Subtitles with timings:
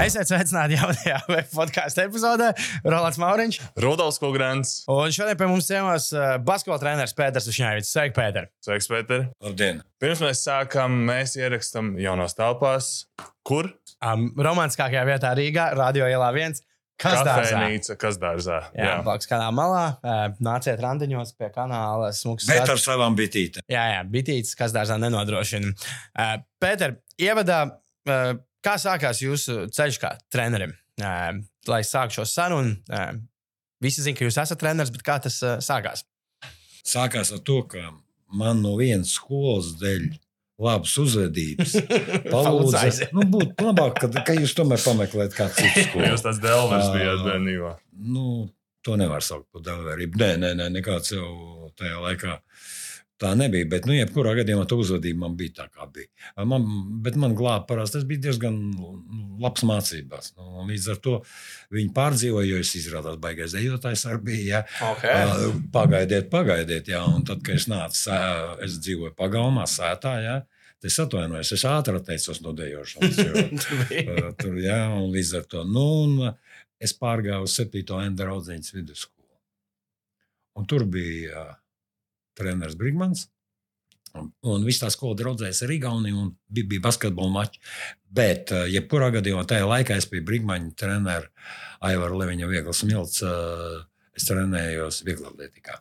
[0.00, 1.18] Esiet sveicināti jaunajā
[1.58, 2.48] podkāstu epizodē.
[2.86, 3.58] Rolands Mauriņš.
[3.84, 4.72] Rudolf Kungrants.
[4.90, 7.90] Un šodien pie mums ciemos uh, basketbola treneris Pēters Ušņēvits.
[7.92, 8.48] Sveiki, Pēter!
[8.64, 9.26] Sveiks, Pēter!
[9.44, 9.82] Labdien!
[10.00, 12.90] Pirms mēs sākam, mēs ierakstām jaunās telpās.
[13.46, 13.68] Kur?
[14.00, 16.62] Um, romantiskākajā vietā Rīgā, Radio ielā 1.
[17.00, 17.60] Kas dārzā?
[18.00, 18.58] Kas dārzā.
[18.76, 18.96] Jā, jā.
[19.06, 19.84] blakus kanāla malā.
[20.44, 22.10] Nāciet randiņos pie kanāla.
[22.16, 23.64] Smuks Bet ar savām bitītēm.
[23.70, 25.72] Jā, jā, bitītes, kas dārzā nenodrošina.
[26.60, 27.62] Pēter, ievadā,
[28.04, 30.76] kā sākās jūsu ceļš kā trenerim?
[31.70, 32.76] Lai sāktu šo sarunu,
[33.80, 36.04] visi zina, ka jūs esat treneris, bet kā tas sākās?
[36.84, 37.94] Sākās ar to, ka
[38.36, 40.10] man no vienas skolas dēļ
[40.60, 41.74] labas uzvedības
[42.82, 43.12] aiziet.
[43.16, 46.08] nu, būtu labāk, ka, ka jūs tomēr pameklējat kādu citu skolu.
[46.12, 47.74] Jūs tāds delvers bijāt bērnībā.
[48.10, 48.26] Nu,
[48.86, 50.20] to nevar saukt par delvērību.
[50.20, 52.38] Nē, nē, nē, nekāds jau tajā laikā.
[53.20, 56.08] Tā nebija, bet, nu, jebkurā gadījumā tā uzvedība man bija tā, kā bija.
[56.48, 56.64] Man,
[57.04, 58.94] bet man glāba parasti tas bija diezgan nu,
[59.42, 60.32] labs mācībās.
[60.38, 61.18] Nu, līdz ar to
[61.76, 64.62] viņi pārdzīvoja, jo es izrādās baigais dejotājs arī bija.
[64.62, 64.88] Ja?
[64.94, 65.52] Okay.
[65.74, 67.02] Pagaidiet, pagaidiet, jā.
[67.12, 68.16] Un tad, kad es nācu,
[68.64, 70.40] es dzīvoju pagalmā, sētā, jā.
[70.80, 73.18] Es atvainojos, es ātri atteicos no dejošanas.
[73.20, 76.30] Jo, tur, jā, un līdz ar to nu, un,
[76.80, 77.84] es pārgāju uz 7.
[78.00, 79.34] Endra audziņas vidusskolu.
[80.56, 81.50] Un tur bija
[82.38, 83.28] treneris Brigmans.
[84.18, 87.60] Un, un viss tā skola draudzējās ar Igauniju, un bija, bija basketbola mači.
[88.10, 91.30] Bet, uh, jebkurā gadījumā, tajā laikā es biju Brigmaņa treneris,
[91.86, 93.22] Aivara Leviņa, Vieglas Milts.
[93.22, 93.84] Uh,
[94.16, 95.78] es trenējos vieglatlētikā.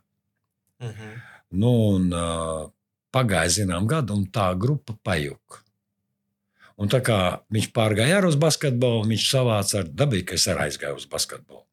[0.86, 1.16] Mhm.
[1.60, 2.70] Nu, un, uh,
[3.14, 5.64] pagāja zinām gadu, un tā grupa pajuka.
[6.80, 11.02] Un tā kā viņš pārgāja uz basketbolu, viņš savāca ar dabīgu, ka es arī aizgāju
[11.02, 11.66] uz basketbolu.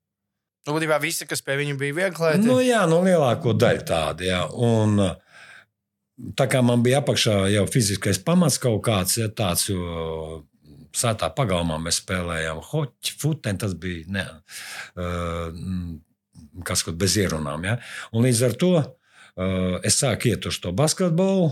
[0.66, 4.26] Nu, būtībā visi, kas pie viņa bija viegli, Nu, jā, nu, lielāko daļu tādu.
[4.26, 4.40] Jā.
[4.50, 4.98] Un,
[6.38, 10.42] tā kā man bija apakšā jau fiziskais pamats kaut kāds ja, tāds, jo
[10.96, 14.26] sētā pagalmā mēs spēlējām hoķi, futeni, tas bija ne,
[16.66, 17.66] kas kaut bez ierunām.
[17.68, 17.78] Ja.
[18.16, 18.72] Un līdz ar to
[19.86, 21.50] es sāku iet uz to basketbolu,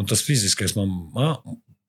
[0.00, 0.96] un tas fiziskais man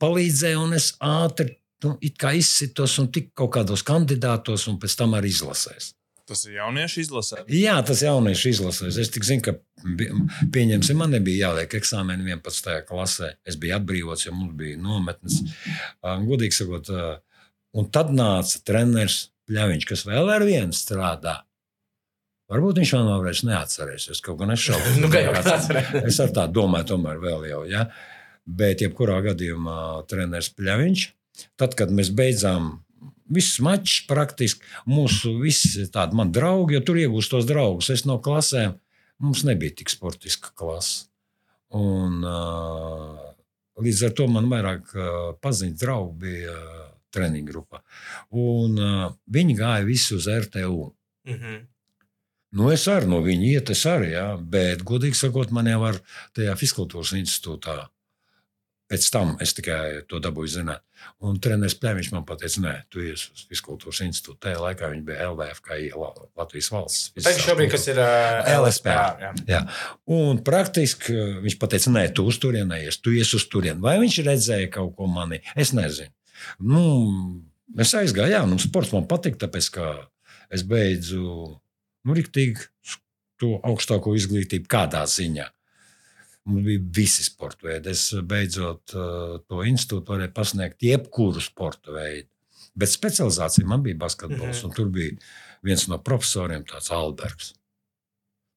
[0.03, 1.55] palīdzēja, un es ātri
[1.85, 5.93] nu, it kā izsitos un tik kaut kādos kandidātos, un pēc tam arī izlasēs.
[6.25, 7.43] Tas ir jauniešu izlasē.
[7.53, 8.97] Jā, tas ir jauniešu izlasēs.
[8.97, 9.53] Es tik zinu, ka
[10.53, 12.79] pieņemsim, man nebija jāliek eksāmeni 11.
[12.87, 13.35] klasē.
[13.45, 15.43] Es biju atbrīvots, jo mums bija nometnes.
[16.01, 16.89] Godīgi sakot,
[17.77, 21.35] un tad nāca treneris Pļaviņš, kas vēl ar vienu strādā.
[22.49, 24.97] Varbūt viņš man vairs neatcerēsies, kaut gan es šaubos.
[25.01, 26.01] Nu.
[26.01, 27.61] Es ar tā domāju, tomēr vēl jau.
[27.69, 27.85] Ja?
[28.45, 29.77] Bet, jebkurā gadījumā,
[30.09, 31.05] treneris Pļaviņš,
[31.59, 32.77] tad, kad mēs beidzām
[33.31, 37.91] visus mačus, praktiski mūsu visi tādi mani draugi, jo tur iegūst tos draugus.
[37.93, 38.77] Es no klasēm,
[39.23, 41.07] mums nebija tik sportiska klase.
[41.75, 42.21] Un,
[43.81, 44.93] līdz ar to man vairāk
[45.43, 46.57] paziņas draugi bija
[47.15, 47.81] treniņa grupā.
[48.35, 48.77] Un,
[49.31, 50.91] viņi gāja visi uz RTU.
[51.31, 51.63] Mhm.
[52.55, 55.97] Nu, es arī no viņa iet, es arī, jā, bet, godīgi sakot, man jau var
[56.37, 57.81] tajā fiskultūras institūtā.
[58.85, 60.83] Pēc tam es tikai to dabūju zināt.
[61.25, 64.37] Un treneris Plēniņš man teica, nē, tu iesi uz fiskultūras institūtu.
[64.45, 67.07] Tajā laikā viņš bija LVFKI, La- Latvijas valsts.
[67.17, 68.93] Tagad šobrīd, ir uh, LSP.
[68.93, 69.31] Jā.
[69.49, 69.61] Jā.
[70.13, 73.81] Un praktiski uh, viņš teica, nē, tu uz turieni neies, tu iesi uz turieni.
[73.81, 75.41] Vai viņš redzēja kaut ko manī?
[75.57, 76.13] Es nezinu.
[76.61, 76.85] Nu,
[77.81, 79.89] es aizgāju, jā, nu, sports man patīk, tāpēc ka
[80.53, 82.69] es beidzu nu, riktīgi
[83.41, 85.49] to augstāko izglītību kādā ziņā.
[86.45, 87.89] Mums bija visi sporta veidi.
[87.89, 92.27] Es beidzot uh, to institūtu varēju pasniegt jebkuru sporta veidu.
[92.77, 94.65] Bet specializācija man bija basketbols, Mhm.
[94.67, 95.15] un tur bija
[95.63, 97.53] viens no profesoriem, tāds Alberts.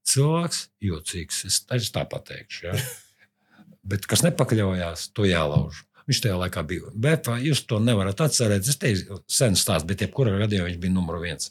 [0.09, 2.65] Cilvēks jocīgs, es, es tā pateikšu.
[2.67, 2.75] Ja?
[3.89, 5.85] Bet kas nepakļaujās, to jālauž.
[6.09, 6.91] Viņš tajā laikā bija.
[6.97, 8.69] Bet jūs to nevarat atcerēties?
[8.75, 11.51] Es teicu, sen stāstu, bet jebkurā gadījumā viņš bija numur viens.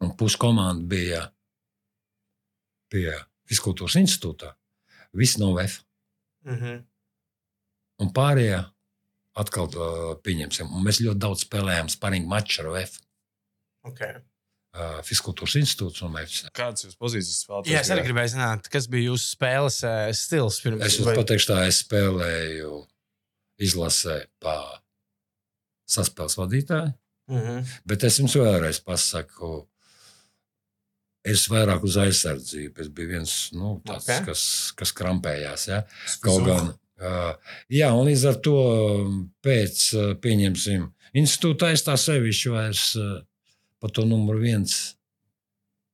[0.00, 1.22] Un puskomanda bija
[2.92, 3.12] pie
[3.48, 3.96] Fiskultūras
[5.16, 5.22] institūtā.
[5.22, 5.80] Visi no VF.
[6.46, 6.78] Mhm.
[8.04, 8.60] Un pārējie
[9.36, 10.70] atkal uh, pieņemsim.
[10.72, 12.98] Un mēs ļoti daudz spēlējām sparingu maču ar VF.
[13.88, 14.18] Okay.
[14.76, 16.50] Uh, Fiskultūras institūts un VF.
[16.56, 17.72] Kādas ir pozīcijas spēlētājs?
[17.72, 20.60] Jā, es arī gribēju zināt, kas bija jūsu spēles uh, stils.
[20.64, 22.82] Pirms, Es jums pateikšu, tā es spēlēju
[23.64, 24.56] izlasē pa
[25.88, 26.92] saspēles vadītāju.
[27.32, 27.64] Mhm.
[27.88, 29.64] Bet es jums vēlreiz pasaku,
[31.26, 32.82] es vairāk uz aizsardzību.
[32.84, 34.10] Es biju viens nu, tāds, Ok.
[34.10, 34.26] okay.
[34.30, 34.42] kas,
[34.78, 35.68] kas krampējās.
[35.72, 35.82] Ja?
[36.24, 36.74] Kaut gan.
[36.96, 37.32] Uh,
[37.68, 38.58] jā, un līdz ar to
[39.44, 40.86] pēc, uh, pieņemsim,
[41.20, 43.18] institūtā es tā sevišķi vairs uh,
[43.82, 44.78] pa to numuru viens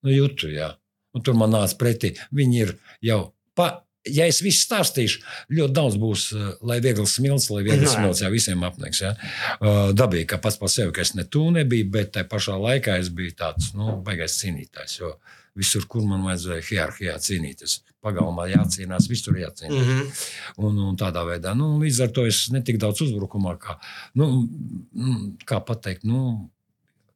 [0.05, 0.53] nu, jūtu.
[0.55, 0.73] Jā.
[1.13, 2.15] Un tur man nāca pretī.
[2.33, 3.21] Viņi ir jau
[3.59, 5.23] pa ja es visu stāstīšu,
[5.53, 7.99] ļoti daudz būs, uh, lai viegls smilts, lai viegls Nu, jā.
[7.99, 9.03] smilts, jā, visiem apniks.
[9.05, 9.13] Ja?
[9.59, 12.99] Uh, dabīgi, ka pats par sevi, ka es ne tu nebiju, bet tajā pašā laikā
[13.03, 14.99] es biju tāds, nu, baigais cīnītājs.
[15.01, 15.17] Jo
[15.59, 19.85] visur, kur man vajadzēja hierarhijā cīnīties, pagalmā jācīnās, visur jācīnās.
[19.85, 20.25] Mm -hmm.
[20.65, 23.77] Un, un tādā veidā, nu, līdz ar to es netik daudz uzbrukumā, kā,
[24.15, 24.49] nu,
[24.95, 26.49] mm, kā pateikt, nu,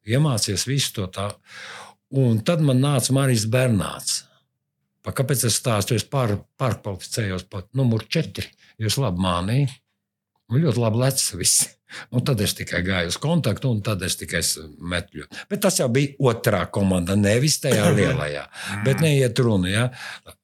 [0.06, 1.30] iemācījies visu to tā.
[2.10, 4.25] Un tad man nāca Marijas Bernāts.
[5.06, 5.94] Pa kāpēc es stāstu?
[5.94, 8.42] Es pār, pārkvalificējos pat numur 4.
[8.82, 9.82] Jūs labi mānījāt.
[10.46, 11.64] Un ļoti labi lec viss.
[12.14, 14.42] Un tad es tikai gāju uz kontaktu, un tad es tikai
[14.90, 15.24] metu.
[15.50, 18.44] Bet tas jau bija otrā komanda, nevis tajā lielajā.
[18.86, 19.70] Bet neiet runa.
[19.70, 19.84] Ja?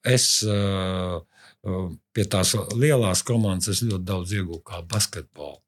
[0.03, 1.19] Es uh,
[2.15, 5.62] pie tās lielās komandas ļoti daudz iegūstu kā basketbolu.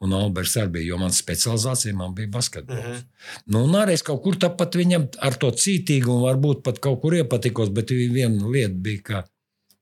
[0.00, 2.84] Un Alberts arī bija, jo mana specializācija man bija basketbols.
[2.86, 2.92] Mm.
[2.92, 3.42] -hmm.
[3.52, 7.14] nu, un arī es kaut kur tāpat viņam ar to cītīgumu, varbūt pat kaut kur
[7.14, 9.24] iepatikos, bet viena lieta bija, ka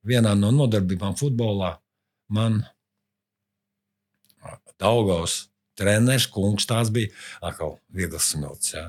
[0.03, 1.77] vienā no nodarbībām futbolā
[2.29, 2.65] man
[4.79, 5.49] Daugaus
[5.79, 7.11] treneris, kungs, tās bija
[7.43, 8.75] atkal viegls smilts.
[8.75, 8.85] Jā.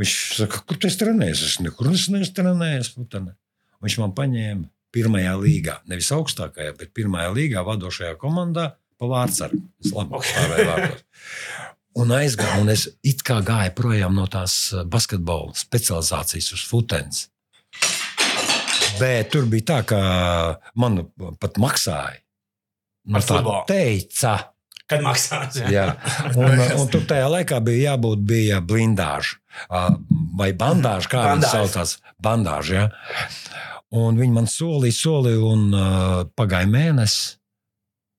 [0.00, 1.42] Viņš saka, kur tu esi trenējies?
[1.48, 2.94] Es nekur neesmu trenējies.
[2.94, 3.36] putane."
[3.84, 9.60] Viņš man paņēma pirmajā līgā, nevis augstākajā, bet pirmajā līgā vadošajā komandā pa vārdsargu.
[9.84, 11.04] Es labi stāvēju vārdos.
[11.94, 17.28] Un aizgāju, un es it kā gāju projām no tās eh, basketbola specializācijas uz futens.
[18.98, 20.00] Bet tur bija tā, ka
[20.78, 21.04] man
[21.42, 22.18] pat maksāja.
[23.10, 24.34] Man tā teica.
[24.90, 25.56] Kad maksās?
[25.62, 25.68] Jā.
[25.72, 25.84] Jā.
[26.40, 29.38] Un, un tur tajā laikā bija jābūt bija blindāža
[29.72, 29.86] ā,
[30.36, 31.94] vai bandāža, kā viņi saucās.
[32.20, 33.14] Bandāža, ja?
[33.96, 37.38] Un viņi man solīja, solīja, un uh, pagāja mēnesis.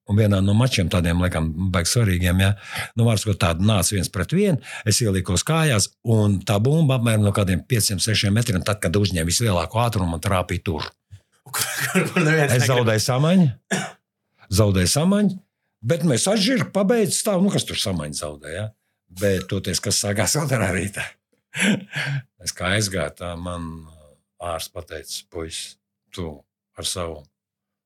[0.05, 2.51] Un vienā no mačiem, tādiem laikam, baigi svarīgiem, ja
[2.93, 7.33] nu, vārds, tāda nāca viens pret vienu, es ielikos kājās, un tā bumba apmēram no
[7.33, 10.85] kādiem 5-6 metriem, tad, kad uzņēma vislielāko ātrumu, man trāpīja tur.
[11.45, 13.49] Kur, kur, Es zaudēju samaņu,
[14.59, 15.37] zaudēju samaņu,
[15.85, 17.41] bet mēs atžirām, pabeigts stāv.
[17.41, 18.69] Nu, kas tur samaņu zaudēja?
[19.21, 21.05] Bet toties, kas sākās otrā rītā.
[22.45, 23.85] Es kā aizgāju, tā man
[24.43, 25.77] ārsts pateica, puisis,
[26.13, 26.27] tu
[26.77, 27.21] ar savu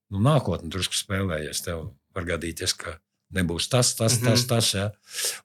[0.09, 1.61] nu, nākotni drusku spēlējies.
[1.67, 1.89] Tev
[2.19, 2.97] var gadīties, ka
[3.35, 4.25] nebūs tas, tas, Mhm.
[4.25, 4.69] tas, tas.
[4.73, 4.87] Ja?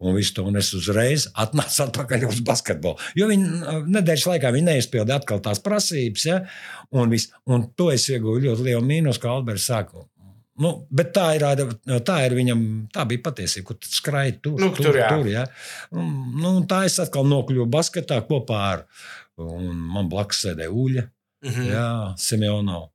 [0.00, 2.96] Un visu to un es uzreiz atnācu atpakaļ uz basketbolu.
[3.18, 6.24] Jo viņi uh, nedēļas laikā viņi neizpildīja atkal tās prasības.
[6.30, 6.38] Ja?
[6.96, 10.06] Un, vis, un to es ieguvu ļoti lielu mīnus, kā Alberts saka.
[10.56, 11.42] Nu, bet tā ir,
[12.06, 12.60] tā ir viņam,
[12.94, 15.08] tā bija patiesība, kur skraidīja tur, Nu, tur, tur, jā.
[15.10, 15.44] tur ja?
[15.90, 18.84] un, nu, tā es atkal nokļuvu basketā kopā ar,
[19.36, 21.04] un man blakus sēdēja Uļa.
[21.44, 21.66] Mhm.
[21.72, 22.92] Jā, Simjonovs.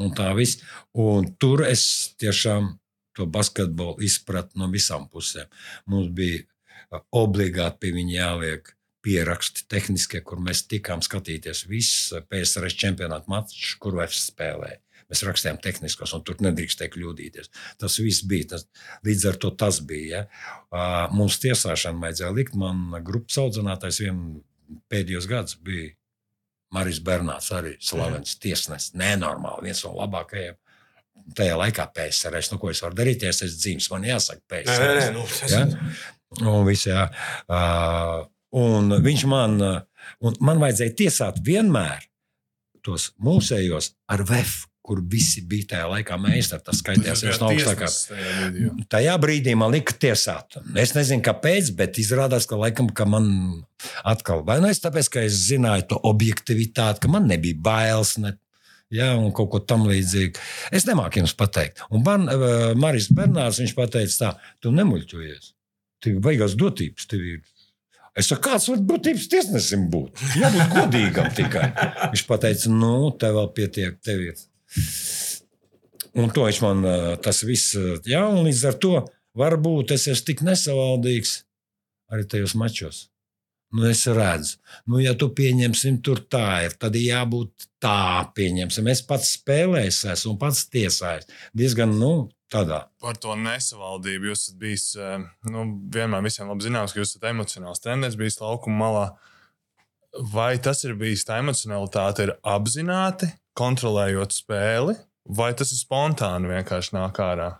[0.00, 0.62] Un tā viss.
[0.96, 2.79] Un tur es tiešām
[3.20, 5.48] to basketbolu izpratu no visām pusēm.
[5.92, 8.74] Mums bija obligāti pie viņa jāliek
[9.04, 14.80] pieraksti tehniskie, kur mēs tikām skatīties visus PSRS čempionāta mačus, kur vairs spēlēja.
[15.10, 17.50] Mēs rakstījām tehniskos, un tur nedrīkstēja kļūdīties.
[17.82, 18.52] Tas viss bija.
[18.52, 18.66] Tas,
[19.06, 20.20] līdz ar to tas bija.
[20.20, 21.08] Ja.
[21.10, 22.54] Mums tiesāšanu vajadzēja likt.
[22.58, 24.20] Man grupas audzinātājs vien
[24.92, 25.96] pēdējos gados bija
[26.70, 28.94] Maris Bernāts, arī slavens tiesnesis.
[28.94, 30.60] Nenormāli, viens no labākajiem.
[31.36, 34.48] Tajā laikā PSRS, nu, ko es varu darīt, ja es esmu dzīves, man jāsaka Nē,
[34.54, 34.80] PSRS.
[34.80, 35.64] nē, nē, nu, tas Ja?
[36.46, 37.08] Un, viss, jā.
[37.50, 38.20] uh,
[38.54, 39.56] un viņš man,
[40.22, 42.04] un man vajadzēja tiesāt vienmēr
[42.86, 46.64] tos mūsējos ar VF, kur visi bija tajā laikā meistari.
[46.66, 48.78] Tas skaitījās viens no augstākajiem.
[48.90, 50.56] Tajā brīdī man lika tiesāt.
[50.80, 53.28] Es nezinu, kāpēc, bet izrādās, ka, laikam, ka man
[54.08, 58.16] atkal vai nu es tāpēc, ka es zināju to objektivitāti, ka man nebija bailes.
[58.22, 58.34] Ne,
[58.90, 60.40] Ja, un kaut ko tam līdzīgu.
[60.74, 61.84] Es nemāku jums pateikt.
[61.94, 64.30] Un man, uh, Maris Bernārs pateica, tā,
[64.62, 65.52] tu nemuļķojies.
[66.02, 67.06] Tev ir baigās dotības.
[67.14, 67.38] Ir.
[68.18, 70.24] Es saku, kāds var dotības tiesnesim būt?
[70.40, 71.68] Jābūt godīgam tikai.
[72.10, 74.42] Viņš teica, nu, tev vēl pietiek, tev ir.
[76.18, 78.96] Un to viņš man ā, tas viss, ā, jā, un līdz ar to
[79.38, 81.36] varbūt es esmu tik nesavaldīgs
[82.10, 83.04] arī tajos mačos.
[83.70, 84.56] Nu, es redzu,
[84.90, 88.88] nu, ja tu pieņemsim, tur tā ir, tad jābūt tā, pieņemsim.
[88.90, 91.28] Es pats spēlēju, esmu un pats tiesājis.
[91.54, 92.80] Diezgan, nu, tādā.
[93.02, 94.86] Par to nesavaldību jūs esat bijis.
[94.98, 99.06] eh, Nu, vienmēr visiem labi zināms, ka jūs esat emocionāls treneris, bijis laukuma malā.
[100.32, 104.96] Vai tas ir bijis tā emocionalitāte, ir apzināti kontrolējot spēli,
[105.30, 107.52] vai tas ir spontāni vienkārši nāk ārā?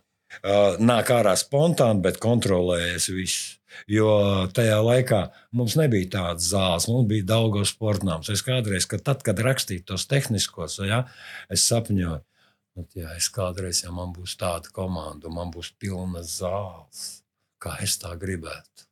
[0.43, 3.60] Uh, nāk ārā spontāni, bet kontrolējas viss.
[3.91, 4.11] Jo
[4.57, 5.21] tajā laikā
[5.57, 8.31] mums nebija tādas zāles, mums bija daudz sportnāms.
[8.33, 11.05] Es kādreiz, kad, tad, kad rakstīju tos tehniskos, ja,
[11.53, 12.21] es sapņoju,
[12.81, 17.23] ka ja es kādreiz, ja man būs tāda komanda, man būs pilna zāles,
[17.63, 18.87] kā es tā gribētu.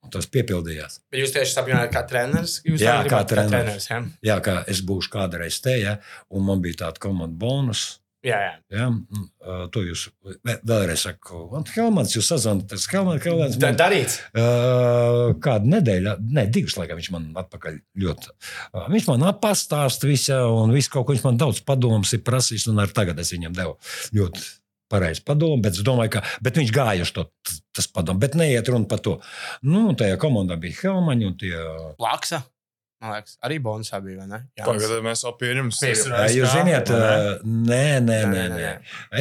[0.00, 1.02] Un tas piepildījās.
[1.12, 2.54] Bet jūs tieši sapņojāt, kā treneris?
[2.64, 3.88] Jūs Jā, kā gribat, treneris.
[3.90, 3.98] jā?
[4.24, 5.98] Jā, kā es būšu kādreiz te, ja,
[6.32, 7.98] un man bija tāda komanda bonus.
[8.20, 8.50] Jā, jā.
[8.76, 10.02] Ja, mm, uh, to jūs
[10.44, 11.38] vē- vēlreiz saku.
[11.56, 12.84] Un Helmans, jūs sazvanāties.
[12.92, 14.18] Helmans, Helmans, man, darīts.
[14.36, 18.32] uh, kādu nedēļu, ne, divas laikam viņš man atpakaļ ļoti.
[18.74, 22.68] Uh, viņš man pastāsta visu, un visu kaut ko viņš man daudz padomus ir prasījis,
[22.68, 23.78] un arī tagad es viņam devu
[24.18, 24.44] ļoti
[24.90, 27.24] pareizi padomu, bet es domāju, ka bet viņš gāja uz to,
[27.94, 29.16] padomu, bet neiet runa par to.
[29.62, 31.54] Nu, tajā komandā bija Helmaņi un tie.
[32.02, 32.42] Laksa.
[33.00, 34.38] Man liekas, arī bonusā bija, vai ne?
[34.58, 36.02] Jā, Tagad mēs jau pirms Pirms.
[36.10, 36.90] Jā, Jūs zināt,
[37.48, 38.72] nē, nē, nē, nē.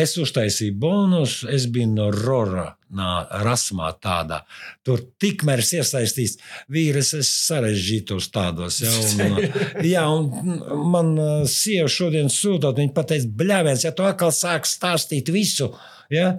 [0.02, 2.66] Es uztaisīju bonus, es biju no Rora,
[3.00, 3.14] nā,
[3.46, 4.42] rasmā tādā.
[4.84, 6.36] Tur tikmēr es iesaistīts
[6.76, 8.82] vīrs, es sarežģītos tādos.
[8.84, 9.40] Ja, un,
[9.94, 15.32] jā, un man uh, sieva šodien sūtot, viņa pateica, bļāviens, ja tu atkal sāk stāstīt
[15.32, 15.72] visu,
[16.12, 16.34] ja,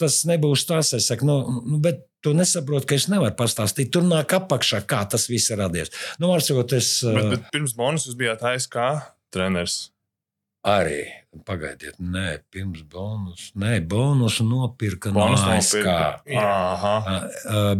[0.00, 0.92] tas nebūs tas.
[0.98, 1.36] Es saku, nu,
[1.66, 3.90] nu, bet tu nesaproti, ka es nevaru pastāstīt.
[3.94, 5.90] Tur nāk apakšā, kā tas viss ir radies.
[6.18, 8.78] Nu, var sakot, es Bet, bet pirms bonus jūs bijāt ASK
[9.34, 9.90] treneris.
[10.64, 11.04] arī.
[11.44, 13.48] Pagaidiet, nē, pirms bonus.
[13.58, 15.82] Nē, bonusu nopirka Bonus no ASK.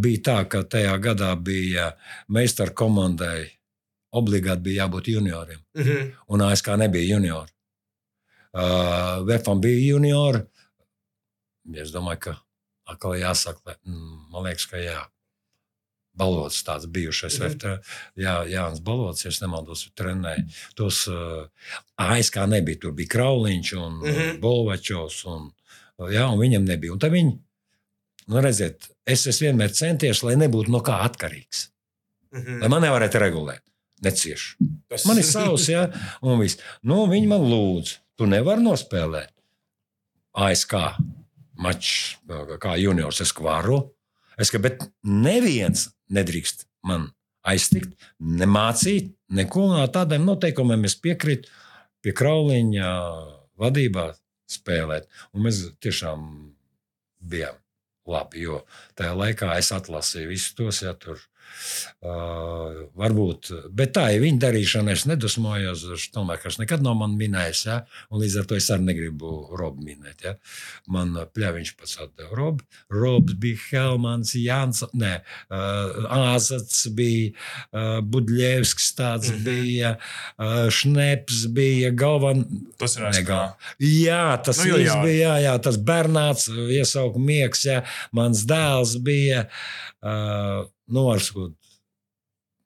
[0.02, 1.92] bija tā, ka tajā gadā bija
[2.28, 3.46] meistara komandai
[4.14, 6.12] obligāti bija jābūt junioriem, Mhm.
[6.28, 7.50] un ASK nebija juniori.
[8.54, 10.42] Uh, Vefam bija juniori.
[11.72, 12.34] Es domāju, ka
[12.92, 15.02] atkal jāsaka, mm, man liekas, ka jā.
[16.14, 17.80] Balots tāds bijušais, mm -hmm.
[18.16, 20.44] jā, Jānis Balots, ja es nemaldos, trenēja.
[20.76, 21.48] Tos uh,
[21.96, 24.04] ASK nebija, tur bija Krauliņš un mm.
[24.04, 24.40] -hmm.
[24.40, 25.50] Bolvačovs, un,
[25.98, 26.92] jā, un viņam nebija.
[26.92, 27.38] Un viņi,
[28.26, 31.68] nu redziet, es esmu vienmēr centies, lai nebūtu no kā atkarīgs.
[32.32, 32.60] Mhm.
[32.60, 33.62] Lai man nevarētu regulēt,
[34.02, 34.56] necieši.
[34.88, 35.84] Tas- Man ir savs, jā,
[36.22, 36.58] un viss.
[36.82, 39.30] Nu, viņi man lūdz, tu nevari nospēlēt
[40.34, 40.74] ASK
[41.60, 42.16] mačs
[42.62, 43.20] kā juniors.
[43.24, 43.80] Es varu,
[44.38, 47.10] es, ka, bet neviens nedrīkst man
[47.44, 50.86] aiztikt, nemācīt, neko no tādiem noteikumiem.
[50.88, 51.50] Es piekrītu
[52.04, 52.88] pie Krauliņa
[53.60, 54.08] vadībā
[54.50, 55.08] spēlēt.
[55.32, 56.24] Un mēs tiešām
[57.24, 57.60] bijām
[58.08, 58.60] labi, jo
[58.98, 61.20] tajā laikā es atlasīju visus tos, ja tur
[62.04, 64.92] Uh, varbūt, bet tā ir viņa darīšana.
[64.92, 65.84] Es nedusmojos.
[65.96, 67.62] Es domāju, ka viņš nekad nav man minējis.
[67.70, 67.78] Ja?
[68.10, 70.24] Un līdz ar to es arī negribu Robu minēt.
[70.26, 70.34] Ja?
[70.92, 72.66] Man pļāviņš pats atdeva Robu.
[72.92, 75.14] Robs bija Helmans, Jānis, ne,
[75.48, 77.32] uh, Āzats bija,
[77.72, 79.38] uh, Budļevskis tāds mm.
[79.38, 79.44] -hmm.
[79.48, 79.94] bija,
[80.38, 82.44] uh, Šneps bija, Galvan.
[82.78, 83.26] Tas ir Ne, ASK.
[83.26, 85.00] gal- Jā, tas Nu, jā.
[85.02, 85.14] bija.
[85.14, 87.82] Jā, jā, tas Bernāts, iesaukt miegs, jā,
[88.12, 89.46] mans dēls bija.
[90.04, 91.54] Uh, nu, var sakot,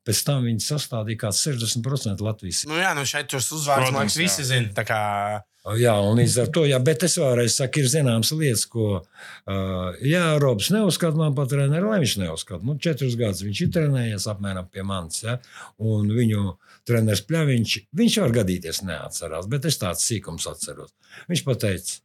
[0.08, 2.64] pēc tam viņi sastādīja kā 60% Latvijas.
[2.70, 4.72] Nu, jā, nu šeit tos uzvārds, man liekas, visi zina.
[4.76, 5.00] Tā kā
[5.76, 9.98] Jā, un līdz ar to, jā, bet es vēlreiz saku, ir zināmas lietas, ko, uh,
[10.00, 12.64] jā, Robs neuzskata man par treneru, lai viņš neuzskata.
[12.64, 15.36] Nu, četrus gadus viņš ir trenējies apmēram pie manis, ja,
[15.76, 16.54] un viņu
[16.88, 20.94] treneris Pļaviņš, viņš var gadīties neatcerās, bet es tāds sīkums atceros.
[21.28, 21.98] Viņš pateica,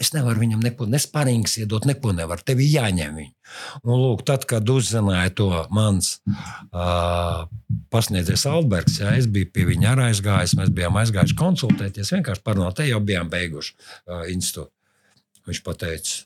[0.00, 3.32] es nevaru viņam neko, nesparīgs iedot, neko nevaru, tev ir jāņem viņu.
[3.84, 6.20] Un lūk, tad, kad uzzināja to mans
[6.72, 7.44] uh,
[7.92, 12.78] pasniedzējs Alberts, ja, es biju pie viņa arī aizgājis, mēs bijām aizgājuši konsultēties, vienkārši parunāt,
[12.80, 14.72] te jau bijām beiguši uh, institūtu.
[15.46, 16.16] Viņš pateica,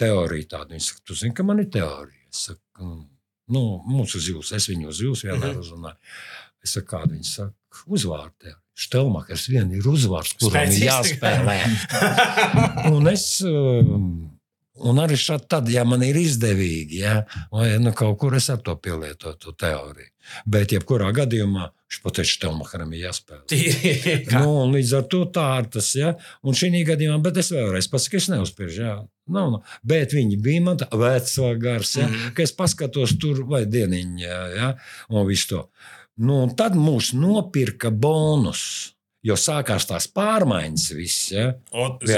[0.00, 2.22] teorija tāda, viņš saka, tu zini, ka man ir teorija.
[2.30, 3.02] Es saku, "Mm,
[3.54, 5.60] nu, mums uz jūs, es viņu uz jūs vienmēr Mhm.
[5.60, 5.96] uzrunāju.
[6.62, 8.54] Es saku, kāda viņa saka, uzvārdu.
[8.78, 11.56] Štelmakers vien ir uzvārds, kuram ir jāspēlē.
[12.94, 14.30] Un es, um,
[14.80, 17.18] un arī šādi, tad, ja man ir izdevīgi, ja,
[17.52, 20.08] vai nu, kaut kur es ar to pielietotu to teoriju.
[20.46, 23.42] Bet, jebkurā gadījumā, viņš pateica, Štelmakaram ir jāspēlē.
[23.50, 24.16] tīri.
[24.36, 26.12] Nu, un līdz ar to tā ir tas, ja.
[26.46, 28.96] Un šī gadījumā, bet es vēlreiz pasaku, es neuzspiežu, jā.
[29.30, 29.76] Nav, nav.
[29.86, 32.32] Bet viņi bija man tāds vecs, gars, ja, Mhm.
[32.38, 34.74] ka es paskatos tur vai dieniņā, ja,
[35.10, 35.62] un visu to.
[36.20, 38.62] Nu, tad mūs nopirka bonus,
[39.24, 41.46] jo sākās tās pārmaiņas viss, ja.
[41.72, 42.10] O, Es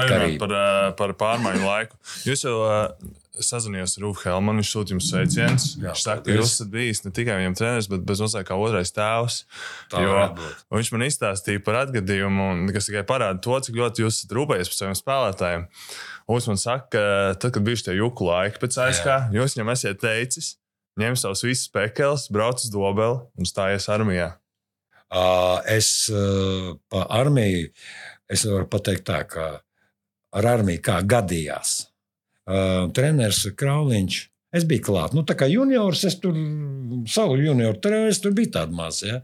[0.00, 0.64] parunāt par, ā,
[0.98, 1.98] par pārmaiņu laiku.
[2.26, 5.68] Jūs jau uh, sazvanījāties ar Rūfu Helmanu, viņš sūta jums sveicienus.
[5.82, 8.92] Viņš saka, ka jūs esat bijis ne tikai viņam treneris, bet bez mazliet kā otrais
[8.94, 9.38] tēvs.
[10.74, 14.70] Viņš man izstāstīja par atgadījumu, un, kas tikai parāda to, cik ļoti jūs esat rūpējies
[14.70, 15.66] par saviem spēlētājiem.
[16.30, 17.02] Viņš man saka, ka
[17.42, 20.54] tad, kad bija šie juku laiki pēc ASK, jūs viņam esat teicis,
[21.00, 24.34] ņem savus visus pekeles, brauc uz dobeli un stājies armijā.
[25.14, 27.68] Uh, es uh, par armiju
[28.30, 29.48] es varu pateikt tā, ka
[30.34, 31.74] ar armiju kā gadījās.
[32.44, 34.20] Uh, treneris Krauliņš.
[34.54, 35.16] Es biju klāts.
[35.16, 36.36] Nu, tā kā juniors, es tur
[37.10, 39.08] savu junioru treneris, tur bija tāda maza.
[39.08, 39.16] Ja?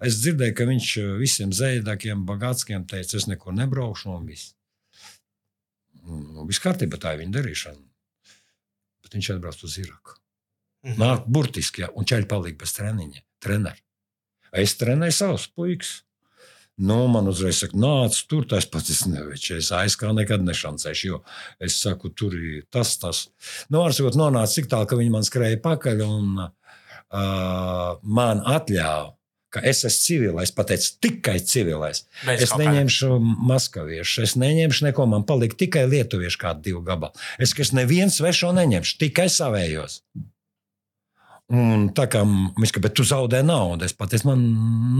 [0.00, 0.88] Es dzirdēju, ka viņš
[1.20, 4.54] visiem zēdākiem, bagātskiem teica, es nekur nebraukšu un viss.
[6.08, 7.84] Nu, viss kārtībā, tā ir viņa darīšana.
[9.04, 9.12] Bet.
[9.12, 10.21] Viņš atbrauc uz Iraku.
[10.82, 10.98] Mhm.
[10.98, 13.22] Nāk burtiski, ja, un ķēļi palika bez treniņa.
[13.42, 13.82] Treneri.
[14.52, 16.00] Es trenēju savus puikas.
[16.82, 19.58] Nu, man uzreiz saka, nāc, tur tas pats es neveikšu.
[19.60, 21.20] Es aizkā nekad nešancēšu, jo
[21.62, 23.26] es saku, tur ir tas, tas.
[23.68, 29.12] Nu, var sakot, nonāca tik tālu, ka viņi man skrēja pakaļ un uh, man atļāva,
[29.52, 32.06] ka es esmu civilais, pateicu, tikai civilais.
[32.24, 33.18] Bez Es neņemšu
[33.52, 37.12] maskaviešu, es neņemšu neko, man palika tikai lietuviešu kādu divu gabalu.
[37.36, 40.00] Es, es nevienu svešo neņemšu, tikai savējos.
[41.52, 43.84] Un tā kā viņš teica, bet tu zaudē naudu.
[43.84, 44.44] Es pateicu, man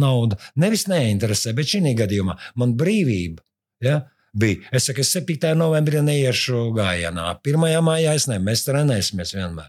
[0.01, 3.45] nauda nevis neinteresē, bet šī gadījumā man brīvība.
[3.83, 4.03] Ja?
[4.33, 4.65] Bija.
[4.73, 5.53] Es saku, es 7.
[5.57, 7.29] novembrī neiešu gājienā.
[7.45, 7.69] 1.
[7.85, 9.69] maijā es ne, mēs trenēsimies vienmēr.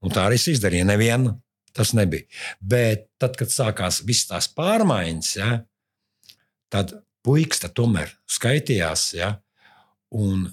[0.00, 0.86] Un tā arī es izdarīju.
[0.88, 1.34] Nevienu
[1.76, 2.24] tas nebija.
[2.60, 5.50] Bet tad, kad sākās visas tās pārmaiņas, ja,
[6.72, 9.10] tad puikas tomēr skaitījās.
[9.18, 9.34] Ja,
[10.10, 10.48] un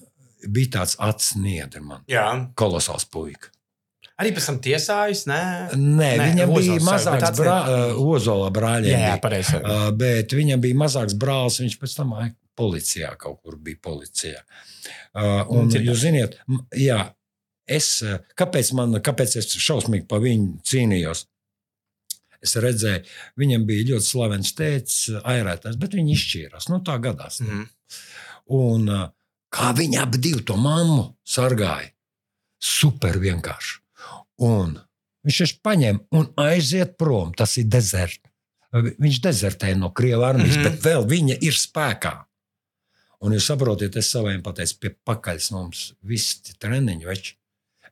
[0.46, 2.04] bija tāds atsniedrs man.
[2.12, 2.28] Jā,
[2.60, 3.54] Kolosāls puika.
[4.22, 5.26] Arī pēc tam tiesājas.
[5.30, 5.40] Nē,
[5.76, 8.94] Nē, Nē, viņam bija mazāks bet brā, atsniedz- uh, Ozola brāļiem.
[8.96, 9.56] jā, jā pareizi.
[9.62, 12.14] Uh, bet viņam bija mazāks brālis, viņš pēc tam
[12.58, 13.78] policijā kaut kur bija.
[13.84, 14.42] Policijā.
[15.14, 15.88] Uh, un, Dzirdēt.
[15.92, 16.38] jūs ziniet,
[16.76, 17.00] jā,
[17.68, 18.04] es,
[18.38, 21.26] kāpēc, man, kāpēc es šausmīgi par viņu cīnījos?
[22.42, 23.02] Es redzēju,
[23.42, 26.68] viņam bija ļoti slavens tēvs, airētājs, bet viņi izšķīrās.
[26.70, 27.40] Nu, tā gadās.
[27.42, 27.64] Mhm.
[28.54, 28.86] Un
[29.52, 31.90] kā viņi abi divi to mammu sargāja.
[32.62, 33.80] Super vienkārši.
[34.44, 34.78] Un
[35.28, 37.34] viņš viņš paņem un aiziet prom.
[37.38, 38.22] Tas ir dezerts.
[38.78, 40.64] Viņš dezertē no Krievijas armijas, mm.
[40.64, 40.76] -hmm.
[40.76, 42.14] bet vēl viņa ir spēkā.
[43.26, 47.38] Un jūs saprotat, es saviem pateicu, pie pakaļs mums visi tie treniņi veči.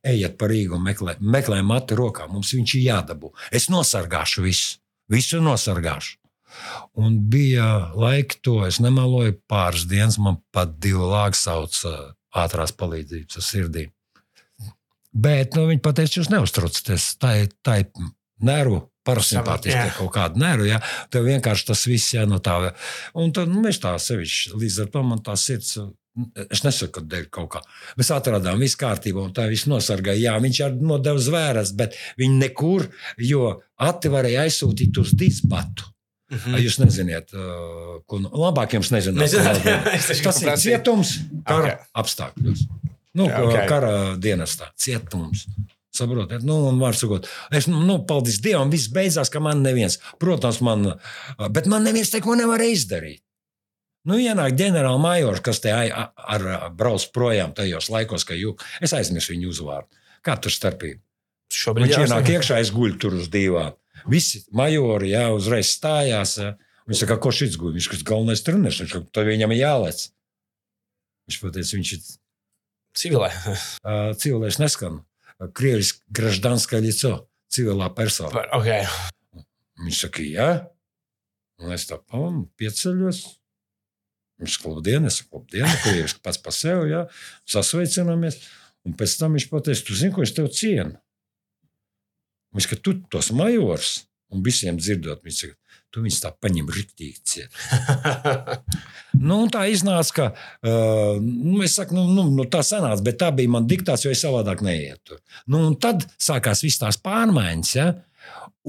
[0.06, 2.28] Ejiet par Rīgu un meklē, meklē matu rokā.
[2.30, 3.32] Mums viņš ir jādabū.
[3.52, 4.78] Es nosargāšu visu.
[5.10, 6.20] Visu nosargāšu.
[6.94, 11.82] Un bija laika, to es nemaloju, pāris dienas man pat divi lāgi sauc
[12.36, 13.90] ātrās palīdzības sirdī.
[15.16, 17.14] Bet nu, viņi pateica, jūs neuztraucaties.
[17.22, 18.10] Tā ir, tā ir
[18.44, 19.92] nervu, parasimpātiska Jā.
[20.00, 20.68] kaut kāda nervu.
[20.70, 20.82] Ja?
[21.14, 22.58] Tev vienkārši tas viss jāno tā.
[23.18, 25.78] Un tad nu, mēs tā sevišķi, līdz ar to man tā sirds.
[26.48, 27.62] Es nesaku, ka dēļ kaut kā.
[28.00, 30.30] Mēs atradām visu kārtību, un tā viss nosargāja.
[30.30, 32.88] Jā, viņš arī nodeva zvēras, bet viņi nekur,
[33.20, 35.90] jo Ati varēja aizsūtīt uz disbatu.
[36.32, 36.56] Mhm.
[36.64, 39.28] Jūs nezināt, uh, ko no, labāk jums nezināt.
[39.28, 39.76] Nezināt, jā,
[40.26, 41.68] Tas ir cietums kara Ok.
[41.68, 41.90] okay.
[42.02, 42.64] apstākļos.
[43.16, 43.64] Nu, Jā, okay.
[43.64, 43.70] ok.
[43.72, 45.46] Kara dienestā, cietums.
[45.96, 50.60] Saprotiet, nu, un var sakot, es, nu, paldies Dievam, viss beidzās, ka man neviens, protams,
[50.66, 50.90] man,
[51.56, 53.22] bet man neviens neko nevarēja izdarīt.
[54.06, 56.44] Nu, ienāk ģenerāla majors, kas te ar, ar,
[56.76, 60.04] brauc projām tajos laikos, ka jū, es aizmirsu viņu uzvārdu.
[60.26, 61.00] Kā tur starpība?
[61.56, 63.74] Šobrīd Viņš ienāk iekšā, es guļu tur uz divām.
[64.12, 66.36] Visi majori jā, uzreiz stājās.
[66.42, 66.52] Jā.
[66.90, 67.74] Viņš saka, ko šis guļ?
[67.80, 70.04] Viņš ir galvenais treneris, viņš saka, tad viņam ir jālec.
[71.26, 72.04] Viņš pateica, viņš ir
[72.96, 73.32] Civilē.
[73.86, 75.02] Eh, Civilēs neskan.
[75.54, 78.46] Krievis graždanskā lico, civilā persona.
[78.56, 78.86] Okay.
[79.84, 80.50] Viņš saka, jā.
[81.60, 83.20] Un es tā pam, pieceļos.
[84.40, 87.04] Viņš saka, labdien, es saku, labdien, krieviski pats pa sevi, jā.
[87.52, 88.40] Sasveicināmies.
[88.88, 90.96] Un pēc tam viņš pateica, tu zini, ko es tev cienu.
[92.56, 93.98] Viņš saka, tu tos majors.
[94.34, 95.60] Un visiem dzirdot, viņš saka,
[95.96, 97.56] tu viņus tā paņem riktīgi ciet.
[99.16, 103.30] Nu, tā iznāca, ka uh, nu, es saku, nu, nu, nu, tā sanāca, bet tā
[103.36, 105.20] bija mana diktācija, jo es savādāk neietu.
[105.52, 107.72] Nu, tad sākās visas tās pārmaiņas.
[107.78, 107.86] Ja?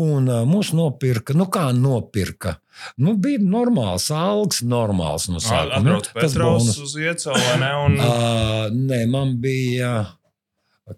[0.06, 2.56] Un uh, mūs nopirka, nu kā nopirka.
[3.00, 5.96] Nu, bija normāls algs, normāls no sākuma.
[5.96, 6.20] Ja?
[6.20, 6.78] Tas bonus.
[6.84, 7.72] uz iecelu, vai ne?
[7.86, 9.92] Un, Uh, nē, man bija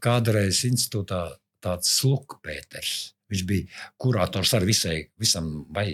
[0.02, 1.24] kādreiz institūtā
[1.64, 3.14] tāds slukpēters.
[3.28, 5.90] Viņš bija kurators ar visai, visam vai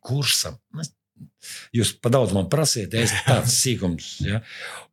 [0.00, 0.60] курсом,
[1.76, 4.12] Jūs pa daudz man prasiet, es tāds sīkums.
[4.26, 4.42] Ja?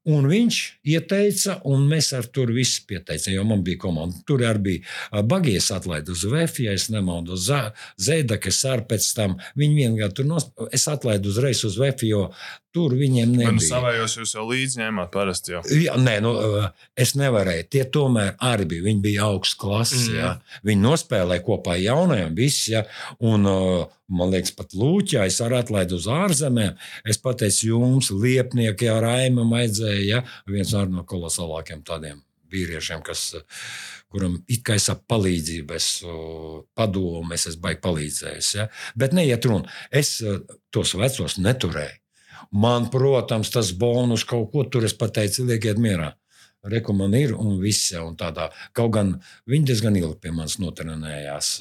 [0.06, 4.20] Un viņš ieteica, un mēs ar tur visi pieteicām, jo man bija komanda.
[4.30, 9.34] Tur arī bija Bagijas atlaide uz VF, ja es nemaldu, Zēda, kas arī pēc tam.
[9.58, 10.46] Viņi vienkārši tur nos...
[10.76, 12.28] Es atlaidu uzreiz uz VF, jo
[12.76, 13.66] tur viņiem nu, nebija.
[13.72, 15.56] savējos jūs jau līdzi ņēmāt parasti.
[15.56, 15.64] Jau.
[15.74, 16.36] Jā, nē, nu,
[17.00, 17.66] es nevarēju.
[17.74, 18.86] Tie tomēr arī bija.
[18.92, 20.06] Viņi bija augsts klases.
[20.12, 20.42] Mm.
[20.70, 22.36] Viņi nospēlēja kopā ar jaunajiem.
[22.38, 22.84] Visi, ja,
[23.26, 23.50] un,
[24.06, 26.45] man liekas, pat Lūķā es arī atlaidu uz ārzemēm.
[27.08, 30.06] Es pateicu jums, liepnieki ar Raimam vajadzēja.
[30.06, 33.44] Ja, viens no kolosālākiem tādiem vīriešiem, kas, uh,
[34.14, 38.52] kuram it kā es ap palīdzību, es uh, padomu, es esmu baigi palīdzējis.
[38.60, 38.68] Ja.
[38.96, 39.72] Bet neiet runa.
[39.92, 40.42] Es uh,
[40.74, 42.02] tos vecos neturēju.
[42.52, 46.14] Man, protams, tas bonus kaut ko tur es pateicu, liekiet mierā.
[46.66, 48.50] Reku man ir un viss un tādā.
[48.74, 49.16] Kaut gan
[49.50, 51.60] viņi diezgan ilgi pie manis notrenējās.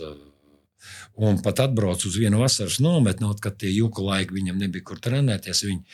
[1.16, 5.60] Un pat atbraucu uz vienu vasaras nometni, kad tie juku laiki viņam nebija kur trenēties.
[5.62, 5.84] Viņi,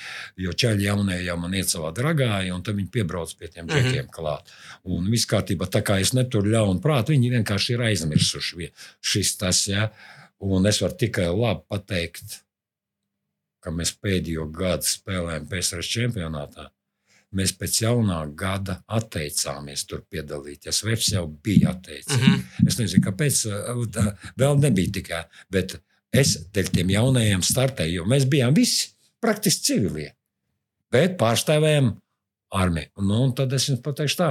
[0.41, 4.07] jo ķēļi jaunie jau man iet savā dragāja, un tad viņi piebrauc pie tiem džekiem
[4.07, 4.13] Mhm.
[4.17, 4.49] klāt.
[4.85, 8.71] Un viss kārtībā, tā kā es neturu ļaunu prātu, viņi vienkārši ir aizmirsuši
[9.03, 9.67] šis tas.
[9.69, 9.91] Ja?
[10.41, 12.41] Un es varu tikai labi pateikt,
[13.61, 16.71] ka mēs pēdējo gadu spēlējam PSRS čempionātā.
[17.37, 20.83] Mēs pēc jaunā gada atteicāmies tur piedalīties.
[20.83, 22.17] Vefs jau bija atteicis.
[22.17, 22.67] Mm -hmm.
[22.67, 25.23] Es nezinu, kāpēc uh, tā vēl nebija tikai.
[25.51, 25.77] Bet
[26.13, 28.91] es dēļ tiem jaunajiem startēju, jo mēs bijām visi
[29.21, 30.15] praktiski civilie.
[30.91, 31.93] Bet pārstāvējām
[32.51, 32.91] armiju.
[32.97, 34.31] Nu, un tad es jums pateikšu tā,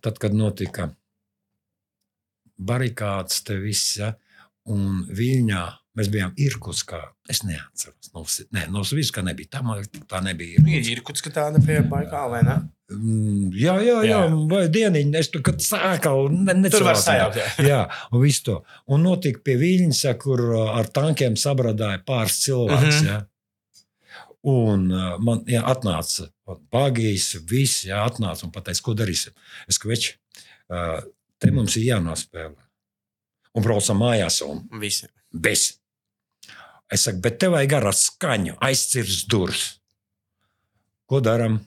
[0.00, 0.88] tad, kad notika
[2.56, 4.14] barikādas, te viss, ja,
[4.64, 5.64] un Viļņā
[5.98, 7.00] mēs bijām Irkutskā.
[7.30, 8.22] Es neatceros, no,
[8.56, 9.56] nē, no Sviska nebija.
[9.58, 9.62] Tā,
[10.10, 10.62] tā nebija.
[10.66, 12.58] Ir Irkuts, ka tāda pie Baikāla, vai ne?
[12.90, 14.38] Mm, Jā, jā, jā, Jā.
[14.50, 15.18] vai dieniņa.
[15.20, 17.04] Es tur sāku ne, Tur var necēlās.
[17.04, 17.36] sajaukt.
[17.38, 17.66] jā.
[17.68, 18.56] Jā, un viss to.
[18.90, 23.02] Un notika pie Viļņas, ja, kur uh, ar tankiem sabradāja pāris cilvēks.
[23.02, 23.06] Mhm.
[23.12, 23.20] Ja.
[24.50, 26.30] Un uh, man jā, atnāca
[26.72, 29.34] bagijas, viss jā, atnāca un teica, ko darīsim.
[29.68, 30.14] Es saku, veči,
[30.72, 30.98] uh,
[31.38, 32.56] te mums ir jānospēlē.
[33.54, 35.06] Un braucam mājās, un Visi.
[35.34, 35.76] bez.
[36.90, 39.66] Es saku, bet tev vajag ar skaņu, aizcirst durvis.
[41.10, 41.60] Ko darām?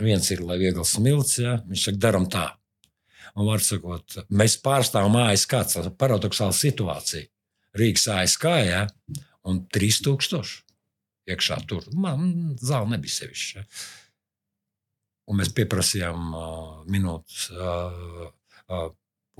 [0.00, 1.58] Viens ir, lai viegli smilts, ja?
[1.68, 2.46] viņš saka, darām tā.
[3.36, 7.28] Un var sakot, mēs pārstāvam ASK, tas ir paradoxāla situācija.
[7.76, 8.86] Rīgas ASK, ja?
[9.48, 10.62] un 3000
[11.32, 11.86] iekšā tur.
[11.92, 13.60] Man zāle nebija sevišķa.
[13.60, 13.84] Ja?
[15.30, 16.46] Un mēs pieprasījām uh,
[16.90, 18.30] minūtes uh,
[18.68, 18.88] uh,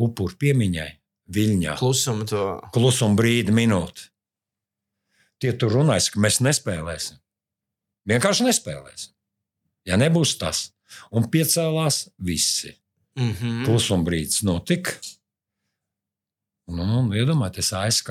[0.00, 0.88] upuru piemiņai
[1.32, 2.44] Viļņā Klusumu to.
[2.74, 4.11] klusuma brīdi, minūti.
[5.42, 7.18] Tie tur runājas, ka mēs nespēlēsim.
[8.10, 9.10] Vienkārši nespēlēsim.
[9.90, 10.68] Ja nebūs tas,
[11.10, 12.76] un piecēlās visi.
[13.18, 13.64] Mm -hmm.
[13.66, 14.94] Klusuma brīdis notika.
[16.70, 18.10] Nu, nu, iedomājieties, ASK.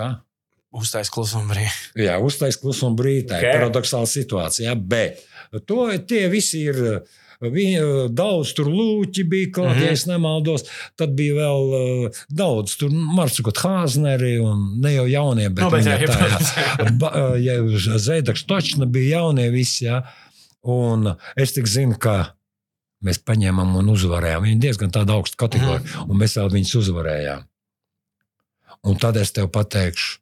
[0.72, 2.06] Uztais klusumu brīdi.
[2.06, 3.28] Jā, uztais klusuma brīdī.
[3.32, 3.56] Tā ir Ok.
[3.56, 4.76] paradoxāla situācija.
[4.76, 5.24] Bet
[5.66, 7.02] to, tie visi ir.
[7.42, 9.80] Viņa, daudz tur lūķi bija, kaut Mhm.
[9.80, 10.64] kādā, ja es nemaldos.
[10.96, 15.82] Tad bija vēl uh, daudz, tur Marcukot Hāzneri un ne jau jaunie, bet, Nu, bet
[15.86, 16.92] viņa jā, tā, jā.
[17.02, 17.58] Ba- ja
[17.98, 20.04] Zēdaks točna bija jaunie visi, jā.
[20.62, 22.36] Un es tik zinu, ka
[23.04, 24.44] mēs paņēmām un uzvarējām.
[24.46, 27.48] Viņi diezgan tāda augsta kategorija, un mēs vēl viņus uzvarējām.
[28.86, 30.20] Un tad es tev pateikšu,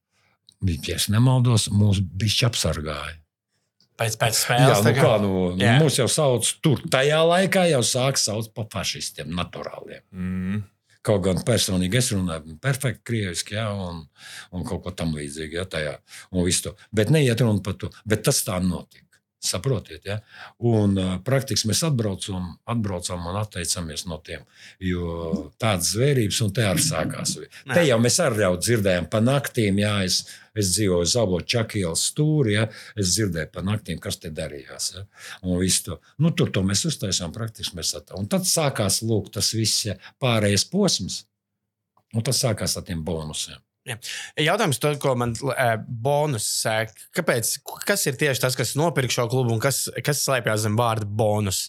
[0.88, 3.15] ja es nemaldos, mūs bija apsargāja.
[3.99, 4.77] Pēc, pēc Jā, spēles.
[4.79, 5.73] nu tā kā- kā, nu, Jā.
[5.81, 6.79] mūs jau sauc tur.
[6.88, 10.01] Tajā laikā jau sāk saukt par fašistiem, naturāliem.
[10.15, 10.62] Mm.
[11.03, 14.01] Kaut gan personīgi es runāju perfekti krieviski, jā, un,
[14.51, 15.59] un kaut ko tam līdzīgu.
[15.59, 15.93] Jā, tajā,
[16.35, 16.75] un.
[16.93, 17.89] Bet neiet runa par to.
[18.05, 19.05] Bet tas tā notika.
[19.39, 20.17] Saprotiet, ja?
[20.67, 24.41] Un praktiski mēs atbraucam, atbraucam un atteicamies no tiem.
[24.84, 25.30] Jo
[25.62, 27.38] tādas zvērības, un te arī sākās.
[27.71, 30.17] Te jau mēs arī jau dzirdējām pa naktīm, jā, es,
[30.52, 32.67] es dzīvoju Zabo Čakielas stūri, ja?
[32.99, 34.91] es dzirdēju pa naktīm, kas te darījās.
[34.97, 35.06] Ja?
[35.47, 36.02] Un to.
[36.19, 37.80] Nu, tur to mēs uztaisām praktiski.
[37.80, 38.19] Mēs atā.
[38.19, 41.23] un tad sākās lūk, tas viss ja, pārējais posms.
[42.12, 43.62] Un tas sākās ar tiem bonusiem.
[44.39, 47.56] Jautājums, to, ko man uh, bonus saka, kāpēc,
[47.88, 51.67] kas ir tieši tas, kas nopirka šo klubu un kas, kas slēpjas zem vārda bonus?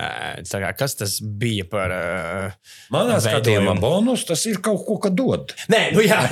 [0.00, 1.92] Uh, tā kā, kas tas bija par.
[1.92, 5.52] Uh, Manā skatījumā bonus tas ir kaut ko, kas dod.
[5.72, 6.22] nē, nu jā,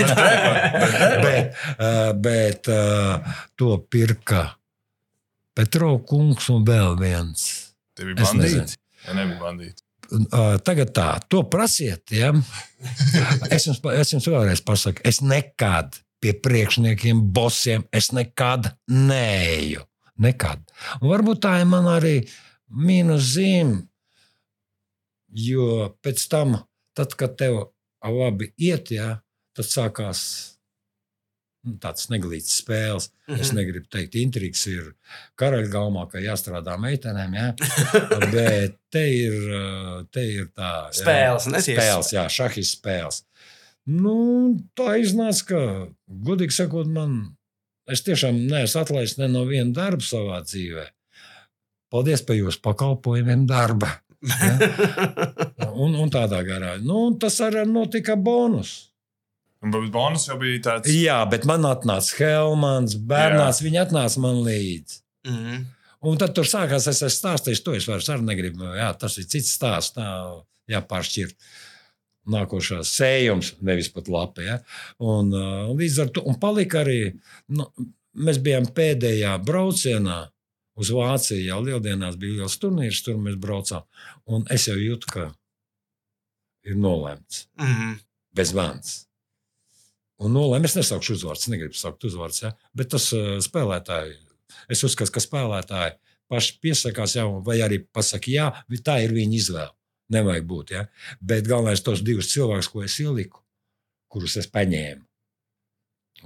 [1.27, 4.47] bet uh, bet uh, to pirka
[5.59, 7.45] Petro kungs un vēl viens.
[7.99, 8.79] Tie bija bandīti.
[9.05, 9.83] Ja nebija bandīti.
[10.65, 12.05] Tagad tā, to prasiet.
[12.15, 12.33] Ja?
[13.51, 19.85] Es, jums, es jums vēlreiz pasaku, es nekad pie priekšniekiem, bosiem, es nekad neeju.
[20.19, 20.65] Nekad.
[20.99, 22.17] Un varbūt tā ir man arī
[22.75, 23.85] mīnus zīme.
[25.29, 26.57] Jo pēc tam,
[26.97, 27.61] tad, kad tev
[28.03, 29.19] labi iet, ja,
[29.55, 30.23] tad sākās
[31.69, 33.11] nu, tāds neglīts spēles.
[33.37, 34.91] Es negribu teikt, intrigas ir
[35.41, 37.49] karaļgalmā, ka jāstrādā meitenēm, ja?
[38.35, 39.39] bet te ir,
[40.15, 41.77] te ir tā jā, Spēles, nesies.
[41.77, 43.23] spēles, jā, šahis spēles.
[43.89, 44.17] Nu,
[44.77, 45.61] tā iznāca, ka,
[46.29, 47.19] godīgi sakot, man,
[47.89, 50.89] es tiešām neesmu atlaists ne no viena darba savā dzīvē.
[51.89, 53.95] Paldies par jūsu pakalpojumiem, darba.
[54.21, 54.57] Ja?
[55.79, 56.73] Un, un tādā garā.
[56.83, 58.88] Nu, un tas arī notika bonus.
[59.63, 60.91] Un, Bet bonus jau bija tāds.
[60.93, 63.59] Jā, bet man atnāca Helmans, Bernāts.
[63.65, 65.01] Viņi atnāca man līdzi.
[65.27, 65.65] Mhm.
[66.07, 68.69] Un tad tur sākās, es esmu stāstījis, to es vairs arī negribu.
[68.79, 69.97] Jā, tas ir cits stāsts.
[69.97, 70.07] Tā
[70.71, 71.35] jāpāršķirt.
[72.29, 74.43] Nākošā sējums, nevis pat lapa.
[74.45, 74.59] Ja?
[75.01, 77.17] Un, uh, līdz ar to un palika arī.
[77.49, 77.67] Nu,
[78.15, 80.29] mēs bijām pēdējā braucienā
[80.79, 81.47] uz Vāciju.
[81.49, 83.83] Jau lieldienās bija liels turnīrs, tur mēs braucām.
[84.29, 85.35] Un es jau jūtu, ka
[86.69, 87.99] ir nolemts Mhm.
[88.35, 89.08] bez vans.
[90.25, 92.53] Un nolēma, es nesaukšu uzvārds, negribu saukt uzvārds, ja?
[92.75, 94.17] bet tas uh, spēlētāji,
[94.73, 95.95] es uzskatu, ka spēlētāji
[96.29, 98.49] paši piesakās jau, vai arī pasakā, jā,
[98.85, 99.75] tā ir viņa izvēle.
[100.13, 100.73] Nevajag būt.
[100.73, 100.87] Ja?
[101.21, 103.43] Bet galvenais tos divus cilvēkus, ko es ieliku,
[104.09, 105.05] kurus es paņēmu.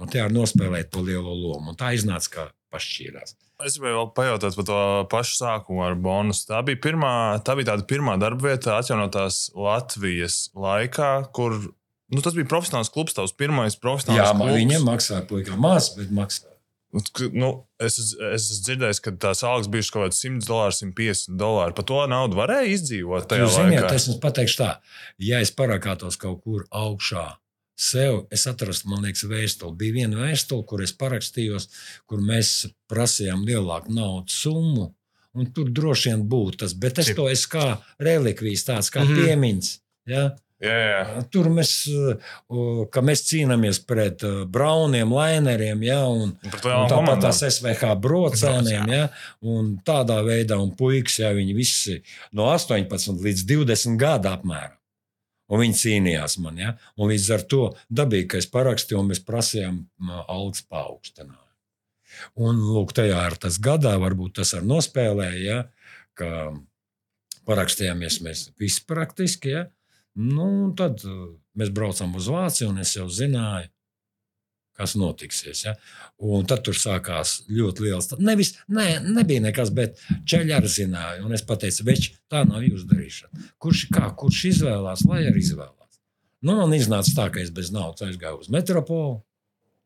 [0.01, 1.73] Un tie arī nospēlēja to lielo lomu.
[1.73, 3.35] Un tā iznāca, ka pašķīrās.
[3.63, 4.79] Es gribēju vēl pajautāt par to
[5.11, 6.47] pašu sākumu ar bonusu.
[6.49, 7.13] Tā bija, pirmā,
[7.45, 11.59] tā bija tāda pirmā darba vieta atjaunotās Latvijas laikā, kur
[12.13, 14.57] nu, tas bija profesionāls klubs, tavs pirmais profesionāls Jā, klubs.
[14.59, 16.53] viņiem maksāja puikā maz, bet maksāja.
[17.33, 17.47] Nu,
[17.81, 21.73] es, es esmu dzirdējis, ka tās algas bija kaut kādas 100 dolāri, 150 dolāri.
[21.73, 23.25] Par to naudu varēja izdzīvot.
[23.31, 23.87] Tajā Jūs laikā.
[23.97, 24.67] es jums pateikšu tā,
[25.17, 27.31] ja es parakātos kaut kur augšā.
[27.73, 29.73] Sev es atrastu, man liekas, vēstuli.
[29.79, 31.65] Bija viena vēstule, kur es parakstījos,
[32.05, 34.91] kur mēs prasījām lielāku naudas summu.
[35.33, 37.65] Un tur droši vien būtu tas, bet es to esmu kā
[38.05, 39.25] relikvijas, tāds kā mm -hmm.
[39.25, 39.71] piemiņas.
[40.05, 40.23] Ja?
[40.63, 41.23] Jā.
[41.33, 41.71] Tur mēs,
[42.93, 47.23] ka mēs cīnāmies pret uh, brauniem, laineriem, ja, un, un tāpat komandām.
[47.25, 48.85] tās SVH brocēniem.
[48.85, 49.09] Broc, Ja,
[49.43, 51.97] un tādā veidā, un puikas, ja viņi visi
[52.37, 54.79] no 18 līdz 20 gadu apmēram.
[55.51, 56.73] Un viņi cīnījās man, ja?
[56.95, 59.81] un līdz ar to dabīgi, ka es parakstīju, un mēs prasījām
[60.23, 61.39] algas paaugstinājumu.
[62.45, 65.59] Un, lūk, tajā ar tas gadā, varbūt tas arī nospēlēja, ja?
[66.17, 66.29] ka
[67.49, 69.53] parakstījāmies mēs visi praktiski.
[69.57, 69.65] Ja?
[70.19, 70.47] Nu,
[70.77, 73.69] tad uh, mēs braucām uz Vāciju, un es jau zināju,
[74.77, 75.63] kas notiksies.
[75.67, 75.75] Ja?
[76.21, 78.09] Un tad tur sākās ļoti liels.
[78.21, 81.21] Nevis, ne, nebija nekas, bet ceļā arī zināja.
[81.25, 83.49] Un es teicu, veči, tā nav jūsu darīšana.
[83.61, 85.99] Kurš, kā, kurš izvēlās, lai arī izvēlās.
[86.43, 89.21] Nu, man iznāca tā, ka es bez naudas aizgāju uz metropolu.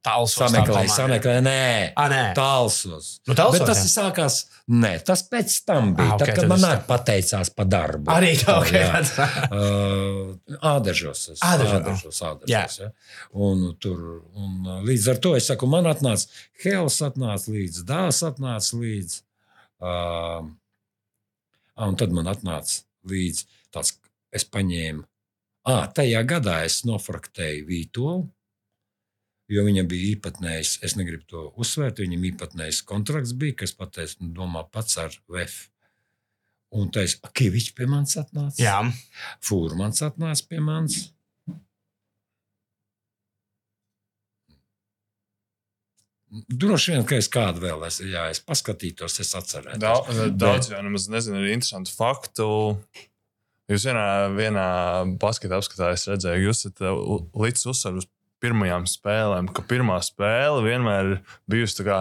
[0.08, 2.20] Tāls Sameklēju, sameklēju, nē, Ah, nē.
[2.38, 3.08] tālsos.
[3.28, 3.90] Nu, tālsos, Bet tas jā.
[3.98, 4.38] sākās,
[4.72, 6.06] nē, tas pēc tam bija.
[6.06, 8.08] Ah, Ah, ok, okay, tad, kad man arī pateicās par darbu.
[8.16, 8.72] Arī tā, ok.
[8.72, 9.02] Jā.
[9.52, 10.38] Uh,
[10.72, 11.26] Ādažos.
[11.34, 12.64] es- Ādažos, Ādažos, Jā.
[12.64, 12.90] ādažos ja.
[13.34, 16.28] un, tur, un uh, līdz ar to es saku, man atnāca
[16.64, 19.22] Hells, atnāca līdzi, Dāvs atnāca līdzi.
[19.84, 20.48] Uh,
[21.86, 22.80] un tad man atnāca
[23.12, 23.44] līdzi
[23.76, 23.94] tāds,
[24.34, 25.04] es paņēmu.
[25.68, 28.30] Ah, tajā gadā es nofraktēju Vītolu,
[29.52, 34.32] jo viņam bija īpatnējs, es negribu to uzsvērt, viņam īpatnējs kontrakts bija, kas pateica, nu,
[34.36, 35.68] domā pats ar VF.
[36.76, 38.60] Un tā es, Kavičs pie manis atnāca.
[38.60, 38.80] Jā,
[39.48, 41.06] Fūrmans atnāca pie manis.
[46.52, 49.80] Droši vien, ka es kādu vēl esmu, ja es paskatītos, es atcerētos.
[49.80, 52.48] Daudz, daudz jau nemaz nezinu, arī interesantu faktu.
[53.72, 54.04] Jūs vienā,
[54.36, 54.66] vienā
[55.24, 58.10] basketā apskatā es redzēju, jūs esat uh, u- licis uzsvaru uz
[58.44, 62.00] pirmajām spēlēm, ka pirmā spēle vienmēr ir bijusi tā kā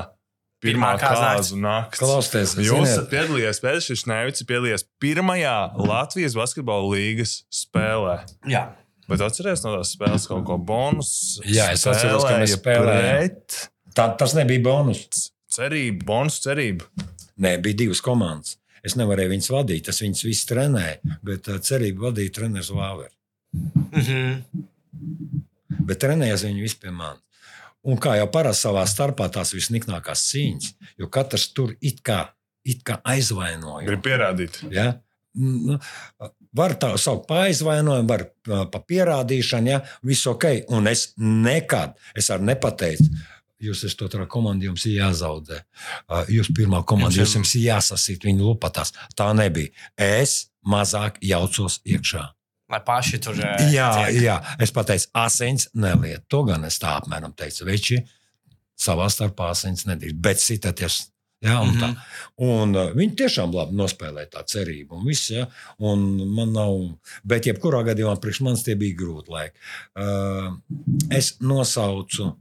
[0.65, 2.01] pirmā kāzu nakts.
[2.01, 8.19] Klausieties, Jūs esat piedalījies, Pēters Šnevics piedalījies pirmajā Latvijas basketbola līgas spēlē.
[8.51, 8.67] jā.
[9.07, 11.11] Bet atcerieties no tās spēles kaut ko bonus.
[11.47, 13.37] Jā, es atceros, ka mēs spēlējām.
[13.95, 15.29] Tā, tas nebija bonus.
[15.55, 16.89] cerību, bonus cerību.
[17.39, 18.57] Nē, bija divas komandas.
[18.83, 23.15] Es nevarēju viņas vadīt, es viņas visas trenēju, bet uh, cerību vadīja treneris Vāveris.
[23.95, 24.67] Mhm.
[25.87, 27.23] Bet trenējās viņi visi pie manis.
[27.87, 32.25] Un kā jau parasti savā starpā tās visniknākās cīņas, jo katrs tur it kā,
[32.67, 33.87] it kā aizvainoja.
[33.87, 34.59] Gribu pierādīt.
[34.75, 34.97] Ja?
[35.37, 35.79] Nu,
[36.57, 40.47] Var tā saukt par aizvainojumu, var ā, pa pierādīšanu, ja viss ok.
[40.73, 43.05] Un es nekad, es arī nepateicu,
[43.61, 45.59] jūs esat otrā komanda, jums ir jāzaudē.
[46.09, 48.95] Ā, Jūs pirmā komanda, Jums ir- jums, ir jāsasīt viņu lupatās.
[49.15, 49.69] Tā nebija.
[50.01, 52.25] Es mazāk jaucos iekšā.
[52.71, 54.23] Lai paši tur eh, Jā, tiek.
[54.25, 56.25] jā, es pateicu, asins neliet.
[56.33, 57.67] To gan es tā apmēram teicu.
[57.69, 58.01] Veči
[58.77, 61.05] savā starpā asins nedrīkst, bet sitaties.
[61.45, 61.97] Ja, un mm -hmm.
[62.37, 64.97] un, uh, viņi tiešām labi nospēlēja tā cerību.
[64.97, 65.47] Un viss, ja,
[65.79, 66.01] un
[66.35, 66.73] man nav,
[67.25, 69.59] bet jebkurā gadījumā priekš manis tie bija grūti laiki.
[69.95, 70.57] Uh,
[71.11, 72.33] es nosaucu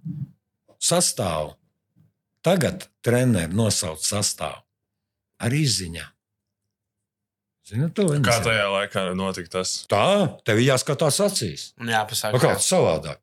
[0.79, 1.53] sastāvu.
[2.41, 4.63] Tagad treneris nosauc sastāvu
[5.39, 6.14] ar izziņām.
[7.65, 9.71] Zini, to Kā tajā laikā notika tas?
[9.89, 10.05] Tā,
[10.45, 11.71] tev ir jāskatās acīs.
[11.81, 13.21] Un jāpasaka, Nu, Kāds savādāk.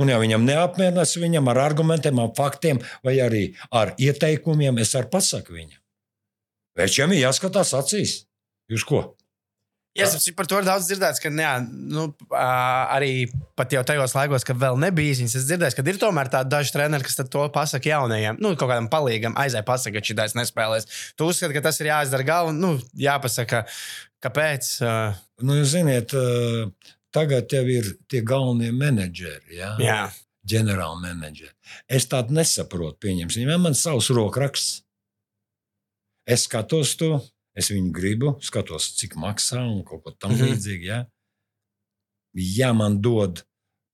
[0.00, 5.10] Un, ja viņam neapmierinās viņam ar argumentiem, ar faktiem, vai arī ar ieteikumiem, es arī
[5.12, 5.78] pasaku viņam.
[6.80, 8.24] Večiem ir jāskatās acīs.
[8.72, 9.04] Jūs ko?
[9.94, 14.42] Jā, es par to ir daudz dzirdēts, ka jā, nu, arī pat jau tajos laikos,
[14.46, 17.92] kad vēl nebija īsiņas, es dzirdēju, ka ir tomēr tādi daži treneri, kas to pasaka
[17.92, 20.90] jaunajiem, nu, kaut kādam palīgam, aizēj pasaka, ka šī daļa nespēlēs.
[21.14, 23.62] Tu uzskati, ka tas ir jāizdara galva, nu, jāpasaka,
[24.24, 24.72] kāpēc.
[24.82, 24.96] ā,
[25.42, 26.12] Nu, jūs ziniet,
[27.14, 29.72] tagad jau ir tie galvenie menedžeri, ja?
[29.82, 30.00] Jā,
[30.46, 31.54] ģenerāli menedžeri.
[31.90, 33.46] Es tādu nesaprotu, pieņemsim.
[33.46, 34.82] Viņam man savs rokraksts.
[36.24, 37.18] Es skatos to,
[37.56, 40.18] es viņu gribu, skatos, cik maksā un kaut ko Mhm.
[40.24, 40.84] tamlīdzīgu.
[40.84, 41.04] Ja?
[42.34, 43.44] ja man dod,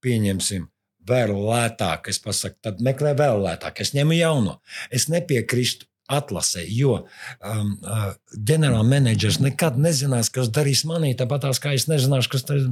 [0.04, 0.66] pieņemsim,
[1.06, 3.80] vēl lētāk, es pasaku, tad meklē vēl lētāk.
[3.80, 4.60] Es ņemu jauno.
[4.90, 7.06] Es nepiekrīstu atlasē, jo
[7.44, 12.64] um, uh, ģenerālmenedžers nekad nezinās, kas darīs manī, tāpat kā es nezināšu, kas ir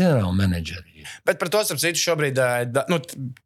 [0.00, 0.95] ģenerālmenedžeri.
[1.26, 3.00] Bet par to starp citu šobrīd eh, nu,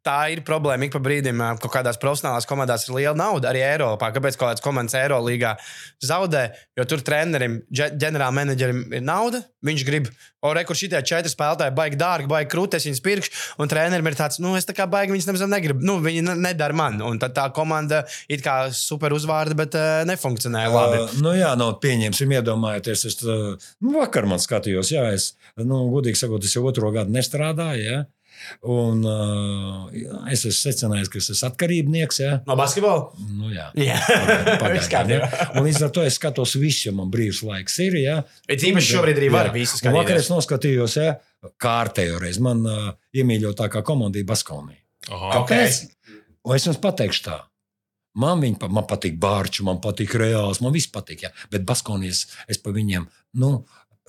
[0.05, 0.87] tā ir problēma.
[0.87, 4.11] Ik pa brīdim eh, kaut kādās profesionālās komandās ir liela nauda arī Eiropā.
[4.15, 5.55] Kāpēc kaut kādas komandas Eirolandā
[6.03, 6.47] zaudē?
[6.79, 9.43] Jo tur trenerim, ģenerālmenedžerim ir nauda.
[9.61, 10.07] Viņš grib,
[10.41, 13.33] o, re, kur šitie četri spēlētāji baigi dārgi, baigi krūti, es viņus pirkšu.
[13.61, 15.85] Un trenerim ir tāds, nu, es tā kā baigi viņus nemaz negribu.
[15.85, 16.97] Nu, viņi nedara man.
[17.05, 21.03] Un tad tā komanda it kā super uzvārda, bet uh, nefunkcionē labi.
[21.03, 25.83] Uh, nu jā, no pieņemsim, iedomājieties, es uh, nu, vakar man skatījos, jā, es, nu,
[25.93, 27.85] godīgi sakot, es jau otro gadu nestrādāju strādāju.
[27.85, 28.01] Ja?
[28.65, 29.89] Un, uh,
[30.31, 32.21] es esmu secinājis, ka es esmu atkarībnieks.
[32.23, 32.31] Ja?
[32.47, 33.11] No basketbola?
[33.37, 33.99] Nu, jā, jā.
[34.61, 35.11] pagaidām.
[35.13, 35.29] ja?
[35.55, 37.99] Un līdz ar to es skatos visu, jo man brīvs laiks ir.
[38.01, 38.17] Ja?
[38.49, 39.99] Bet īpaši šobrīd arī var visu skatīties.
[39.99, 41.13] Vakar es noskatījos ja?
[41.61, 42.41] kārtējo reizi.
[42.45, 44.81] Man uh, iemīļotākā komanda ir Baskonija.
[45.11, 45.85] Kāpēc?
[45.85, 46.19] Okay.
[46.57, 47.37] Es jums pateikšu tā.
[48.21, 51.27] Man, viņa, man patīk Bārčs, man patīk Reāls, man viss patīk.
[51.27, 51.31] Ja?
[51.53, 53.05] Bet Baskonijas es pa viņiem,
[53.39, 53.53] nu,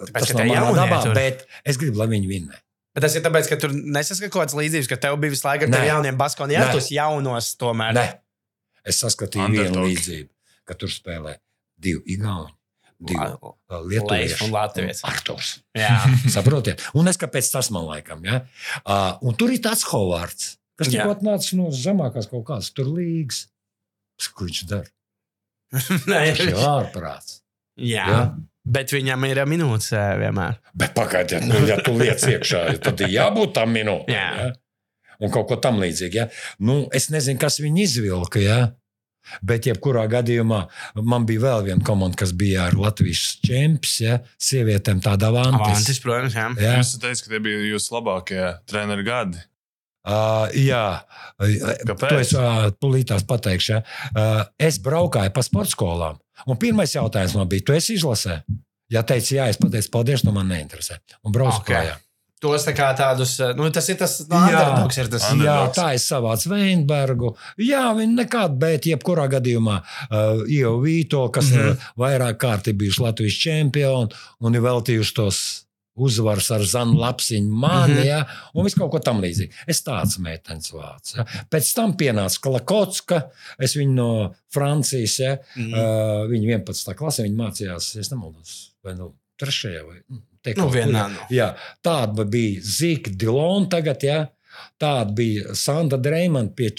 [0.01, 1.15] Tāpēc, tas nav manā dabā, tur.
[1.15, 2.59] bet es gribu, lai viņi vinnē.
[2.93, 5.69] Bet tas ir tāpēc, ka tur nesaskata kaut kādas līdzības, ka tev bija visu laiku
[5.69, 7.97] ar jauniem baskoniem, ja tos jaunos tomēr.
[7.97, 8.09] Nē.
[8.89, 9.71] Es saskatīju Underdog.
[9.71, 10.29] vienu līdzību,
[10.69, 11.39] ka tur spēlē
[11.83, 12.53] divi igauni.
[13.03, 13.25] Divi
[13.91, 15.03] lietuvieši un latvieši.
[15.09, 15.55] Arturs.
[16.37, 16.85] Saprotiet?
[16.99, 18.45] Un es kāpēc tas man laikam, ja?
[18.85, 23.49] Uh, un tur ir tāds Hovards, kas tikko atnāca no zemākās kaut kādas tur līgas.
[24.37, 24.87] Ko viņš dara?
[26.07, 27.41] Viņš ir ārprāts.
[27.81, 28.05] Jā.
[28.07, 28.21] ja?
[28.63, 30.61] Bet viņam ir minūtes vienmēr.
[30.79, 34.15] Bet pagaidiet, nu, ja tu liec iekšā, tad ir jābūt tam minūtēm.
[34.15, 34.29] Jā.
[34.39, 34.53] Ja?
[35.23, 36.19] Un kaut ko tam līdzīgu.
[36.19, 36.29] Ja?
[36.63, 38.43] Nu, es nezinu, kas viņu izvilka.
[38.43, 38.61] Ja?
[39.47, 40.65] Bet, jebkurā gadījumā,
[41.07, 44.19] man bija vēl viena komanda, kas bija ar Latvijas čempionu, ja?
[44.43, 45.79] sievietēm tādā vantas.
[45.79, 46.49] Vantas, protams, jā.
[46.59, 46.75] jā.
[46.81, 49.43] Jūs teicāt, ka tie bija jūsu labākie treneru gadi.
[50.03, 50.99] Uh, jā,
[51.39, 52.09] Kāpēc?
[52.09, 53.77] to es uh, tūlītās pateikšu.
[53.77, 53.83] Ja?
[54.11, 56.19] Uh, es braukāju pa sporta skolām.
[56.47, 58.41] Un pirmais jautājums man bija, tu esi izlasē?
[58.93, 60.99] Ja teici, jā, es pateicu, paldies, nu man neinteresē.
[61.25, 61.75] Un braucu okay.
[61.75, 62.09] projām.
[62.43, 64.63] Tos tā kā tādus, nu, tas ir tas, no, jā,
[64.99, 65.29] ir tas.
[65.39, 67.31] Jā, tā es savācu Veinbergu.
[67.63, 71.69] Jā, viņi nekādu, bet jebkurā gadījumā uh, Ievu Vīto, kas mm -hmm.
[71.71, 75.39] ir vairāk kārtī bijuši Latvijas čempioni un ir veltījuši tos
[75.95, 78.07] uzvaras ar zanu lapsiņu, mani, mm -hmm.
[78.07, 79.53] ja, un viss kaut ko tam līdzīgu.
[79.67, 81.17] Es tāds meitenes vācu.
[81.19, 81.27] Ja.
[81.51, 83.23] Pēc tam pienāca Kalakotska,
[83.59, 85.73] es viņu no Francijas, ja, mm -hmm.
[85.73, 86.95] uh, viņa 11.
[86.95, 91.09] klasē, viņa mācījās, es nemaldos, vai nu trešajā vai nu, te, nu, vienā.
[91.09, 91.27] No.
[91.31, 94.27] Jā, tāda bija Zika Dilona tagad, ja.
[94.79, 96.71] Tāda bija Sandra Dreimana pie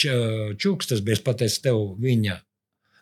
[0.57, 2.37] Čukstas, bija es pateicu tev viņa.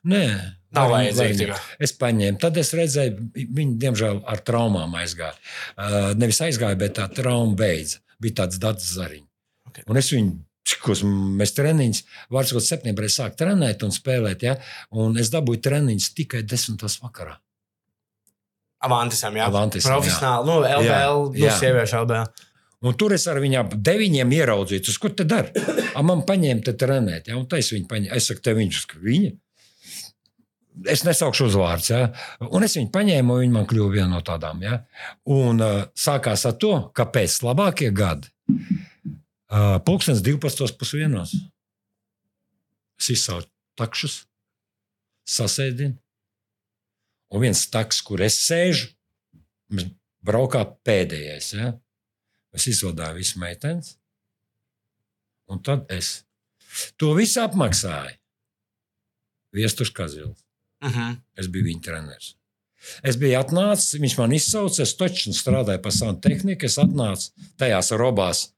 [0.04, 0.26] Nē,
[0.75, 1.57] Nav vajadzīga.
[1.84, 5.36] Es paņēmu, tad es redzēju, viņi diemžēl ar traumām aizgāja.
[5.75, 7.99] Uh, nevis aizgāja, bet tā trauma beidza.
[8.21, 9.27] Bija tāds dats zariņš.
[9.71, 9.86] Okay.
[9.91, 10.39] Un es viņu
[10.71, 14.60] Cikos mēs treniņus, var sakot, septembrī sāk trenēt un spēlēt, ja?
[14.93, 17.34] un es dabūju treniņus tikai desmitos vakarā.
[18.86, 19.47] Avantisam, jā.
[19.49, 20.47] Avantisam, Profesionāli, jā.
[20.47, 22.45] nu, LBL, jā, nu, sieviešu LBL.
[22.81, 25.49] Un tur es ar viņiem deviņiem ieraudzīju, ko te dara.
[26.05, 27.38] Man paņēma te trenēt, ja?
[27.38, 28.17] un tas viņa paņēma.
[28.17, 29.34] Es saku, te viņš, viņa.
[30.88, 32.05] Es nesaukšu uzvārdus, ja?
[32.47, 34.62] un es viņu paņēmu, un viņa man kļuva viena no tādām.
[34.63, 34.77] Ja?
[35.27, 41.17] Un uh, sākās ar to, ka pēc labākie gadi, uh, pulkstenis 12.1.
[43.01, 44.15] Es izsaucu takšus,
[45.27, 45.97] sasēdinu,
[47.31, 48.93] un viens taks, kur es sēžu,
[50.23, 51.51] braukā pēdējais.
[51.60, 51.73] Ja?
[52.55, 53.95] Es izvadīju visu meitenes,
[55.51, 56.21] un tad es
[56.99, 58.15] to visu apmaksāju.
[59.51, 60.39] Viesturš Kazils.
[60.81, 60.99] Uh mhm.
[60.99, 61.17] -huh.
[61.37, 62.35] Es biju viņa treneris.
[63.03, 66.65] Es biju atnācis, viņš man izsauca, es taču strādāju par savu tehniku.
[66.65, 68.49] Es atnācu tajās robās.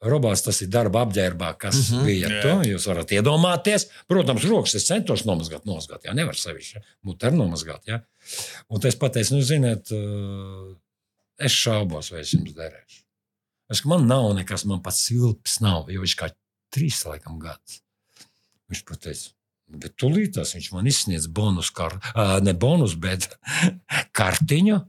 [0.00, 2.00] Robās tas ir darba apģērbā, kas uh mhm.
[2.00, 2.04] -huh.
[2.04, 2.42] bija yeah.
[2.42, 2.70] to.
[2.70, 3.86] Jūs varat iedomāties.
[4.08, 6.04] Protams, rokas es centos nomazgāt, nomazgāt.
[6.04, 6.80] Jā, nevar sevišķi.
[7.04, 7.82] Būtu ar nomazgāt.
[7.86, 8.02] Jā.
[8.68, 10.76] Un es pateicu, nu, ziniet, eh,
[11.38, 13.04] es šaubos, vai es jums derēšu.
[13.70, 16.30] Es, man nav nekas, man pats silps nav, jo viņš kā
[16.74, 17.82] trīs laikam gads.
[18.70, 19.30] Viņš pateica,
[19.70, 21.98] Bet tūlītās viņš man izsniedz bonus, kar,
[22.42, 23.28] ne bonus, bet
[24.18, 24.80] kartiņu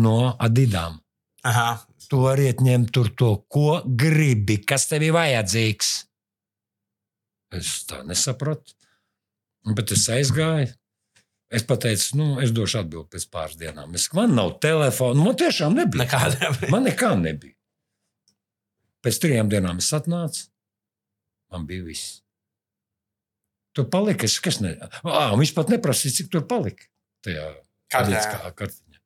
[0.00, 1.00] no Adidām.
[1.46, 1.80] Aha.
[2.10, 5.92] Tu vari ņemt tur to, ko gribi, kas tev ir vajadzīgs.
[7.60, 8.74] Es tā nesapratu.
[9.76, 10.72] Bet es aizgāju.
[11.50, 13.94] Es pateicu, nu, es došu atbildību pēc pāris dienām.
[13.98, 15.18] Es, man nav telefona.
[15.18, 16.04] Man tiešām nebija.
[16.04, 16.50] Nekāda.
[16.70, 17.56] man nekā nebija.
[19.02, 20.46] Pēc trijām dienām es atnācu.
[21.50, 22.19] Man bija viss.
[23.80, 24.74] Tur palika, es, kas ne.
[25.00, 26.84] À, viņš pat neprasīja, cik tur palika.
[27.24, 27.48] Tajā
[27.92, 28.52] kartiņā.
[28.58, 29.00] kartiņā.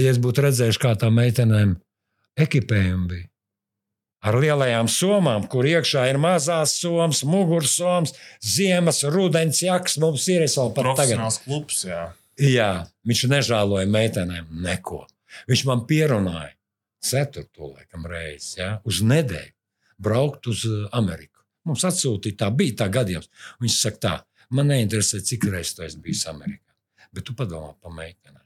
[0.00, 1.76] Ja es būtu redzējis, kā tā meitenēm
[2.40, 3.28] ekipējumi bija.
[4.24, 9.98] ar lielajām somām, kur iekšā ir mazās somas, mugursomas, ziemas, rudens jaks.
[10.00, 10.96] Mums ir vēl pat tagad.
[10.96, 12.06] Profesionāls klubs, jā.
[12.40, 12.70] Jā,
[13.06, 15.04] viņš nežēloja meitenēm neko.
[15.50, 16.54] Viņš man pierunāja
[17.04, 19.52] ceturto laikam reizi, ja, uz nedēļu
[20.00, 20.64] braukt uz
[20.96, 21.33] Ameriku.
[21.68, 23.30] Mums atsūtīja, tā bija tā gadījums.
[23.62, 24.14] Viņš saka, tā,
[24.54, 26.74] man neinteresē, cik reizes tu esi bijis Amerikā.
[27.14, 28.42] Bet tu padomā par meitenēm.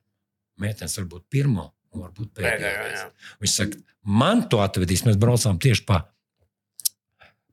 [0.62, 3.08] Meitenes var būt pirmo un varbūt pēdējo.
[3.42, 5.04] Viņš saka, man to atvedīs.
[5.06, 6.02] Mēs braucām tieši pa,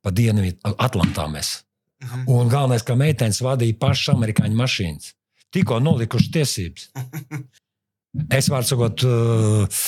[0.05, 1.28] pa dienvidu Atlantā.
[1.32, 1.59] Mēs.
[2.03, 2.26] Mhm.
[2.30, 5.13] Un galvenais, ka meitenes vadīja pašas amerikāņu mašīnas.
[5.55, 6.89] Tikko nolikuši tiesības.
[8.32, 9.82] Es varu sakot, uh,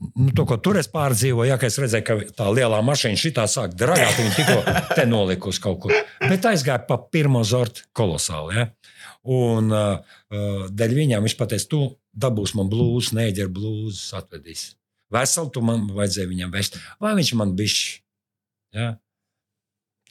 [0.00, 3.76] nu, to, ko tur es pārdzīvoju, ja es redzēju, ka tā lielā mašīna šitā sāk
[3.78, 5.94] dragāt, viņa tikko te nolikusi kaut kur.
[6.24, 8.56] Bet aizgāja pa pirmo zortu kolosāli.
[8.58, 8.66] Ja?
[9.30, 10.00] Un uh,
[10.32, 11.82] uh, dēļ viņām viņš pateica, tu
[12.16, 14.70] dabūsi man blūzi, neģer blūzi, atvedīs.
[15.12, 16.78] Veselu tu man vajadzēja viņam vest.
[17.02, 17.96] Vai viņš man bišķi?
[18.78, 18.92] Ja?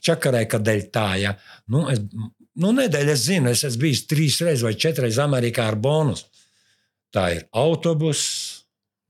[0.03, 1.33] Čakarē, ka dēļ tā, ja.
[1.71, 2.01] Nu, es,
[2.59, 6.27] nu nedēļa es zinu, es esmu bijis trīs reizes vai četras reizes Amerikā ar bonus.
[7.15, 8.21] Tā ir autobus,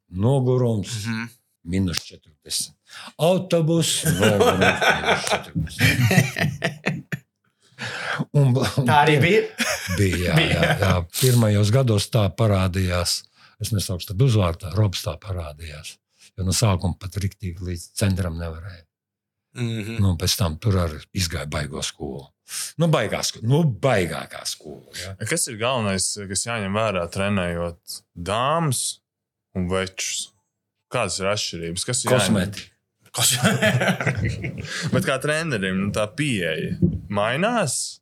[0.09, 1.27] nogurums, Mhm.
[1.63, 2.71] minus 40.
[3.17, 7.05] Autobus, nogurums, minus 40.
[8.35, 9.41] Un, un Tā arī bija.
[9.97, 10.33] bija.
[10.35, 10.93] Jā, jā, jā.
[11.21, 13.21] Pirmajos gados tā parādījās.
[13.63, 15.93] Es nesaukšu tādu uzvārdu, Robs tā parādījās.
[16.37, 18.83] Jo no sākuma pat rīktīgi līdz centram nevarēja.
[19.59, 19.95] Mhm.
[20.03, 22.27] Nu, pēc tam tur arī izgāja baigo skolu.
[22.81, 24.89] Nu, baigā skola, nu, baigākā skola.
[24.99, 25.15] Ja.
[25.29, 28.99] Kas ir galvenais, kas jāņem vērā trenējot dāmas
[29.57, 30.29] un večus?
[30.89, 31.85] Kādas ir atšķirības?
[31.85, 32.11] Kas ir?
[32.13, 32.75] Kosmētika.
[34.93, 36.75] Bet kā trenerim, nu, tā pieeja
[37.09, 37.99] mainās.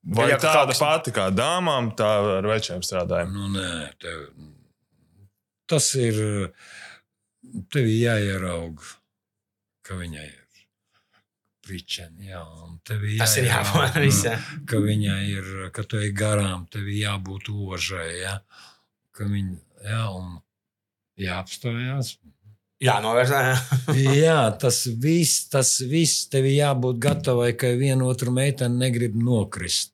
[0.00, 3.32] Vai Jā, jā, ka tāda kas- pati kā dāmām, tā ar večiem strādājam?
[3.36, 4.22] Nu, nē, tev,
[5.68, 6.20] tas ir.
[7.72, 8.80] Tev ir jāieraug,
[9.84, 10.64] ka viņai ir
[11.64, 12.28] pričeni.
[12.30, 14.34] Jā, un tev ir Tas ir jāieraug, jāpamana visā.
[14.68, 18.10] Ka viņai ir, ka tu ej garām, tev ir jābūt ožai.
[18.20, 18.34] Ja?
[19.16, 19.56] Ka viņa,
[19.88, 20.36] jā, un
[21.24, 22.14] jāapstājās.
[22.80, 23.40] Jā, novērsā.
[24.22, 29.92] Jā, tas viss, tas viss tev jābūt gatavai, ka viena otru meitene negrib nokrist.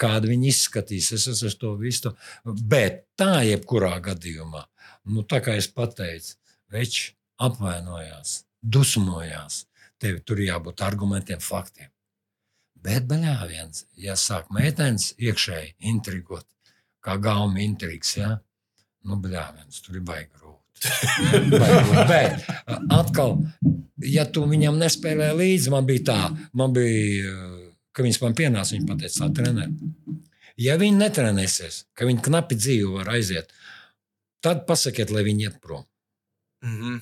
[0.00, 2.12] Kāda viņa izskatīs, es esmu to visu.
[2.46, 4.62] Bet tā, jebkurā gadījumā,
[5.10, 6.38] nu, tā kā es pateicu,
[6.72, 7.10] veči
[7.42, 9.64] apvainojās, dusmojās.
[10.00, 11.90] Tev tur jābūt argumentiem, faktiem.
[12.80, 16.46] Bet, baļā viens, ja sāk meitenes iekšēji intrigot,
[17.04, 18.30] kā gauma intrigas, ja?
[19.04, 20.06] nu, baļā viens, tur ir.
[20.06, 20.39] Baigi,
[22.10, 22.46] Bet
[22.92, 23.36] atkal,
[24.06, 26.20] ja tu viņam nespēlē līdzi, man bija tā,
[26.56, 27.34] man bija,
[27.92, 30.18] ka viņas man pienāca, viņa pateica, tā treneri.
[30.60, 33.52] Ja viņi netrenēsies, ka viņi knapi dzīvi var aiziet,
[34.44, 35.86] tad pasakiet, lai viņi iet prom.
[36.64, 37.00] Mhm.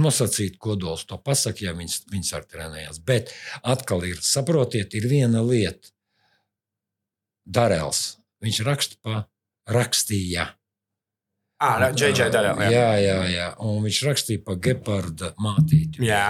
[0.00, 3.00] Nosacīt kodols to pasakot, ja viņas, viņas ar trenējās.
[3.04, 5.92] Bet atkal ir, saprotiet, ir viena lieta.
[7.44, 8.16] Darēls.
[8.40, 9.18] Viņš raksta pa
[9.68, 10.46] rakstīja.
[11.62, 12.60] Ah, JJ Darēl.
[12.66, 12.70] Jā.
[12.70, 13.48] jā, jā, jā.
[13.64, 16.04] Un viņš rakstīja pa geparda mātīti.
[16.04, 16.28] jā.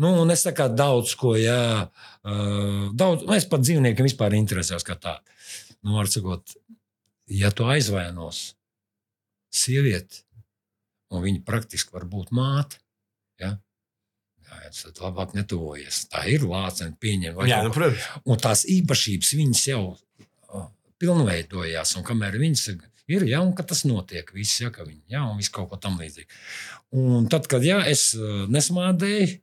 [0.00, 4.32] Nu, un es tā kā daudz ko, jā, uh, daudz, nu, es pat dzīvniekiem vispār
[4.38, 5.34] interesējos kā tādu.
[5.84, 6.54] Nu, var sakot,
[7.28, 8.54] ja tu aizvainos
[9.52, 10.22] sievieti,
[11.12, 12.80] un viņa praktiski var būt māte,
[13.42, 13.50] ja,
[14.48, 16.06] jā, tad labāk netuvojies.
[16.14, 17.36] Tā ir lācena pieņem.
[17.36, 18.08] vai jā nu, protams.
[18.24, 20.66] Un tās īpašības viņas jau uh,
[21.04, 22.80] pilnveidojās, un kamēr viņas ir,
[23.10, 25.98] ja, un ka tas notiek, viss, ja, ka viņi, ja, un viss kaut ko tam
[26.00, 26.40] līdzīgu.
[27.02, 29.40] Un tad, kad, ja, es uh, nesmādēju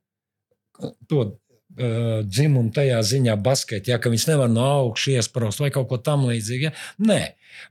[1.12, 5.89] to uh, dzimumu tajā ziņā basketā, ja, ka viņas nevar no augšas iesprāst vai kaut
[5.91, 6.70] ko tam līdzīgu.
[6.70, 6.74] Ja?
[7.03, 7.22] Nē,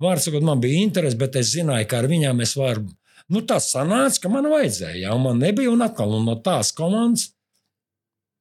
[0.05, 2.87] vārds sakot, man bija interese, bet es zināju, ka ar viņām es varu.
[3.29, 6.71] Nu, tas sanāca, ka man vajadzēja, ja un man nebija, un atkal un no tās
[6.77, 7.31] komandas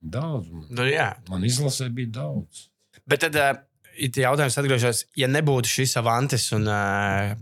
[0.02, 0.48] daudz.
[0.52, 1.10] Man, Nu, jā.
[1.30, 2.68] man izlasē bija daudz.
[3.08, 3.56] Bet tad uh,
[3.98, 7.34] ir jautājums, atgriežos, ja nebūtu šis avantis un uh,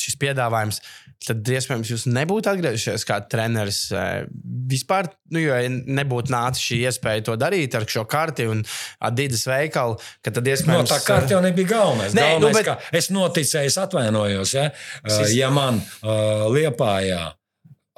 [0.00, 0.80] šis piedāvājums,
[1.20, 4.22] tad iespējams jūs nebūtu atgriezušies kā treneris uh,
[4.70, 5.10] vispār.
[5.30, 5.56] Nu, jo
[6.00, 8.62] nebūtu nācis šī iespēja to darīt ar šo karti un
[9.06, 10.90] Adidas veikalu, ka tad No, iespējams.
[10.94, 12.16] tā kārta jau nebija galvenais.
[12.16, 12.88] Nē, galvenais nu, nu, bet-.
[13.02, 14.54] Es noticēju, es atvainojos.
[14.56, 14.70] Ja,
[15.06, 17.28] Sis- ja man uh, liepājā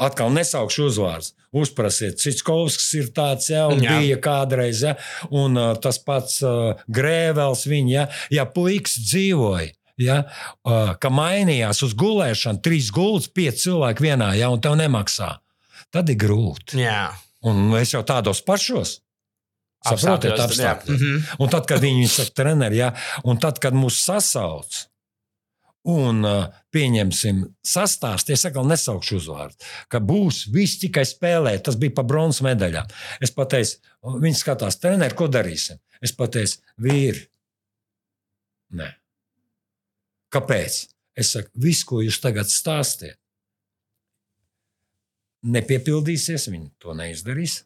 [0.07, 1.33] atkal nesaukšu uzvārds.
[1.53, 3.99] Uzprasiet, Citskovskis ir tāds, ja, un Jā.
[4.01, 4.95] bija kādreiz, ja,
[5.29, 9.75] un uh, tas pats uh, Grēvels, viņa, ja, ja puikas dzīvoja.
[10.01, 10.23] Ja,
[10.65, 15.35] uh, ka mainījās uz gulēšanu, trīs gultas, pieci cilvēki vienā, ja, un tev nemaksā.
[15.93, 16.81] Tad ir grūti.
[16.81, 17.11] Jā,
[17.43, 19.01] Un es jau tādos pašos.
[19.83, 20.95] Saprotiet, Apstākļos, apstākļos.
[20.95, 21.23] Mhm.
[21.43, 22.93] Un tad, kad viņi saka, treneri, ja,
[23.27, 24.85] un tad, kad mūs sasauc,
[25.83, 26.23] Un
[26.71, 29.57] pieņemsim, sastāstīt, es atkal nesaukšu uzvārdu,
[29.91, 31.65] ka būs viss tikai spēlēt.
[31.67, 32.93] Tas bija pa bronzas medaļām.
[33.23, 33.81] Es pateicu,
[34.23, 35.81] viņi skatās, treneri, ko darīsim.
[36.03, 37.25] Es pateicu, vīri,
[38.79, 38.93] nē.
[40.33, 40.79] Kāpēc?
[41.19, 43.19] Es saku, viss, ko jūs tagad stāstiet,
[45.43, 47.65] nepiepildīsies, viņi to neizdarīs.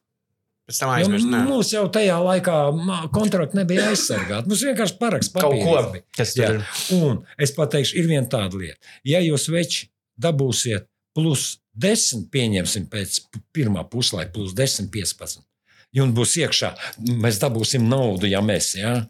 [0.67, 1.27] Pēc tam Jo aizmirst.
[1.31, 1.41] nē.
[1.47, 2.55] mums jau tajā laikā
[3.15, 4.51] kontrakti nebija aizsargāti.
[4.51, 6.05] Mums vienkārši paraksts Kaut ko, papīrs bija.
[6.19, 6.49] kas Jā.
[6.97, 8.81] Un es pateikšu, ir viena tāda lieta.
[9.07, 9.87] Ja jūs veči
[10.19, 13.21] dabūsiet plus 10, pieņemsim pēc
[13.55, 15.45] pirmā puslaika, plus 10, 15.
[15.95, 16.73] Jums būs iekšā,
[17.23, 18.73] mēs dabūsim naudu, ja mēs.
[18.77, 19.07] Ja?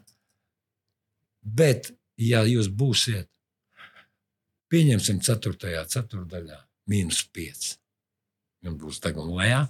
[1.41, 1.89] Bet,
[2.21, 3.27] ja jūs būsiet,
[4.71, 5.83] pieņemsim 4.
[5.89, 6.59] ceturdaļā,
[6.91, 7.67] mīnus 5,
[8.67, 9.63] jums būs tagad lejā,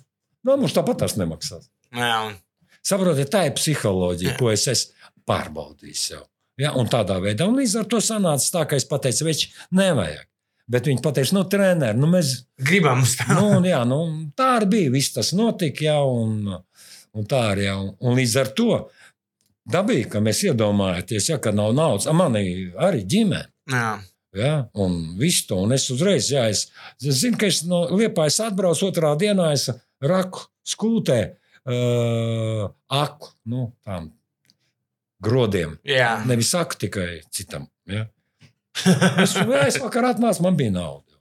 [0.44, 1.70] nu, mums tāpat tas nemaksās.
[1.96, 2.36] Jā, un
[2.88, 4.40] Saprotiet, tā ir psiholoģija, Jā.
[4.40, 6.24] ko es esmu pārbaudījis jau.
[6.58, 10.24] Ja, un tādā veidā, un līdz ar to sanāca tā, ka es pateicu, veči, nevajag.
[10.72, 13.28] Bet viņi teica, nu, treniņš, nu, mēs, gribam uz tā.
[13.36, 14.00] nu, jā, nu,
[14.36, 14.94] tā arī bija.
[14.96, 16.48] Viss tas notika, jā, un,
[17.16, 17.70] un tā arī.
[17.72, 18.70] Un, un līdz ar to
[19.72, 22.08] dabīgi, ka mēs iedomājamies, ja, ka nav naudas.
[22.08, 23.48] A, Man arī ģimene.
[23.72, 23.90] Jā.
[24.38, 26.68] Ja, un viss to, un es uzreiz, jā, es,
[27.02, 29.66] es zinu, ka es no Liepājas atbraucu otrā dienā, es
[30.04, 31.22] raku skūtē
[31.68, 34.12] uh, aku, nu, tām
[35.24, 35.78] grodiem.
[35.88, 36.18] Jā.
[36.30, 37.68] Nevis saku tikai citam.
[37.90, 38.08] Ja.
[39.24, 41.18] Es, jā, es vakar atnācu, man bija nauda.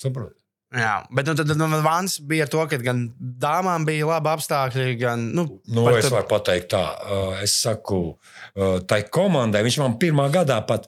[0.00, 0.36] Saprotiet?
[0.70, 5.24] Jā, bet nu, tad, nu, Vans bija to, ka gan dāmām bija labi apstākļi, gan.
[5.34, 10.28] Nu, Nu, es varu pateikt, tā, uh, es saku, uh, tai komandai, viņš man pirmā
[10.30, 10.86] gadā pat,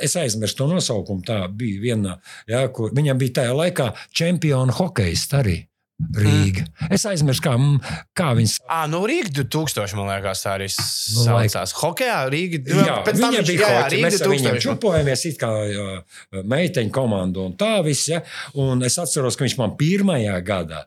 [0.00, 2.16] es aizmirsu to nosaukumu, tā bija viena,
[2.48, 5.58] ja, kur viņam bija tajā laikā čempiona hokejs arī.
[6.22, 6.66] Rīga.
[6.90, 7.78] Es aizmirsu, kā, mm,
[8.18, 8.58] kā viņas.
[8.68, 11.72] Ah, nu, Rīga 2000, man liekas, tā arī Nu, saucās.
[11.80, 12.62] Hokejā Rīga.
[12.68, 14.64] Jā, pēc tam viņa viņš- bija jā, Rīga mēs ar viņiem 2000.
[14.66, 15.50] čupojamies, it kā
[16.54, 18.08] meiteņu komandu un tā viss.
[18.08, 18.22] Ja?
[18.54, 20.84] Un es atceros, ka viņš man pirmajā gadā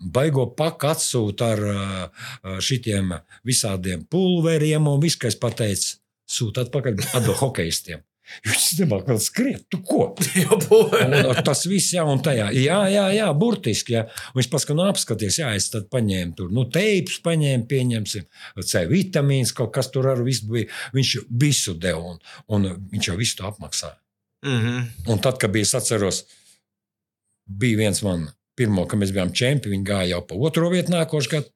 [0.00, 3.14] baigo paku atsūta ar šitiem
[3.46, 5.96] visādiem pulveriem un viss, kas pateica,
[6.28, 8.02] sūta atpakaļ atdo hokeistiem.
[8.46, 10.10] Viņš nemāk vēl skriet, tu ko?
[10.64, 13.96] Bu- Un, tas viss, jā, un tajā, jā, jā, jā burtiski.
[13.98, 14.04] Jā.
[14.32, 18.26] Un Viņš pasaka, nu, apskaties, jā, es tad paņēmu tur, nu, teips paņēmu, pieņemsim,
[18.64, 20.68] C vitamīns, kaut kas tur arī viss bija.
[20.96, 22.20] Viņš visu deva, un,
[22.56, 23.98] un viņš jau visu to apmaksāja.
[24.46, 24.82] Mhm.
[25.12, 26.22] Un tad, kad bija, es atceros,
[27.50, 31.30] bija viens man, pirmo, kad mēs bijām čempioni, viņi gāja jau pa otro vietu nākošais
[31.34, 31.50] gads.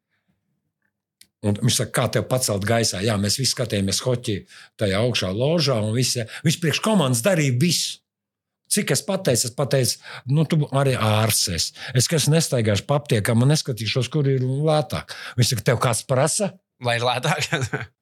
[1.44, 3.02] Un viņš saka, kā tev pacelt gaisā?
[3.04, 4.38] Jā, mēs visi skatījāmies hoķi
[4.80, 8.00] tajā augšā ložā, un visi, viņš priekš komandas darīja visu.
[8.74, 9.98] Cik es pateicu, es pateicu,
[10.32, 11.74] nu, tu arī ārsts.
[11.94, 15.12] Es, kas nestaigāšu pa aptiekam un neskatīšos, kur ir lētāk.
[15.38, 16.54] Viņš saka, tev kāds prasa?
[16.82, 17.44] Lai ir lētāk.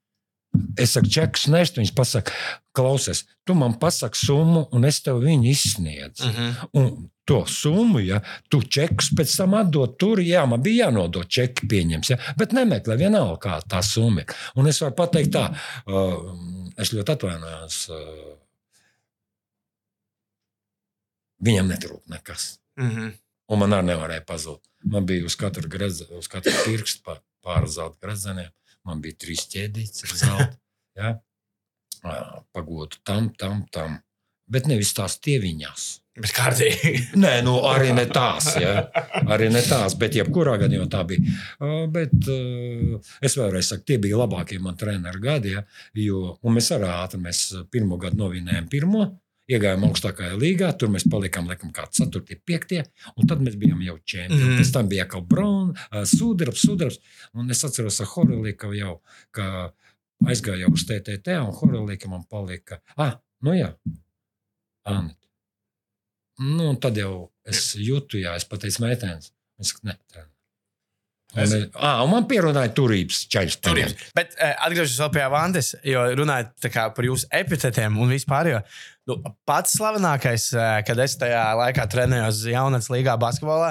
[0.76, 1.78] Es saku, čekus nest.
[1.80, 2.32] Viņš pasaka,
[2.76, 6.28] klausies, tu man pasaki summu, un es tev viņu izsniedzu.
[6.28, 6.50] Mhm.
[6.76, 6.90] Un
[7.24, 8.20] to summu, ja
[8.50, 12.96] tu čekus pēc tam atdod tur, jā, man bija jānodod čeki, pieņems, ja, bet nemeklē
[12.98, 14.36] vienalga, kā tā summa ir.
[14.58, 15.46] Un es varu pateikt tā,
[15.86, 16.32] uh,
[16.82, 17.78] es ļoti atvainojos.
[17.94, 18.32] Uh,
[21.46, 22.56] viņam netrūk nekas.
[22.80, 23.12] Mhm.
[23.52, 24.62] Un man arī nevarēja pazūt.
[24.88, 28.50] Man bija uz katru, greze, uz katru pirkstu pār, pāris zelta grezeniem.
[28.86, 30.56] Man bija trīs ķēdītes ar zelta.
[30.98, 31.10] Ja?
[32.02, 32.14] Ā,
[32.54, 34.00] Pagodu tam, tam, tam.
[34.50, 36.01] Bet nevis tās tieviņās.
[36.12, 36.90] Bet kārtīgi.
[37.22, 38.50] Nē, nu arī ne tās.
[38.60, 38.82] Ja?
[39.32, 41.36] Arī ne tās, bet jebkurā gadījumā tā bija.
[41.56, 45.54] Uh, Bet uh, es vēlreiz saku, tie bija labākie man treneru gadi.
[45.56, 45.62] Ja?
[45.96, 47.40] Jo, un mēs arī ātri, mēs
[47.72, 49.06] pirmo gadu novinējām pirmo.
[49.52, 52.76] Iegājām augstākajā līgā, tur mēs palikām laikam kā 4, 5,
[53.16, 54.52] un tad mēs bijām jau čempioni.
[54.52, 54.60] Mm.
[54.60, 57.00] Pēc tam bija atkal bronzas, sudrabs, sudrabs.
[57.34, 58.94] Un es atceros ar Horelīku jau,
[59.34, 59.72] ka
[60.28, 62.78] aizgāju uz TTT, un Horelīka man palika.
[62.94, 63.72] Ah, nu jā,
[64.88, 65.16] Anna.
[66.40, 68.80] Nu, un tad jau es jūtu, jā, es pateicu,
[69.62, 70.24] saku, ne, tā.
[71.32, 71.68] Un, Es- es...
[71.72, 73.54] à, un man pierunāja turības čaļus.
[73.64, 74.08] Turības.
[74.16, 78.50] Bet uh, atgriežoties vēl pie Vandes, jo runājot kā par jūsu epitetiem un vispār.
[78.52, 78.58] Jo,
[79.08, 79.16] nu,
[79.48, 83.70] pats slavenākais, uh, kad es tajā laikā trenējos jaunatnes līgā basketbolā,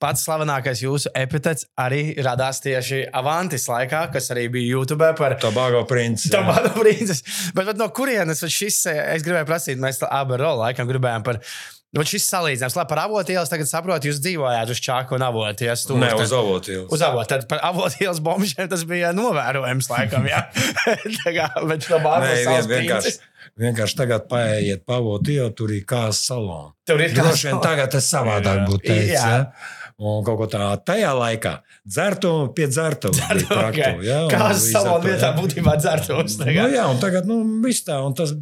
[0.00, 5.84] pats slavenākais jūsu epitets arī radās tieši Avantis laikā, kas arī bija YouTube par Tobago
[5.90, 6.32] princis.
[6.32, 7.28] Tā mana princese.
[7.52, 11.28] Bet, bet no kurienes šis, eh, es gribēju prasīt, mēs abi ar Rolu laikam gribējām
[11.28, 11.44] par.
[11.92, 15.82] Nu, šis salīdzinājums, labi, par avotielas tagad saprotu, jūs dzīvojāt uz Čāku un avotielas.
[15.92, 16.86] Nē, uz avotīlu.
[16.88, 17.28] Uz avotu.
[17.34, 20.40] Tad par avotielas bombšiem tas bija novērojams, laikam, jā.
[21.18, 23.12] Tā kā, bāzes vien, savas vienkārši,
[23.60, 26.72] vienkārši tagad paējiet pavotīlu, tur ir kāds salons.
[26.88, 28.66] Tur ir Droši vien tagad tas savādāk Jā.
[28.70, 29.12] būtu teicis.
[29.18, 29.28] Jā.
[29.36, 29.92] Ja?
[30.02, 33.12] Un kaut ko tādu tajā laikā dzertu pie dzertu.
[33.12, 33.80] Dzertu, ok.
[34.08, 34.24] ja?
[34.24, 36.40] un Kādas līdz ar salona to, vietā būtībā dzertos.
[36.40, 38.00] Nu, jā, un tagad nu, viss tā.
[38.00, 38.32] un Tas,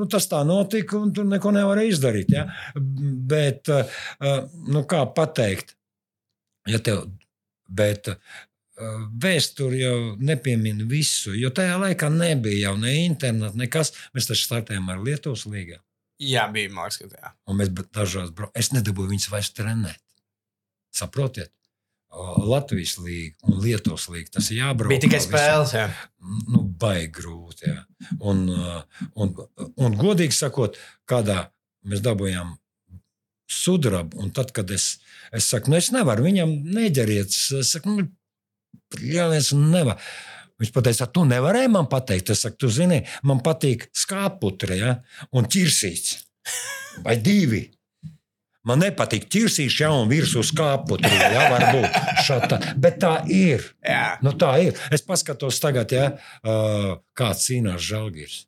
[0.00, 2.32] nu, tas tā notika, un tur neko nevarēja izdarīt.
[2.34, 2.46] Ja?
[3.30, 4.40] Bet, uh,
[4.72, 5.76] nu, kā pateikt,
[6.68, 7.04] ja tev,
[7.68, 8.40] bet uh,
[9.22, 13.94] vēsture jau nepiemina visu, jo tajā laikā nebija jau ne interneta, nekas.
[14.16, 15.80] Mēs taču startējām ar Lietuvas līgā.
[16.20, 17.36] Jā, bija mākslinieks.
[17.48, 18.56] Un mēs dažās braucām.
[18.60, 20.02] Es nedabūju viņus vairs trenēt.
[20.92, 21.52] Saprotiet?
[22.10, 24.34] Latvijas līnija un Lietuvas līnija.
[24.38, 24.90] Tas ir jābrauc.
[24.90, 25.74] Bija tikai spēles.
[25.76, 25.86] Jā.
[26.50, 27.68] Nu, baigi grūti.
[27.70, 27.84] Jā.
[28.18, 28.46] Un,
[29.14, 29.36] un,
[29.70, 31.44] un, godīgi sakot, kādā
[31.86, 32.56] mēs dabūjām
[33.50, 34.98] sudrabu, un tad, kad es,
[35.34, 38.06] es saku, nu, es nevaru viņam neģeriet, es saku, nu,
[39.00, 40.02] ļaujies, nevar.
[40.60, 42.34] Viņš teica, tu nevarēji man pateikt.
[42.34, 44.96] Es saku, tu zini, man patīk skāputre ja?
[45.32, 46.18] un ķirsīts.
[47.06, 47.64] Vai divi.
[48.68, 51.08] Man nepatīk ķirsīts, jau un virsū skāputre.
[51.08, 51.94] Ja, varbūt
[52.26, 52.58] šāda.
[52.76, 53.64] Bet tā ir.
[53.80, 54.18] Jā.
[54.20, 54.76] Nu, tā ir.
[54.92, 56.10] Es paskatos tagad, ja,
[56.44, 58.42] uh, kā cīnās Žalgiris.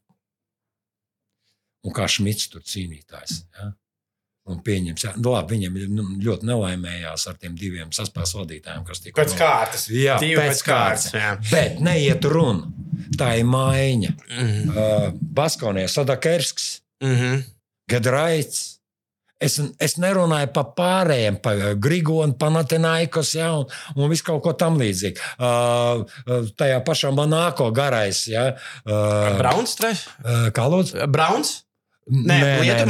[1.83, 3.39] Un kā Šmits tur cīnītājs.
[3.57, 3.71] Ja?
[4.53, 9.01] Un pieņems, jā, nu, labi, viņam nu, ļoti nelaimējās ar tiem diviem saspēles vadītājiem, kas
[9.05, 9.85] tika Pēc kārtas.
[9.95, 11.29] Jā, Divi pēc, pēc kārtas, jā.
[11.51, 12.67] Bet neiet runa.
[13.19, 14.13] Tā ir maiņa.
[14.29, 14.77] Mhm.
[14.77, 15.09] Uh,
[15.41, 17.43] Baskonē Sadakersks, Mhm.
[17.91, 18.82] Gedraits.
[19.43, 23.67] Es, es nerunāju par pārējiem, par Grigonu, Panathinaikos, ja, un,
[23.97, 25.19] un visu kaut ko tam līdzīgu.
[25.35, 28.53] Uh, uh, tajā pašā Monako garais, ja.
[28.87, 30.07] Uh, Brauns, treš?
[30.23, 31.03] uh, kā lūdzu?
[31.11, 31.61] Brauns?
[32.13, 32.39] Nē.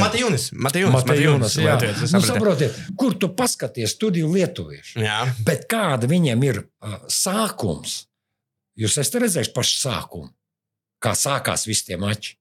[0.00, 0.46] Matijūnis.
[0.56, 1.74] Matejūnas, jā.
[1.74, 5.02] Lietuvietis, es Nu, saprotiet, kur tu paskaties studiju lietuviešu?
[5.04, 5.18] Jā.
[5.44, 8.06] Bet kāda viņiem ir uh, sākums?
[8.80, 10.30] Jūs esat redzējuši pašu sākumu,
[11.02, 12.38] kā sākās visi tie mači.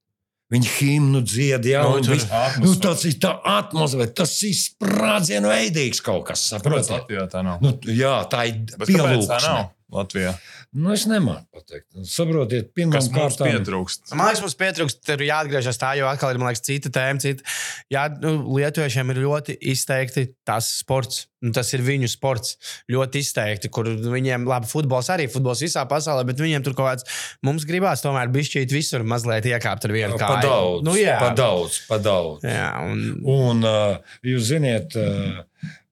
[0.51, 2.17] Viņi himnu dzied, jau Nu, tur
[2.59, 6.43] nu, tas ir tā atmosfēra, tas ir sprādzienu veidīgs kaut kas.
[6.51, 6.91] Saprotiet?
[6.97, 7.61] Latvijā tā nav?
[7.63, 9.61] Nu, jā, tā ir tā pielūgsme.
[9.91, 10.31] Latvijā?
[10.71, 11.89] Nu, es nemāku pateikt.
[12.07, 14.13] Saprotiet, pirmām Kas mums pietrūkst?
[14.15, 17.19] Man liekas, mums pietrūkst, tur jāatgriežas tā, jo atkal ir man liekas, cita tēma.
[17.21, 17.43] Cita.
[17.91, 21.25] Jā, nu, Lietuviešiem ir ļoti izteikti tas sports.
[21.41, 22.55] Nu, tas ir viņu sports.
[22.93, 27.21] Ļoti izteikti, kur viņiem, labi, futbols arī futbols visā pasaulē, bet viņiem tur kaut kāds,
[27.43, 30.43] mums gribās tomēr bišķīt visur mazliet iekāpt ar vienu kāju.
[30.45, 31.17] daudz, Nu, jā.
[31.19, 32.45] pa daudz, pa daudz.
[32.47, 35.41] Jā, un, Un uh, jūs zināt, uh,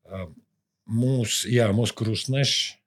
[0.08, 0.28] uh,
[0.90, 2.79] mūsu, jā, mūsu krustneši,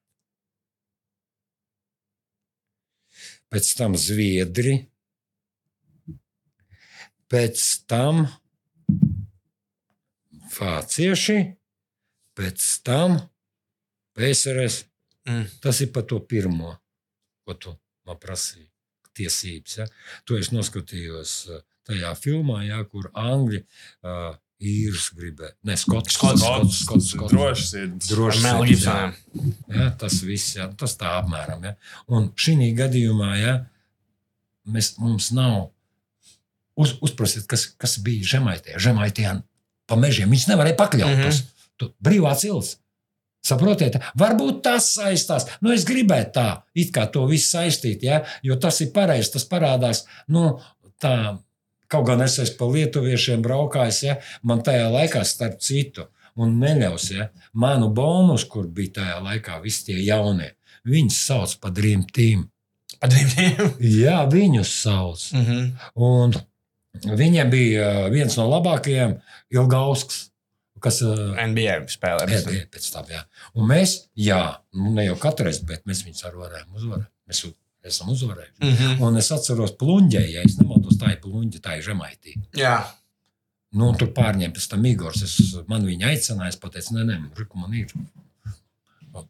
[3.53, 4.79] pēc tam zviedri,
[7.33, 8.25] pēc tam
[10.57, 11.39] vācieši,
[12.37, 13.19] pēc tam
[14.17, 14.85] PSRS.
[15.29, 15.47] Mm.
[15.63, 16.75] Tas ir par to pirmo,
[17.47, 17.75] ko tu
[18.09, 18.69] man prasīji.
[19.13, 19.75] Tiesības.
[19.77, 19.85] Ja?
[20.25, 24.31] To es noskatījos uh, tajā filmā, ja, kur Angļi uh,
[24.63, 25.53] īrus gribēja.
[25.69, 27.35] Ne, skots, skots, skots, skots, skots.
[27.35, 28.97] Droši ar Melu sirds, jā.
[29.73, 31.65] Ja, tas viss, ja, tas tā apmēram.
[31.69, 31.75] Ja.
[32.13, 33.55] Un šī gadījumā ja,
[34.65, 35.71] mēs, mums nav.
[36.79, 38.79] Uz, uzprasiet, kas, kas bija Žemaitē.
[38.81, 39.35] Žemaitē
[39.91, 41.19] pa mežiem viņš nevarēja pakļaut.
[41.19, 41.27] Mhm.
[41.27, 41.93] Mm -hmm.
[42.01, 42.79] Brīvā cilts.
[43.43, 45.49] Saprotiet, varbūt tas saistās.
[45.61, 46.49] Nu, es gribētu tā,
[46.79, 49.33] it kā to visu saistīt, ja, jo tas ir pareizi.
[49.35, 50.61] Tas parādās, nu,
[51.03, 51.39] tā,
[51.93, 54.17] kaut gan es esmu pa lietuviešiem braukājis, ja,
[54.49, 56.09] man tajā laikā, starp citu,
[56.41, 60.55] un neļaus, ja, manu bonus, kur bija tajā laikā, visi tie jaunie,
[60.89, 62.49] viņus sauc par Dream Team.
[63.03, 63.79] Padrīvdiem.
[64.05, 65.25] Jā, viņus sauc.
[65.35, 65.63] Mhm.
[66.07, 66.37] Un
[67.19, 69.17] viņiem bija uh, viens no labākajiem,
[69.55, 70.29] Ilgausks.
[70.83, 72.27] Kas, uh, NBA spēlē.
[72.27, 73.21] Pēc, pēc, tam, jā.
[73.55, 74.41] Un mēs, jā,
[74.75, 77.07] nu, ne jau katru reizi, bet mēs viņus arī varējām uzvarēt.
[77.31, 77.43] Mēs
[77.89, 78.59] esam uzvarējuši.
[78.63, 78.99] Mhm.
[79.05, 82.37] Un es atceros, plūņģē, ja es nemaldos, tā ir plūņģa, tā ir žemaitī.
[82.59, 82.77] Jā.
[83.79, 85.23] Nu, tur pārņēma pēc tam Igors.
[85.25, 85.39] Es,
[85.71, 87.95] man viņa aicināja, es pateicu, nē, nē, Riku, man ir.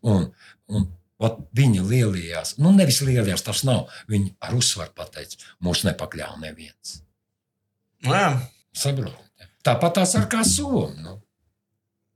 [0.02, 0.26] Un,
[0.70, 0.88] un
[1.22, 3.90] ot, viņi lielījās, nu, nevis lielījās, tas nav.
[4.10, 6.98] Viņi ar uzsvaru pateica, mūs nepakļāva neviens.
[8.02, 8.32] Nu, jā.
[8.74, 9.48] Saprotiet?
[9.62, 10.88] Tāpat tās ar kā somu.
[10.98, 11.20] Nu.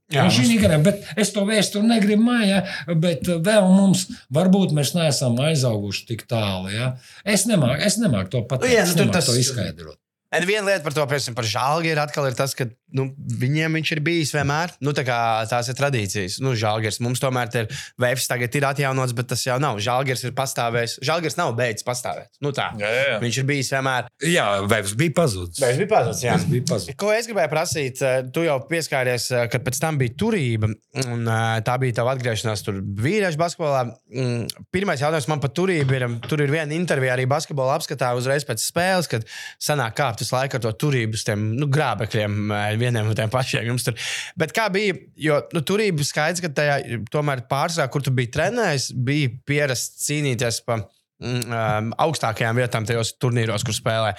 [0.07, 2.61] Jā, gadījumā, bet es to vēsturi negribu mājā,
[2.95, 6.71] bet vēl mums, varbūt mēs neesam aizauguši tik tālu.
[6.71, 6.93] Ja?
[7.27, 8.71] Es nemāku, es nemāku to pateikt.
[8.71, 9.99] Nu, jā, nu, es nemāku tas- to izskaidrot.
[10.37, 13.09] Un viena lieta par to, piemēram, par žāli ir atkal ir tas, ka nu,
[13.41, 14.71] viņiem viņš ir bijis vienmēr.
[14.83, 15.17] Nu, tā kā
[15.49, 16.37] tās ir tradīcijas.
[16.43, 17.67] Nu, žālgers mums tomēr ir
[17.99, 19.79] veids, tagad ir atjaunots, bet tas jau nav.
[19.83, 20.97] Žālgers ir pastāvējis.
[21.07, 22.29] Žālgers nav beidzis pastāvēt.
[22.43, 22.69] Nu, tā.
[22.79, 23.17] Jā, jā, jā.
[23.23, 24.07] Viņš ir bijis vienmēr.
[24.27, 25.59] Jā, Vēbs bija pazudis.
[25.63, 26.23] Veids bija pazudis.
[26.23, 26.35] jā.
[26.37, 26.97] Vēbs bija pazudis.
[27.01, 30.71] Ko es gribēju prasīt, eh, tu jau pieskāries, eh, kad pēc tam bija turība,
[31.05, 33.83] un eh, tā bija tava atgriešanās tur vīriešu basketbolā.
[34.13, 38.45] Mm, Pirmais jautājums man par turību ir, tur ir viena intervija arī basketbola apskatā uzreiz
[38.47, 39.25] pēc spēles, kad
[39.63, 43.31] sanāk kāpt visu laiku ar to turību uz tiem nu, grābekļiem, eh, vieniem un tiem
[43.31, 43.79] pašiem.
[43.83, 43.95] Tur.
[44.37, 48.91] Bet kā bija, jo nu, turība skaidrs, ka tajā tomēr pārsvarā, kur tu biji trenējis,
[48.93, 54.13] bija pierasts cīnīties par um, augstākajām vietām tajos turnīros, kur spēlē.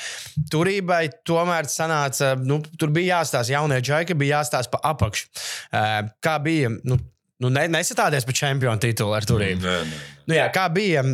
[0.50, 5.28] Turībai tomēr sanāca, nu, tur bija jāstāsta, jaunie džeki bija jāstāsta pa apakšu.
[5.70, 6.72] Uh, kā bija?
[6.84, 6.98] Nu,
[7.42, 9.64] nu, ne, nesatādēs par čempionu titulu ar turību.
[9.64, 10.06] Nē, nē.
[10.28, 11.04] Nu, jā, kā bija?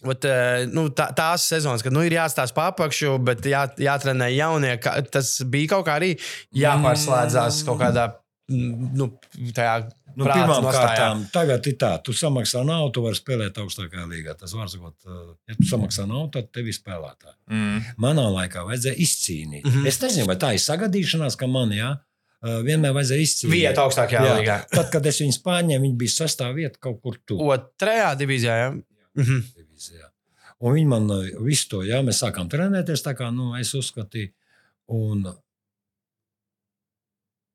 [0.00, 4.30] Ot, eh, nu, tā, tās sezonas, kad nu, ir jāstāsta pa apakšu, bet jā, jātrenē
[4.32, 6.14] jaunie, kā, tas bija kaut kā arī
[6.56, 8.10] jāpārslēdzās kaut kādā.
[8.50, 9.12] mm, Nu,
[9.54, 14.34] tajā Nu, kārtām, tagad ir tā, tu samaksā naudu, tu vari spēlēt augstākajā līgā.
[14.38, 17.36] Tas var sakot, uh, ja tu samaksā naudu, tad tev ir spēlētāji.
[17.52, 17.84] Mm.
[18.02, 19.66] Manā laikā vajadzēja izcīnīt.
[19.68, 19.86] Mhm.
[19.90, 23.54] Es nezinu, vai tā ir sagadīšanās, ka man jā, uh, vienmēr vajadzēja izcīnīt.
[23.54, 24.36] Vieta augstākajā Jā.
[24.40, 24.58] līgā.
[24.74, 27.44] Tad, kad es viņus pārņēmu, viņi bija sastāvā vieta kaut kur tur.
[27.54, 28.58] Otrajā divīzijā.
[28.64, 28.70] Ja?
[29.80, 29.88] Mhm.
[29.88, 30.10] divīzijā.
[30.60, 34.32] Un viņi man uh, visu to, jā, mēs sākām trenēties tā kā, nu, es uzskatīju,
[34.92, 35.22] un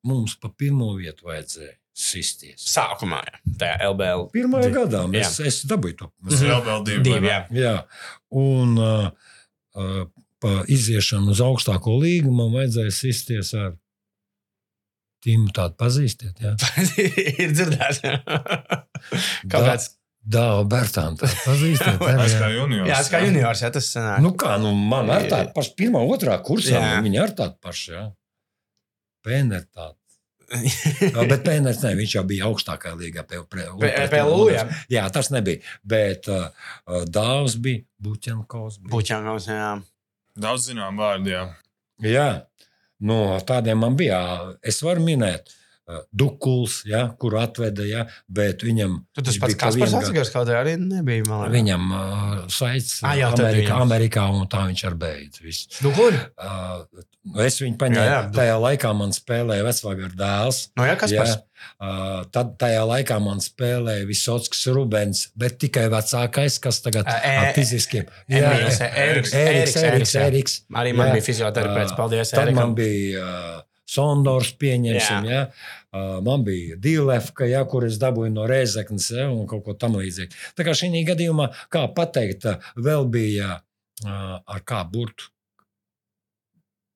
[0.06, 2.66] mums pa pirmo vietu vajadzēja sisties.
[2.74, 3.40] Sākumā, jā.
[3.62, 4.26] tajā LBL.
[4.34, 4.76] Pirmajā Divi.
[4.80, 6.10] gadā mēs, es dabūju to.
[6.28, 7.04] Tas ir vēl divi.
[7.08, 7.40] Divi, jā.
[7.56, 7.76] Jā,
[8.36, 9.08] un uh,
[9.80, 10.02] uh,
[10.44, 13.76] pa iziešanu uz augstāko līgu man vajadzēja sisties ar
[15.26, 15.48] Timu.
[15.58, 16.52] Tādu pazīstiet, jā.
[17.42, 18.02] ir dzirdēts.
[18.06, 18.20] jā.
[19.50, 19.78] Kaut Da-
[20.26, 20.36] kāds.
[20.36, 22.00] Dāva Bertāna, tādu pazīstiet.
[22.02, 22.54] jā, kā jā.
[22.56, 22.90] juniors.
[22.90, 24.24] Jā, tas kā juniors, ja tas sanāk.
[24.26, 26.96] Nu kā, nu man ar tādu pašu, pirmā, otrā kursā, Jā.
[26.96, 28.06] nu, viņi ar tādu pašu, jā.
[29.26, 29.98] Pēner tādu.
[30.56, 34.68] Jā, bet Pēners, ne, viņš jau bija augstākā Pie- PLU, jā.
[34.94, 35.58] jā, tas nebija.
[35.82, 36.52] Bet uh,
[37.10, 38.78] Dāvs bija, Buķenkovs.
[38.92, 39.72] Puķangos, jā.
[40.38, 41.48] Daudz zinām vārdu, jā.
[42.06, 42.28] Jā,
[43.02, 44.22] no tādiem man bija.
[44.62, 45.65] Es varu minēt, uh,
[46.10, 48.96] Dukuls, ja, kuru atveda, ja, bet viņam.
[49.14, 51.54] Tu tas pats Kaspars atsakās, kaut arī nebija, man liekas.
[51.60, 53.76] Viņam uh, saits Ah, jā, tad Amerikā.
[53.86, 55.60] Amerikā, un tā viņš arī beidz.
[55.86, 56.18] Nu, kur?
[56.42, 57.04] Uh,
[57.46, 58.02] es viņu paņēmu.
[58.02, 60.64] Jā, jā, tajā laikā man spēlēja vecvāga dēls.
[60.80, 61.28] No jā, kas Jā,
[61.78, 68.10] uh, tad tajā laikā man spēlēja Visockis Rubens, bet tikai vecākais, kas tagad ar fiziskiem.
[68.26, 70.28] Emīls, Eriks, Eriks, Eriks, jā.
[70.82, 71.20] Arī man Jā.
[71.20, 73.30] bija fizioterapeits, paldies, Tad man bija
[73.86, 75.44] Sondors, pieņemsim, ja?
[75.94, 80.34] uh, man bija Dīlefka, ja, kur es dabūju no Rēzeknes ja, un kaut ko tamlīdzīgu.
[80.58, 82.48] Tā kā šī gadījumā, kā pateikt,
[82.82, 83.60] vēl bija
[84.06, 85.30] ar kā burtu.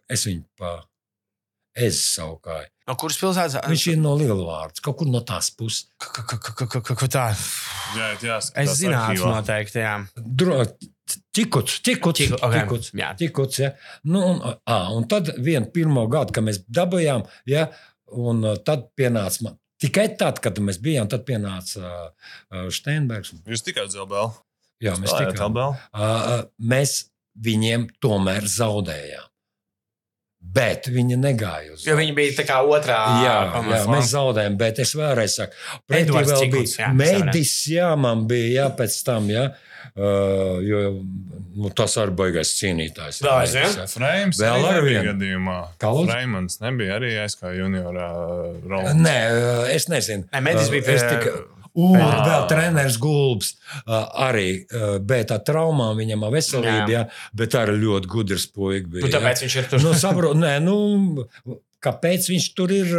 [0.09, 0.79] Es viņu pa
[1.77, 2.65] es saukāju.
[2.89, 3.59] No kuras pilsētas?
[3.69, 5.85] Viņš ir no Lielvārds, kaut kur no tās puses.
[6.01, 7.27] K- k- k- k- k- k- Tā.
[7.95, 9.29] Jā, jāskatās Es arhīvā.
[9.37, 9.93] noteikti, jā.
[10.17, 10.63] Dro,
[11.35, 13.13] Čikuts, čikuts, Čiku- ok, čikuts, jā.
[13.19, 13.71] čikuts, ja.
[14.03, 17.69] nu, un, ā, un tad vienu pirmo gadu, kad mēs dabūjām, ja,
[18.11, 19.57] un tad pienāca man.
[19.79, 23.31] Tikai tad, kad mēs bijām, tad pienāca uh, Steinbergs.
[23.47, 24.33] Jūs tikai LBL.
[24.83, 25.55] Jā, mēs tikām.
[25.55, 27.05] Uh, mēs
[27.39, 29.25] viņiem tomēr zaudējām.
[30.39, 32.99] Bet viņi negāja uz Jo viņi bija tā kā otrā.
[33.25, 38.23] Jā, jā, mēs zaudējām, bet es vēlreiz saku, pretī vēl bija es medis, jā, man
[38.29, 39.49] bija, jā, pēc tam, jā,
[39.95, 40.81] uh, jo
[41.59, 43.21] nu, tas arī baigais cīnītājs.
[43.25, 43.85] Medis, jā.
[43.91, 45.13] Frēms Vēl ar nebija vienu.
[45.13, 45.59] gadījumā.
[45.81, 48.09] Frēmans nebija arī es kā juniorā
[48.69, 48.93] rolā.
[48.97, 50.27] Nē, uh, es nezinu.
[50.33, 51.39] Nē, Medis bija pie- tikai-
[51.79, 52.25] Un Ā.
[52.25, 53.51] vēl treneris Gulbs
[53.87, 54.65] arī
[55.05, 56.89] bet ar traumām viņam ar veselību, jā.
[56.89, 57.03] Jā.
[57.05, 58.47] Jā, bet arī ļoti gudrs
[58.89, 59.05] bija.
[59.05, 59.13] Nu, jā.
[59.13, 59.83] tāpēc viņš ir tur.
[59.85, 61.27] Nu, saprot, nē, nu,
[61.85, 62.93] kāpēc viņš tur ir?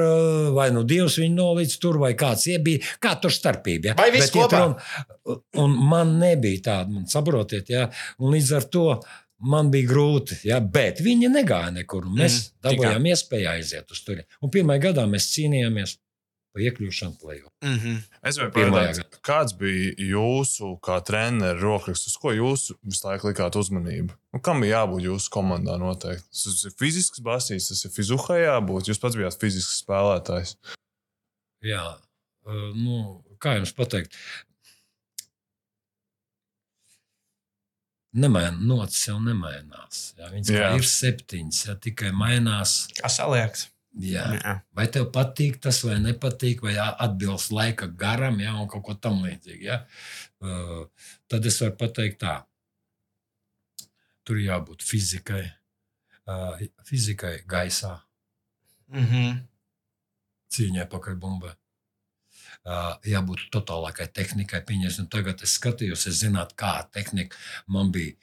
[0.56, 2.82] Vai nu Dievs viņu nolīdz tur, vai kāds iebija?
[3.02, 3.92] Kā tur starpība?
[3.92, 3.96] Ja?
[3.98, 4.62] Vai viss kopā?
[4.66, 7.88] runa- Un man nebija tāda, man saprotiet, ja?
[8.18, 8.84] un līdz ar to
[9.40, 10.58] man bija grūti, ja?
[10.60, 12.06] bet viņi negāja nekur.
[12.08, 14.26] un Mēs mm, dabūjām iespēju aiziet uz turieni.
[14.42, 15.96] Un pirmajā gadā mēs cīnījāmies
[16.50, 17.48] par iekļūšanu plēju.
[17.64, 17.96] Mhm.
[18.26, 23.58] Es gribēju pateikt, kāds bija jūsu, kā treneru rokraksts, uz ko jūs visu laiku likāt
[23.60, 24.16] uzmanību?
[24.34, 26.26] Nu, kam bija jābūt jūsu komandā noteikti?
[26.34, 28.90] Tas ir fizisks basīs, tas ir fizuhai jābūt.
[28.90, 30.56] Jūs pats bijāt fizisks spēlētājs.
[31.66, 31.84] Jā,
[32.48, 34.16] uh, nu, kā jums pateikt?
[38.10, 40.08] Nemain, nocis jau nemainās.
[40.18, 42.88] Jā, viņas ir septiņas, ja tikai mainās.
[42.98, 43.68] Kā saliekts?
[43.98, 44.24] Jā.
[44.38, 44.52] Jā.
[44.76, 49.64] Vai tev patīk tas, vai nepatīk, vai atbilst laika garam, ja, un kaut ko tamlīdzīgu.
[49.66, 49.80] Ja?
[50.40, 50.86] Uh,
[51.28, 52.36] tad es varu pateikt tā.
[54.24, 55.42] Tur jābūt fizikai,
[56.26, 57.96] uh, fizikai gaisā,
[58.90, 59.40] Mhm.
[60.50, 61.52] cīņai pakaļ bumbai.
[62.66, 64.60] Uh, jābūt totālākai tehnikai.
[64.66, 67.36] Pieņemsim, tagad es skatījos, es zinātu, kāda tehnika
[67.66, 68.14] man bija.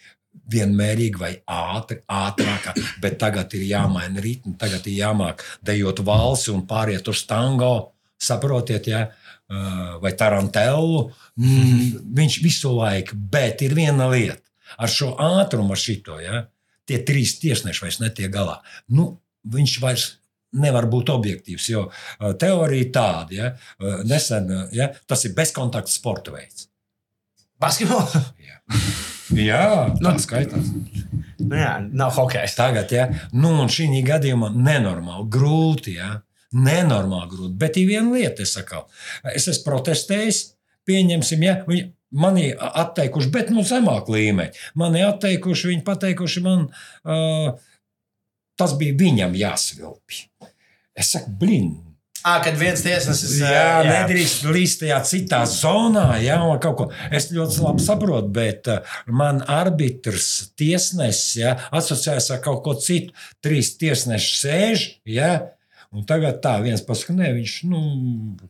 [0.52, 2.74] Vienmērīgi vai ātri, ātrākā,
[3.04, 7.94] bet tagad ir jāmaina ritmi, tagad ir jāmāk dejot valsi un pāriet uz tango.
[8.18, 9.08] Saprotiet, ja?
[9.48, 11.06] Uh, vai tarantellu.
[11.40, 14.42] Mm, viņš visu laiku, bet ir viena lieta.
[14.78, 16.46] Ar šo ātrumu, ar šito, ja?
[16.88, 18.58] tie trīs tiesneši vairs netiek galā.
[18.96, 19.10] Nu,
[19.48, 20.08] viņš vairs
[20.58, 23.52] nevar būt objektīvs, jo uh, teorija tāda, ja?
[23.54, 24.90] uh, nesen, ja?
[25.08, 26.68] tas ir bezkontakta sporta veids.
[27.62, 28.18] Basketbols?
[29.36, 30.70] Jā, Nu, tā skaitās.
[31.42, 32.56] Nu, jā, nav hokejs.
[32.58, 35.98] Tagad, ja, nu, un šī gadījumā nenormāli grūti.
[35.98, 36.22] Ja,
[36.56, 37.54] nenormāli grūti.
[37.60, 38.84] Bet ir viena lieta, es saku,
[39.34, 40.42] es esmu protestējis,
[40.88, 44.64] pieņemsim, ja viņi mani atteikuši, bet nu zemāk līmeņi.
[44.80, 46.70] Mani atteikuši, viņi pateikuši man,
[47.04, 47.50] uh,
[48.60, 50.24] tas bija viņam jāsvilpj.
[50.98, 51.76] Es saku, blin,
[52.28, 53.50] À, kad viens tiesnesis Jā,
[53.86, 53.88] jā.
[53.88, 56.88] nedrīkst līst tajā citā zonā, vai kaut ko.
[57.14, 58.68] Es ļoti labi saprotu, bet
[59.08, 63.16] man arbitrs, tiesnesis, jā, asociējas ar kaut ko citu.
[63.44, 65.32] Trīs tiesneši sēž, jā,
[65.96, 67.84] un tagad tā viens pasaka, ne, viņš, nu,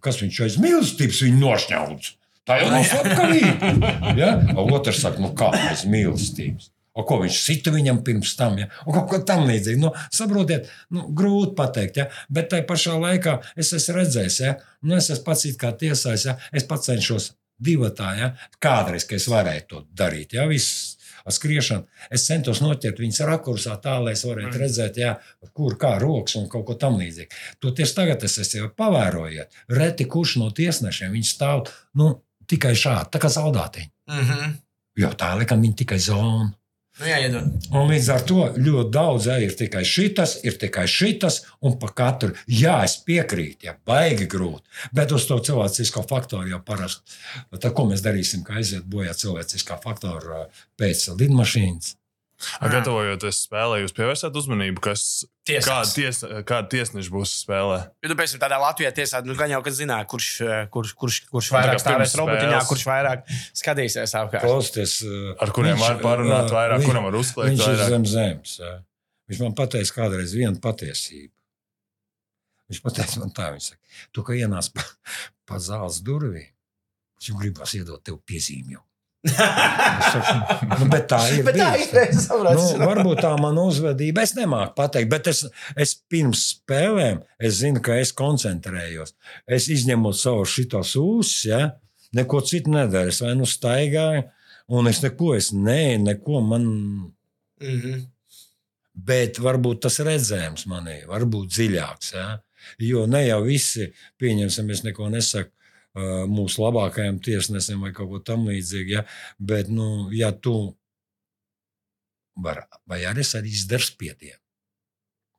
[0.04, 2.10] kas viņš aiz mīlestības viņu nošņaudz.
[2.48, 3.94] Tā jau nav slepkavība.
[4.18, 4.34] Ja?
[4.64, 6.72] Otrs saka, nu kā aiz mīlestības.
[6.98, 8.70] O, ko viņš sita viņam pirms tam, ja?
[8.86, 9.82] un kaut ko tamlīdzīgu.
[9.84, 12.08] Nu, saprotiet, nu, grūti pateikt, ja?
[12.34, 14.56] bet tajā pašā laikā es esmu redzējis, ja?
[14.82, 16.38] nu, es esmu pats kā tiesājis, ja?
[16.52, 17.32] es pats cenšos
[17.62, 18.32] divatā, ja?
[18.64, 20.34] kādreiz, ka es varēju to darīt.
[20.38, 20.50] Ja?
[20.50, 21.88] Viss ar skriešanu.
[22.14, 24.62] Es centos noķert viņas rakursā tā, lai es varētu Mm.
[24.64, 25.16] redzēt, jā,
[25.54, 27.30] kur kā rokas un kaut ko tamlīdzīgu.
[27.60, 33.12] Toties tagad es esmu jau pavērojiet, reti kurš no tiesnešiem viņi stāv nu, tikai šādi,
[33.12, 33.92] tā kā zaudātiņi.
[34.08, 34.54] Mm -hmm.
[34.98, 36.54] Jo tā likam viņi tikai zonu.
[36.98, 37.68] Nu, jā, iedod.
[37.78, 42.32] Un līdz ar to ļoti daudz ir tikai šitas, ir tikai šitas, un pa katru,
[42.50, 44.66] jā, es piekrītu, ja baigi grūti.
[44.98, 47.20] Bet uz to cilvēcisko faktoru jau parasti.
[47.54, 50.48] Tad, ko mēs darīsim, ka aiziet bojā cilvēciskā faktora
[50.82, 51.94] pēc lidmašīnas?
[52.62, 55.04] Gatavojoties spēlē, jūs pievērsāt uzmanību, kas,
[55.48, 57.80] kāda, ties, kāda tiesneša būs spēlē.
[58.06, 61.18] Jo, nu, piemēram, tādā Latvijā tiesā, nu, gan jau, kad zināja, kurš, eh, kurš, kurš,
[61.32, 63.24] kurš tā vairāk stāvēs robotiņā, kurš vairāk
[63.58, 64.46] skatīsies apkārt.
[64.46, 64.98] Klausieties,
[65.42, 67.90] Ar kuriem var parunāt vairāk, kuram var uzklāt Viņš ir vairāk.
[67.96, 68.58] zem zemes.
[69.28, 71.34] Viņš man pateica kādreiz vienu patiesību.
[72.70, 73.82] Viņš pateica man tā, viņš saka,
[74.14, 74.84] tu kā ienāc pa,
[75.48, 76.50] pa zāles durvīm,
[77.18, 78.78] viņš gribas iedot tev piezīmi.
[79.32, 79.48] Jau."
[79.98, 81.44] Es saku, nu, bet tā ir.
[81.48, 82.14] Bet tā ir.
[82.58, 85.44] Nu, varbūt tā mana uzvedība, es nemāku pateikt, bet es,
[85.80, 89.16] es pirms spēlēm es zinu, ka es koncentrējos.
[89.48, 91.62] Es izņemu savu šito sūsi, ja?
[92.18, 93.12] neko citu nedaru.
[93.12, 94.26] Es vai nu staigāju,
[94.78, 96.68] un es neko, es nē, neko man.
[97.64, 98.06] Mhm.
[99.08, 102.14] Bet varbūt tas redzējums manī, varbūt dziļāks.
[102.16, 102.30] Ja?
[102.82, 105.52] Jo ne jau visi, pieņemsim, es neko nesaku.
[106.30, 108.98] Mūsu labākajam tiesnesim vai kaut ko tamlīdzīgu.
[109.00, 109.06] Ja?
[109.40, 110.58] Bet, nu, ja tu
[112.44, 114.42] vari, vai arī es arī izdaru spiedienu.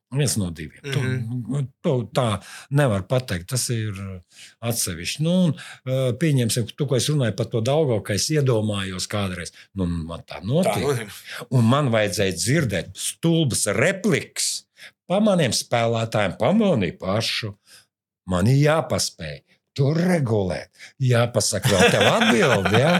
[0.09, 0.81] Viens no diviem.
[0.83, 0.91] Mm.
[0.91, 1.67] -hmm.
[1.83, 3.49] to, to tā nevar pateikt.
[3.49, 3.93] Tas ir
[4.59, 5.23] atsevišķi.
[5.23, 5.53] Nu, un,
[6.17, 9.53] pieņemsim, tu, ko es runāju par to daudz, ka es iedomājos kādreiz.
[9.73, 10.63] Nu, man tā nu,
[11.49, 14.65] Un man vajadzēja dzirdēt stulbas replikas.
[15.05, 17.53] Pa maniem spēlētājiem pamanīju pašu.
[18.25, 19.48] Man ir jāpaspēj.
[19.79, 20.69] Tur regulēt,
[21.03, 22.81] jāpasaka, vēl tev atbildi.
[22.81, 22.95] Ja?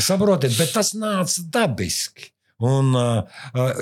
[0.00, 2.30] Saprotiet, bet tas nāca dabiski.
[2.62, 3.24] Un, uh,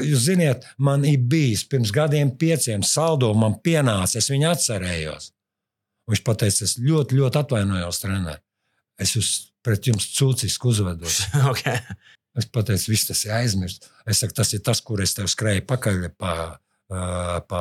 [0.00, 5.30] jūs zināt, man ir bijis pirms gadiem, pieciem saldo, man pienāca, es viņu atcerējos.
[6.10, 8.42] Viņš teica, es ļoti, ļoti atvainojos, treneris.
[9.00, 9.28] Es jūs,
[9.64, 11.20] pret jums cūciski uzvedos.
[11.50, 11.78] okay.
[12.38, 13.90] Es pateicu, viss tas ir aizmirsts.
[14.08, 16.34] Es saku, tas ir tas, kur es tev skrēju pakaļ pa,
[16.90, 17.60] pa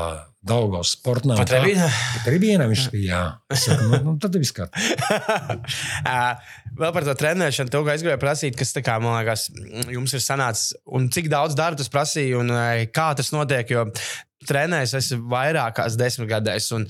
[0.49, 1.37] Daugavas sportnām.
[1.37, 1.87] Pat arī bija.
[2.25, 3.09] Tribīnā viņš bija.
[3.11, 3.21] Jā,
[3.53, 5.59] es saku, nu, nu, tad viss kārtībā.
[6.07, 6.15] Ā,
[6.79, 9.49] Vēl par to trenēšanu, to, ko es gribēju prasīt, kas tā kā, man liekas,
[9.91, 12.65] jums ir sanācis, un cik daudz darba tas prasīja, un ā,
[12.95, 13.69] kā tas notiek.
[13.75, 13.89] Jo
[14.47, 16.69] trenējis esmu vairākās desmitgadēs.
[16.77, 16.87] un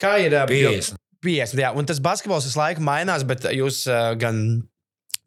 [0.00, 1.00] Kā ir ā, jo- 50.
[1.22, 3.84] 50, jā, un tas basketbols visu laiku mainās, bet jūs
[4.18, 4.62] gan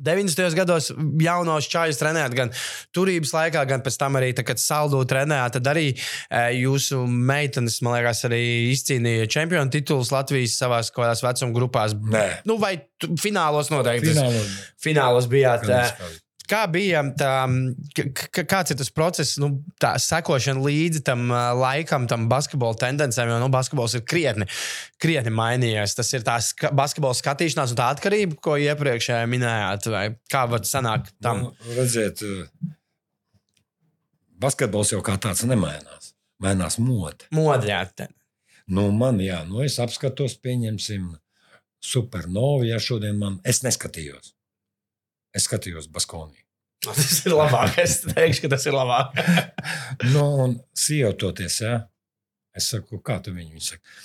[0.02, 0.50] 90.
[0.58, 0.90] gados
[1.24, 2.52] jaunos čājus trenējāt, gan
[2.96, 7.80] turības laikā, gan pēc tam arī, tā, kad saldu trenējāt, tad arī uh, jūsu meitenes,
[7.86, 8.42] man liekas, arī
[8.74, 11.96] izcīnīja čempionu titulus Latvijas savās kādās vecuma grupās.
[11.96, 12.76] Nē, Nu, vai
[13.22, 14.12] finālos noteikti?
[14.14, 14.44] finālā.
[14.86, 15.64] Finālos bijāt.
[15.68, 17.32] gan ā, es kā- bija tā,
[17.96, 22.78] k- k- kāds ir tas process, nu, tā sekošana līdzi tam ā, laikam, tam basketbola
[22.82, 24.48] tendencēm, jo nu, basketbols ir krietni,
[25.02, 25.96] krietni mainījies.
[25.98, 29.90] Tas ir tā ska basketbola skatīšanās un tā atkarība, ko iepriekšējā minējāt,
[30.32, 31.48] kā var sanākt tam.
[31.48, 32.46] Nu, redziet, uh,
[34.42, 36.14] basketbols jau kā tāds nemainās.
[36.44, 37.30] Mainās mode.
[37.32, 38.10] Modrēt.
[38.68, 41.14] Nu, man, jā, nu, es apskatos, pieņemsim,
[41.86, 42.66] supernovu.
[42.68, 44.35] Ja šodien man, es neskatījos.
[45.36, 46.46] Es skatījos Baskonī.
[46.86, 47.80] Tas ir labāk.
[47.82, 49.16] Es teikšu, ka tas ir labāk.
[50.14, 51.80] nu, un sievietoties, ja?
[52.56, 53.98] es saku, kā tu viņu, saka.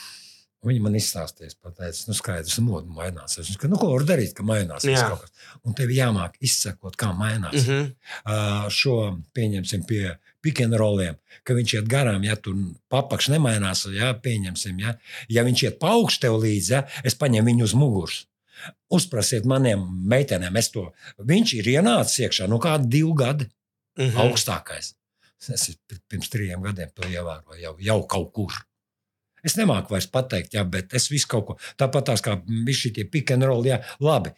[0.66, 3.38] Viņa man izstāstīs, pateicis, nu, skaidrs, moda mainās.
[3.40, 5.32] Es saku, nu, ko var darīt, ka mainās kaut kas.
[5.64, 7.54] Un tev jāmāk izsekot, kā mainās.
[7.54, 7.86] Mm Mm -hmm.
[8.26, 8.64] -hmm.
[8.64, 12.54] uh, šo pieņemsim pie pikantroliem, ka viņš iet garām, ja tur
[12.88, 14.94] papakš nemainās, ja pieņemsim, ja,
[15.28, 18.26] ja viņš iet pa augšu tev līdzi, ja, es paņemu viņu uz muguras.
[18.90, 20.92] Uzprasiet maniem meitenēm, es to.
[21.18, 23.46] Viņš ir ienācis iekšā no kāda divu gadu
[23.98, 24.16] Mhm.
[24.16, 24.94] augstākais.
[25.48, 28.52] Es pi- pirms trim gadiem to ievēroju jau, jau kaut kur.
[29.42, 32.34] Es nemāku vairs pateikt, jā, bet es visu kaut ko tāpat tās kā
[32.66, 33.64] visi šie pick and roll.
[33.64, 34.34] Jā, labi,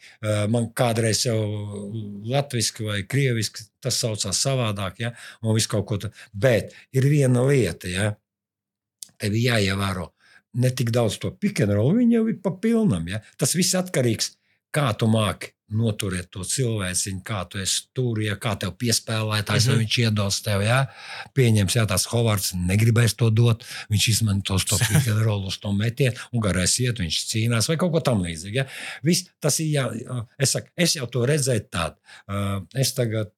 [0.47, 1.35] man kādreiz jau
[2.23, 6.13] latviešu vai krieviski tas saucās savādāk, jā, un viss kaut ko tādu.
[6.33, 8.15] Bet ir viena lieta, jā,
[9.19, 10.12] tev jāievēro
[10.53, 11.33] ne tik daudz to
[11.73, 13.07] roll, viņi jau ir pa pilnam.
[13.07, 13.21] Jā.
[13.37, 14.35] Tas viss atkarīgs,
[14.73, 19.71] kā tu māki noturēt to cilvēciņu, kā tu esi tur, ja kā tev piespēlētājs, mm.
[19.71, 19.83] -hmm.
[19.83, 20.79] viņš iedos tev, jā,
[21.37, 24.77] pieņems, jā, tās Hovards negribēs to dot, viņš izmantos to
[25.23, 28.59] roll uz to metienu, un garais iet, viņš cīnās vai kaut ko tam līdzīgu.
[28.61, 28.67] Ja?
[29.03, 29.87] Viss, tas ir, jā,
[30.37, 31.97] es, saku, es jau to redzēju tādu.
[32.77, 33.33] Es tagad,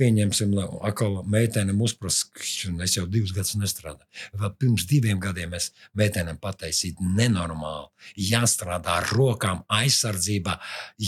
[0.00, 0.52] pieņemsim,
[0.84, 2.44] atkal meitenēm uzprasa, ka
[2.84, 4.06] es jau divus gadus nestrādāju.
[4.36, 7.88] Vēl pirms diviem gadiem es meitenēm pateicu, nenormāli.
[8.28, 10.58] Jāstrādā ar rokām, aizsardzībā,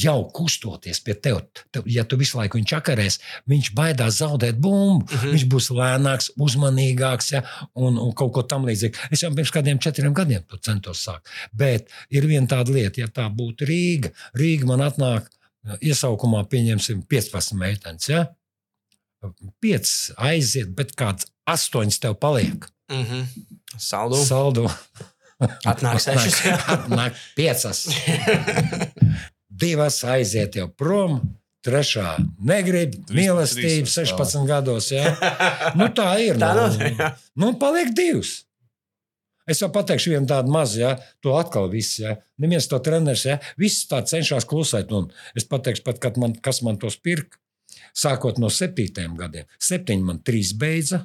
[0.03, 1.43] jau kustoties pie tev.
[1.73, 5.07] tev ja tu visu laiku viņu čakarēs, viņš baidās zaudēt bumbu.
[5.07, 5.29] Mhm.
[5.29, 5.37] Mm.
[5.37, 9.09] Viņš būs lēnāks, uzmanīgāks ja, un, un kaut ko tamlīdzīgu.
[9.13, 11.29] Es jau pirms kādiem četriem gadiem to centos sākt.
[11.53, 14.15] Bet ir viena tāda lieta, ja tā būtu Rīga.
[14.39, 15.29] Rīga man atnāk
[15.85, 18.09] iesaukumā, pieņemsim, 15 meitenes.
[18.09, 18.27] Ja?
[19.63, 19.95] 5
[20.31, 22.69] aiziet, bet kāds 8 tev paliek.
[22.93, 23.25] Mhm.
[23.79, 24.21] Saldu.
[24.25, 24.65] Saldu
[25.39, 26.41] Atnāk sešas.
[26.67, 27.67] atnāk 5.
[29.63, 31.21] Divas aiziet jau prom.
[31.67, 32.13] Trešā
[32.47, 34.93] negrib, trīs 16 gados.
[34.95, 35.11] Ja?
[35.77, 36.39] Nu, tā ir.
[36.43, 38.45] Tā nu, nu, paliek divas.
[39.49, 40.93] Es jau pateikšu, vienu tādu mazu, ja,
[41.25, 41.99] to atkal viss.
[41.99, 42.15] Ja.
[42.39, 44.93] Neviens to treneris, ja, viss tā cenšas klusēt.
[44.95, 47.41] Un es pateikšu, pat, kad man, kas man tos pirka,
[47.97, 49.47] sākot no septītiem gadiem.
[49.63, 51.05] Septiņi man trīs beidza,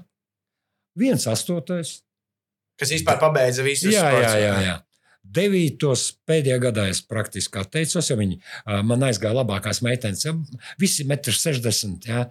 [1.00, 2.02] viens astotais.
[2.80, 4.42] Kas vispār pabeidza visus Jā, jā, sports.
[4.42, 4.80] jā, jā.
[5.34, 8.42] Devītos pēdējā gadā es praktiski atteicos, jo viņi
[8.84, 10.26] man aizgāja labākās meitenes.
[10.26, 10.34] Ja,
[10.82, 12.26] visi metri 60, ja,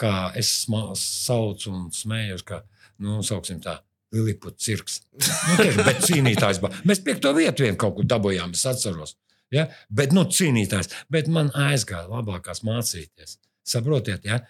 [0.00, 0.54] kā es
[0.96, 2.62] saucu un smējos, ka,
[3.04, 3.80] nu, sauksim tā,
[4.14, 5.02] Liliputa cirks.
[5.14, 6.58] Nu, tieši, bet cīnītājs.
[6.88, 9.14] Mēs piekto vietu vien kaut kur dabūjām, es atceros.
[9.54, 9.68] Ja?
[9.86, 10.90] Bet, nu, cīnītājs.
[11.14, 13.36] Bet man aizgāja labākās mācīties.
[13.70, 14.40] Saprotiet, ja?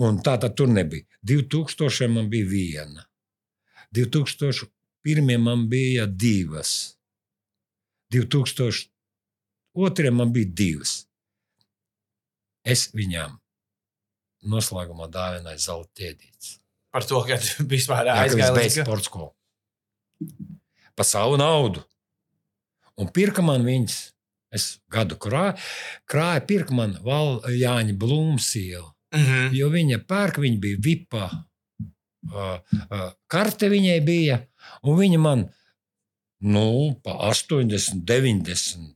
[0.00, 1.04] Un tā tad tur nebija.
[1.26, 3.04] 2000 man bija viena.
[3.94, 6.96] 2001 man bija divas.
[8.12, 11.06] 2002 man bija divas.
[12.64, 13.38] Es viņām
[14.48, 16.58] noslēgumā dāvināju zelta ķēdītes.
[16.94, 17.38] Par to, ka
[17.74, 19.32] vispār aizgāja līdz sporta skolu.
[20.94, 21.82] Pa savu naudu.
[23.00, 24.13] Un pirka man viņas.
[24.54, 25.56] Es gadu krāju,
[26.10, 28.90] krāju pirka man Val, Jāņa Blūmsiela.
[29.14, 29.50] Mhm.
[29.54, 31.28] Jo viņa pērk, viņa bija vipa.
[32.24, 32.56] Uh,
[32.88, 34.38] uh, karte viņai bija,
[34.88, 35.42] un viņa man,
[36.40, 36.68] nu,
[37.04, 38.94] pa 80, 90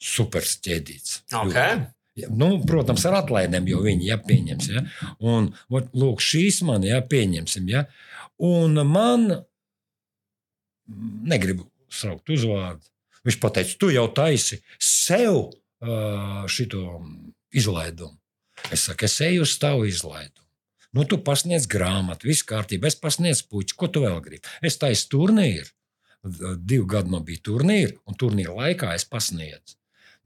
[0.00, 1.18] supersķēdīts.
[1.44, 1.82] Okay.
[2.16, 4.70] Ja, nu, protams, ar atlaidēm, jo viņi ja, pieņems.
[4.72, 4.86] Ja?
[5.20, 7.68] Un, ot, lūk, šīs man ja, pieņemsim.
[7.68, 7.84] Ja?
[8.40, 9.28] Un man,
[11.28, 12.88] negribu saukt uzvārdu,
[13.26, 16.82] viņš teica, tu jau taisi sev uh, šito
[17.56, 18.16] izlaidumu.
[18.72, 20.44] Es saku, es eju uz tavu izlaidumu.
[20.96, 24.46] Nu, tu pasniedz grāmatu, viss kārtībā, es pasniedzu puķi, ko tu vēl gribi.
[24.64, 25.68] Es taisu turnīru.
[26.66, 29.76] Divu gadu man bija turnīri, un turnīra laikā es pasniedzu.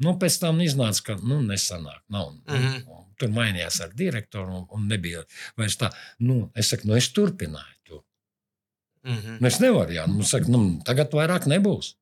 [0.01, 1.99] Nu, pēc tam iznāca, ka nu, nesanāk.
[2.09, 2.79] Nav, Mhm.
[2.87, 5.25] nu, tur mainījās ar direktoru, un, un nebija
[5.59, 5.91] vairs tā.
[6.21, 8.05] Nu, es saku, nu, es turpināju to.
[9.05, 9.37] Mhm.
[9.41, 11.97] Nu, es nevaru, jā, nu, saku, nu, tagad vairāk nebūs.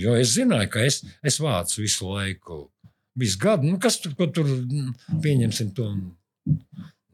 [0.00, 2.62] Jo es zināju, ka es, es vācu visu laiku,
[3.20, 3.68] visu gadu.
[3.68, 5.90] Nu, kas tur, ko tur mm, pieņemsim to?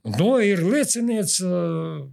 [0.06, 2.04] Un to ir liecinieks uh,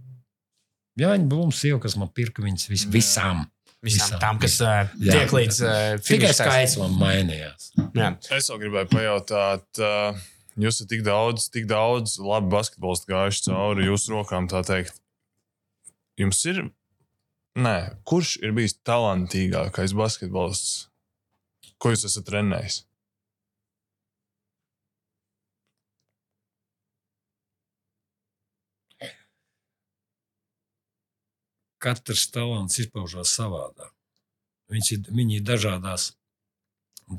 [0.98, 3.44] Jāņa Blūms, sieva, kas man pirka viņas vis, visām.
[3.84, 7.72] Visām tām, kas uh, tiek līdz uh, Tikai skaits man mainījās.
[7.92, 8.14] Jā.
[8.32, 10.22] Es vēl gribēju pajautāt, uh,
[10.56, 14.96] jūs esat tik daudz, tik daudz labi basketbolistu gājuši cauri jūsu rokām, tā teikt.
[16.20, 16.62] Jums ir,
[17.54, 17.76] nē,
[18.08, 20.88] kurš ir bijis talantīgākais basketbolists,
[21.78, 22.82] ko jūs esat trenējis?
[31.84, 33.92] katrs talants izpaužās savādāk.
[34.72, 36.14] Viņš ir, viņi ir dažādās,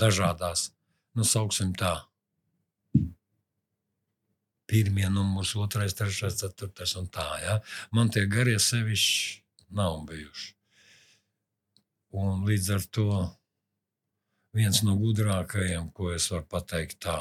[0.03, 0.69] dažādās,
[1.13, 1.93] nu, sauksim tā.
[4.65, 7.27] Pirmie numurs, otrais, trešais, ceturtais un tā.
[7.43, 7.59] Ja?
[7.93, 10.53] Man tie garie sevišķi nav bijuši.
[12.15, 13.07] Un līdz ar to
[14.55, 17.17] viens no gudrākajiem, ko es varu pateikt, tā.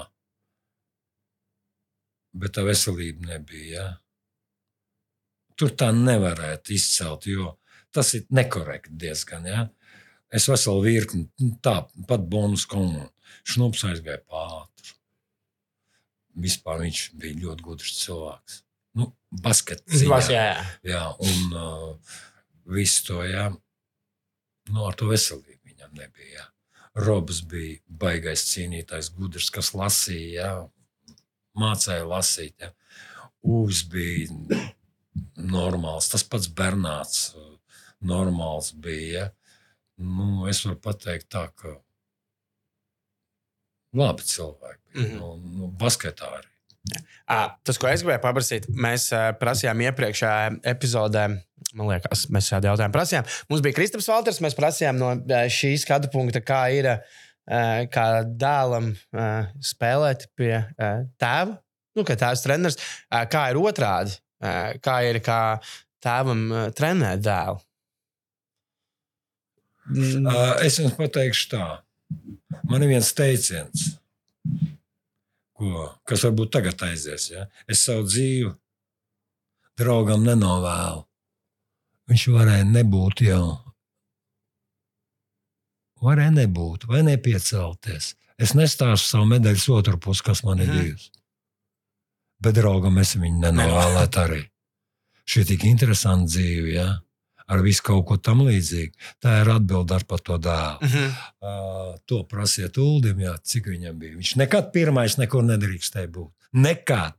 [2.35, 3.71] Bet tā veselība nebija.
[3.75, 3.87] Ja?
[5.59, 7.57] Tur tā nevarētu izcelt, jo
[7.95, 9.47] tas ir nekorekti diezgan.
[9.51, 9.67] Ja?
[10.35, 13.07] Es veselu virkni, nu, tā pat bonus komunā.
[13.47, 14.95] Šnups aizgāja pāri.
[16.45, 18.61] Vispār viņš bija ļoti gudrs cilvēks.
[18.99, 19.11] Nu,
[19.43, 19.99] basketbolā.
[19.99, 20.65] Zivās, jā, jā.
[20.91, 22.15] Jā, un uh,
[22.67, 23.49] visu to, jā,
[24.71, 26.39] nu, ar to veselību viņam nebija.
[26.39, 26.47] Jā.
[27.05, 31.17] Robs bija baigais cīnītājs, gudrs, kas lasīja, jā,
[31.59, 32.55] mācīja lasīt.
[32.63, 32.71] Jā.
[33.45, 34.61] Uvs bija
[35.37, 37.35] normāls, tas pats Bernāts
[38.05, 39.27] normāls bija.
[39.27, 39.33] Jā.
[40.05, 41.77] Nu, es varu pateikt tā, ka
[43.95, 45.05] labi cilvēki bija.
[45.05, 45.21] Mm -hmm.
[45.21, 46.49] nu, nu, basketā arī.
[47.27, 51.29] À, tas, ko es gribēju paprasīt, mēs uh, prasījām iepriekšējā epizodē.
[51.75, 53.29] Man liekas, mēs šādu jautājumu prasījām.
[53.51, 54.41] Mums bija Kristaps Valters.
[54.45, 57.23] Mēs prasījām no uh, šī skatu punkta, kā ir uh,
[57.91, 60.55] kā dēlam uh, spēlēt pie
[61.21, 61.59] tēva,
[61.99, 62.79] nu, kā tēvs treneris,
[63.31, 64.17] kā ir otrādi,
[64.83, 65.41] kā ir kā
[66.05, 66.47] tēvam
[66.77, 67.61] trenēt dēlu.
[69.93, 70.31] Mm,
[70.65, 71.67] es jums pateikšu tā.
[72.71, 73.91] Man ir viens teiciens,
[75.53, 77.29] ko, kas varbūt tagad aizies.
[77.35, 77.45] Ja?
[77.69, 78.55] Es savu dzīvi
[79.81, 81.05] draugam nenovēlu.
[82.11, 83.45] Viņš varēja nebūt jau.
[86.05, 88.11] Varēja nebūt, vai nepiecelties.
[88.37, 90.81] Es nestāstu savu medaļas otru pusi, kas man ir Mhm.
[90.81, 91.11] bijusi.
[92.43, 94.43] Bet draugam es viņu nenovēlētu arī.
[95.27, 97.01] Šī ir tik interesanta dzīve, ja?
[97.47, 98.93] ar visu kaut ko tam līdzīgu.
[99.21, 100.81] Tā ir atbilde ar par to dēlu.
[100.83, 101.13] mhm.
[101.43, 104.17] Uh, to prasiet Ulim, jā, cik viņam bija.
[104.17, 106.33] Viņš nekad pirmais nekur nedrīkstēja būt.
[106.55, 107.15] Nekad.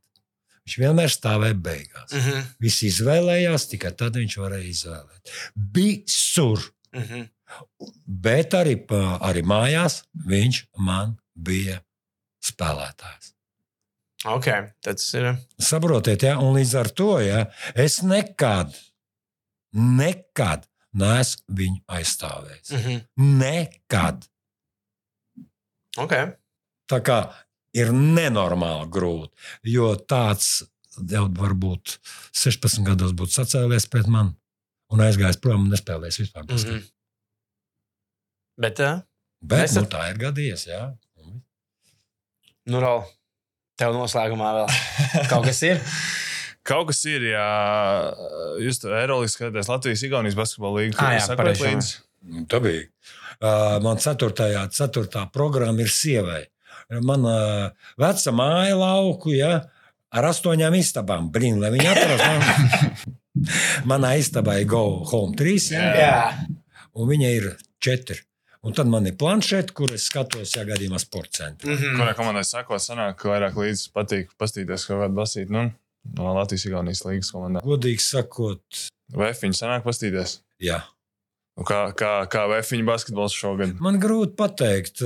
[0.66, 2.09] Viņš vienmēr stāvēja beigās.
[2.16, 2.45] Mhm.
[2.63, 5.34] Visi izvēlējās, tikai tad viņš varēja izvēlēt.
[5.76, 7.28] Visur, Mhm.
[8.07, 8.76] bet arī,
[9.22, 11.82] arī mājās viņš man bija
[12.43, 13.34] spēlētājs.
[14.26, 14.47] Ok,
[14.82, 15.38] tas ir.
[15.59, 16.39] Saprotiet, ja?
[16.39, 17.45] un līdz ar to ja,
[17.76, 18.74] es nekad,
[19.74, 20.66] nekad
[20.97, 22.72] neesmu viņu aizstāvējis.
[22.72, 23.05] Mhm.
[23.38, 24.26] Nekad.
[25.97, 26.11] Ok.
[26.89, 27.20] Tā kā
[27.76, 29.34] ir nenormāli grūti.
[29.76, 30.63] Jo tāds
[30.95, 31.97] jau varbūt
[32.32, 34.36] 16 gados būtu sacēlies pret mani
[34.93, 36.45] un aizgājis prom un nespēlējis vispār.
[36.47, 36.86] Mm -hmm.
[38.55, 39.01] Bet, uh,
[39.45, 40.67] Bet Mēs nu, tā ir gadījies.
[40.69, 40.84] Jā.
[42.71, 43.03] nu, Rol,
[43.78, 45.82] tev noslēgumā vēl kaut kas ir.
[46.65, 47.45] Kaut kas ir, ja
[48.57, 50.95] jūs to Eirolandā skatāties Latvijas Igaunijas basketbola līniju.
[50.97, 51.76] Kā jā, jūs pareizi, sakāt jā.
[51.76, 51.99] līdzi?
[52.34, 52.88] Nu, tā bija.
[53.36, 56.39] Uh, man ceturtajā, ceturtā programma ir sievai.
[57.06, 57.36] Mana
[58.00, 59.56] veca māja lauku, ja,
[60.16, 61.32] ar astoņām istabām.
[61.34, 62.30] Brīn, lai viņi atrastu.
[63.36, 63.50] Man...
[63.90, 66.14] Manā istabā ir Go Home 3, ja, Jā.
[66.96, 67.50] un viņa ir
[67.84, 68.16] 4.
[68.66, 71.70] Un tad man ir planšeta, kur es skatos, ja gadījumā sporta centrā.
[71.76, 72.00] Mhm.
[72.00, 75.68] Kurai komandai sakot, sanāk, ka vairāk līdzi patīk pastīties kaut kādu basīt nu,
[76.18, 77.62] no Latvijas Igaunijas līnijas komandā.
[77.68, 80.40] Godīgi sakot, Vai viņi sanāk pastīties?
[80.64, 80.80] jā.
[81.56, 83.78] Kā, kā, kā Vēfiņu basketbols šogad?
[83.80, 84.99] Man grūti pateikt.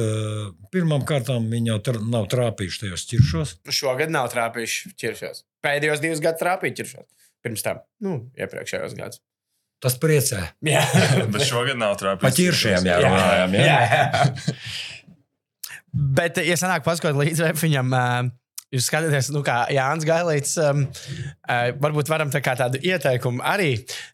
[0.73, 3.53] Pirmkārt, viņi jau tra nav trāpījuši tajos ķiršos.
[3.69, 5.43] Šogad nav trāpījuši ķiršos.
[5.65, 7.05] Pēdējos divus gadus trāpīja ķiršos.
[7.45, 9.21] Pirms tam, nu, iepriekšējos gados.
[9.79, 10.41] Tas priecē.
[10.65, 10.81] Jā,
[11.33, 12.25] Bet šogad nav trāpījis.
[12.25, 13.53] Pa ķiršiem jārunājam.
[13.55, 13.69] Ja?
[13.69, 14.57] jā, jā.
[16.19, 17.93] Bet, ja sanāk paskot līdz viņam,
[18.73, 23.71] jūs skatāties, nu, kā Jānis Gailīts, um, uh, varbūt varam tā tādu ieteikumu arī.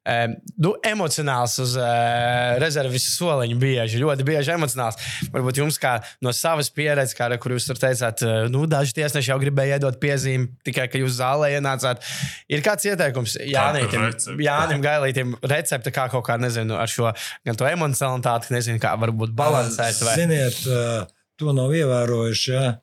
[0.08, 5.00] Um, nu, emocionāls uz uh, rezerves soliņu bieži, ļoti bieži emocionāls.
[5.34, 9.34] Varbūt jums, kā no savas pieredzes, kā, kur jūs tur teicāt, uh, nu, daži tiesneši
[9.34, 12.04] jau gribēja iedot piezīmi tikai, ka jūs zālē ienācāt.
[12.52, 14.08] Ir kāds ieteikums Jānītam?
[14.40, 17.12] Jānim Gailītam, recepte, kā kaut kā, nezinu, ar šo
[17.46, 20.00] gan to emocionalitāti, nezinu, kā varbūt balansēt.
[20.06, 20.16] Vai...
[20.22, 21.04] Ziniet, uh,
[21.40, 22.54] to nav ievērojuši.
[22.56, 22.78] Ja?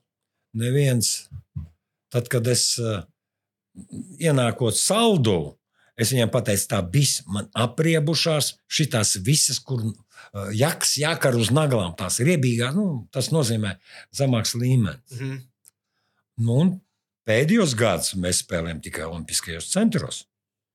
[0.59, 1.17] Neviens.
[2.13, 3.03] Tad, kad es uh,
[4.21, 5.57] ienākot saldu,
[5.97, 11.95] es viņam pateicu, tā viss man apriebušās, šīs visas, kur uh, jaks jākar uz naglām,
[11.97, 13.77] tās riebīgās, nu, tas nozīmē
[14.15, 15.19] zemāks līmenis.
[15.19, 15.41] Mhm.
[16.43, 16.71] Nu, un
[17.29, 20.25] pēdējos gados mēs spēlējam tikai Olimpiskajos centros.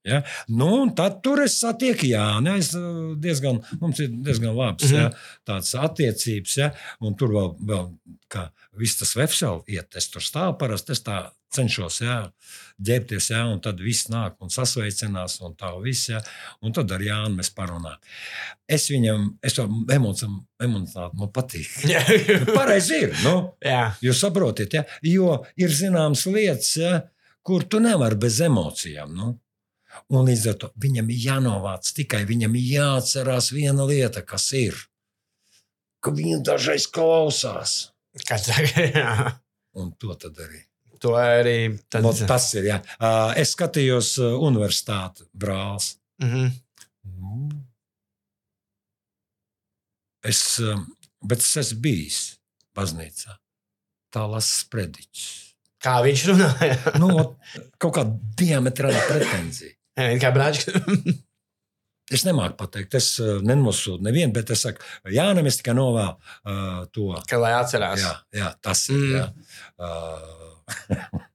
[0.08, 0.22] Ja?
[0.48, 2.58] Nu, un tad tur es satieku Jāni.
[2.62, 4.94] Es uh, diezgan, mums ir diezgan labs Mhm.
[4.94, 5.04] mm -hmm.
[5.04, 6.58] ja, tādas attiecības.
[6.58, 6.72] Ja?
[7.00, 7.90] Un tur vēl, vēl
[8.30, 10.92] kā viss tas websēl iet, es tur stāvu parasti.
[10.92, 12.18] Es tā cenšos ja,
[12.84, 16.10] ģērbties, ja, un tad viss nāk un sasveicinās, un tā viss.
[16.12, 16.22] Ja,
[16.62, 18.00] un tad ar Jānu mēs parunājam.
[18.68, 21.72] Es viņam, es tam emocionāli man patīk.
[21.88, 22.04] Jā,
[22.58, 23.16] Pareizi ir.
[23.24, 23.94] Nu, jā.
[24.04, 24.86] Jūs saprotat, ja?
[25.02, 27.02] jo ir zināmas lietas, ja,
[27.48, 29.14] kur tu nevari bez emocijām.
[29.16, 29.34] Nu?
[30.14, 34.78] Un līdz ar to viņam ir jānovāc tikai viņam ir jāatcerās viena lieta, kas ir.
[36.04, 37.78] Ka viņi dažreiz klausās.
[38.26, 39.14] Tagad, jā.
[39.78, 40.64] Un to tad arī.
[41.04, 41.78] To arī.
[41.90, 42.06] Tad...
[42.06, 42.24] Tad...
[42.30, 42.70] Tas ir.
[42.98, 45.96] Uh, Es skatījos universitāti, brālis.
[46.24, 46.54] Mhm.
[47.18, 47.48] Nu,
[50.28, 50.84] Es, um,
[51.24, 52.22] bet es esmu bijis
[52.76, 53.38] baznīcā.
[54.12, 55.28] Tā lasa sprediķis.
[55.84, 56.78] Kā viņš runāja?
[57.02, 57.12] Nu,
[57.80, 58.04] kaut kā
[58.40, 59.77] diametrāla pretenzija.
[59.98, 60.68] Jā, Kā brāļš.
[62.08, 64.80] Es nemāku pateikt, es uh, nenosūdu nevienu, bet es saku,
[65.12, 67.10] Jānis, es tikai novēlu uh, to.
[67.28, 68.00] Ka lai atcerās.
[68.00, 69.02] Jā, jā, tas ir.
[69.04, 69.18] Mm.
[69.18, 69.26] Jā.
[69.76, 71.26] Uh,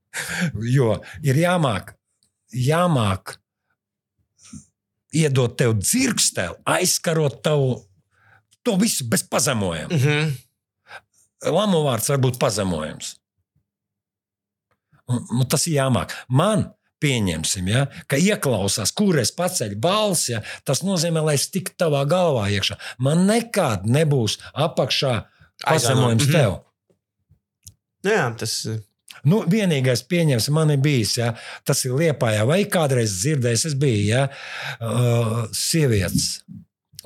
[0.78, 0.94] jo
[1.28, 1.93] ir jāmāk,
[2.56, 3.34] jāmāk
[5.12, 7.74] iedot tev dzirksteli, aizkarot tavu
[8.64, 9.93] to visu bez pazemojuma.
[9.93, 10.32] Mm -hmm.
[11.52, 13.16] Lamu vārds var būt pazemojums.
[15.09, 16.14] Un, nu, tas ir jāmāk.
[16.28, 16.70] Man,
[17.03, 22.05] pieņemsim, ja, ka ieklausās, kur es paceļu balsi, ja, tas nozīmē, lai es tiktu tavā
[22.09, 22.79] galvā iekšā.
[23.03, 25.16] Man nekad nebūs apakšā
[25.66, 26.33] pazemojums Mhm.
[26.33, 26.61] tev.
[28.03, 28.57] Nu Jā, tas
[29.29, 31.29] Nu, vienīgais, pieņems, man ir bijis, ja,
[31.69, 34.23] tas ir liepā, vai kādreiz dzirdējis, es biju ja,
[34.81, 36.41] uh, sievietes.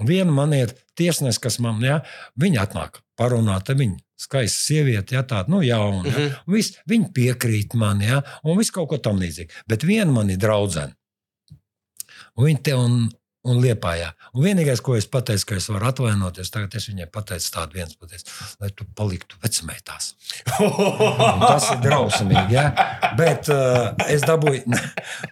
[0.01, 1.99] Viena man ir tiesnesis, kas man, ja,
[2.41, 6.05] viņa atnāk parunāt, viņa skaista sieviete, ja tāda, nu, jauna.
[6.09, 6.35] Ja, Mhm.
[6.47, 9.51] un vis, viņa piekrīt man, ja, un viss kaut ko tam līdzīgu.
[9.69, 10.95] Bet viena man ir draudzene.
[12.37, 13.09] Un viņa te un,
[13.47, 14.09] un liepājā.
[14.35, 17.95] Un vienīgais, ko es pateicu, ka es varu atvainoties, tagad es viņai pateicu tādu viens
[17.97, 20.11] pateicu, lai tu paliktu vecmeitās.
[20.61, 22.51] Un Tas ir drausmīgi.
[22.57, 22.67] Ja?
[23.17, 24.65] Bet uh, es dabūju,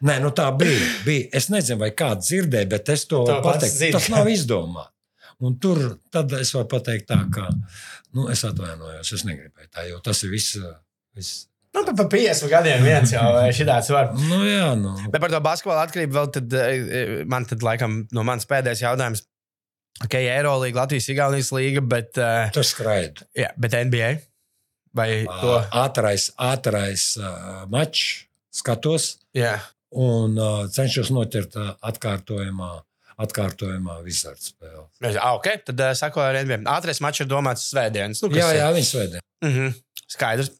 [0.07, 1.29] nē, nu tā bija, bija.
[1.41, 3.93] Es nezinu, vai kāds dzirdēja, bet es to To zini.
[3.97, 4.94] Tas nav izdomāts.
[5.43, 5.81] Un tur
[6.15, 7.49] tad es varu pateikt, tā, ka
[8.15, 9.11] nu, es atvainojos.
[9.17, 10.55] Es negribēju tā, jo tas ir viss.
[10.61, 10.77] uh,
[11.17, 11.47] viss.
[11.75, 13.25] nu, pa, pa 50 gadiem viens jau
[13.57, 14.13] šitāds var.
[14.15, 14.95] Nu, jā, nu.
[15.11, 16.59] Bet par to basketbolu atkarību vēl tad,
[17.27, 19.25] man tad laikam no manas pēdējais jautājums.
[20.03, 23.27] Ok, Eirolandā, Latvijas Igaunijas līga, bet, uh, Tas skraida.
[23.39, 24.15] jā, bet NBA.
[24.95, 25.55] Vai to?
[25.75, 28.25] Ātrais, ātrais uh, mačs
[28.55, 29.57] skatos Jā,
[29.91, 32.71] un uh, cenšos noķert uh, atkārtojumā,
[33.27, 34.84] atkārtojumā visādi spēli.
[35.21, 36.63] Ah, ok, tad uh, sako ar NBA.
[36.71, 38.23] Ātrais mačs ir domāts svētdienas.
[38.25, 39.25] Nu, kas Jā, ir- jā, viņi svētdien.
[39.45, 39.75] Mm -hmm.
[40.15, 40.51] Skaidrs.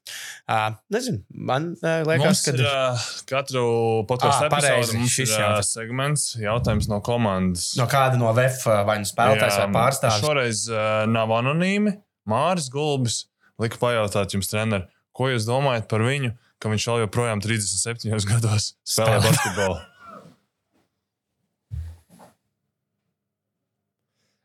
[0.49, 3.65] Uh, nezinu, man uh, liekas, ka ir uh, katru
[4.09, 5.73] podkāstu pareizi, epizodi mums šis ir uh, jautājums.
[5.73, 7.77] segments, jautājums no komandas.
[7.77, 10.21] no kāda no VF vai nu spēlētājs vai pārstāvis.
[10.25, 11.95] Šoreiz uh, nav anonīmi.
[12.29, 13.27] Māris Gulbis
[13.61, 18.75] lika pajautāt jums, trener, ko jūs domājat par viņu, ka viņš vēl joprojām 37 gados
[18.85, 19.29] spēlē Spēlē.
[19.29, 19.79] basketbolu?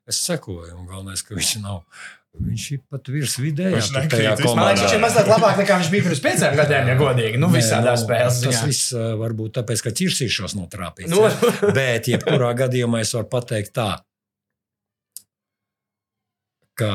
[0.09, 1.83] Es sekoju, un galvenais, ka viņš nav.
[2.39, 3.79] Viņš ir pat virs vidējā.
[3.97, 7.39] Man liekas, viņš ir mazliet labāk nekā viņš bija pirms pieciem gadiem, ja godīgi.
[7.41, 8.29] Nu, Nē, visādā nu, spēlē.
[8.43, 11.09] Tas viss uh, varbūt tāpēc, ka ķirsīšos notrāpīt.
[11.09, 11.25] Nu.
[11.75, 13.89] Bet, jebkurā gadījumā, es varu pateikt tā,
[16.79, 16.93] ka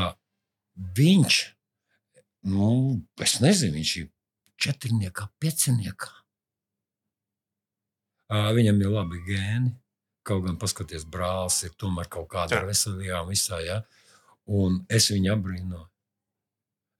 [0.98, 1.40] viņš,
[2.54, 2.70] nu,
[3.26, 4.10] es nezinu, viņš ir
[4.64, 6.12] četrniekā, pieciniekā.
[8.54, 9.74] Viņam ir labi gēni.
[10.24, 13.60] Kaut gan paskaties, brālis ir tomēr kaut kādā veselībā, visā.
[13.64, 13.82] Ja?
[14.48, 15.88] Un es viņu apbrīnoju.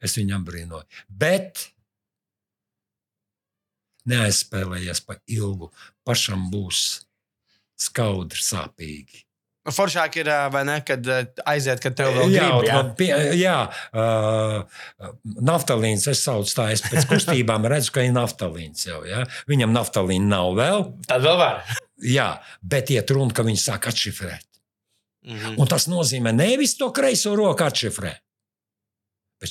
[0.05, 1.05] Es viņu apbrīnoju.
[1.09, 1.71] Bet
[4.11, 5.71] neaizspēlējies pa ilgu.
[6.05, 7.05] Pašam būs
[7.81, 9.25] skaudri, sāpīgi.
[9.65, 11.23] Foršāk ir, ā, vai ne, kad ā,
[11.55, 12.67] aiziet, kad tev vēl jā, grib.
[12.69, 13.09] Jā, man pie,
[13.41, 13.55] jā
[13.97, 14.83] uh,
[15.49, 19.01] naftalīns, es saucu tā, es pēc kustībām redzu, ka ir naftalīns jau.
[19.09, 19.25] Ja?
[19.49, 21.65] Viņam naftalīna nav vēl, Tad vēl var.
[21.99, 24.47] Jā, bet iet runa, ka viņi sāk atšifrēt.
[25.25, 25.59] Mhm.
[25.59, 28.13] Un tas nozīmē nevis to kreiso roku atšifrē,
[29.41, 29.51] bet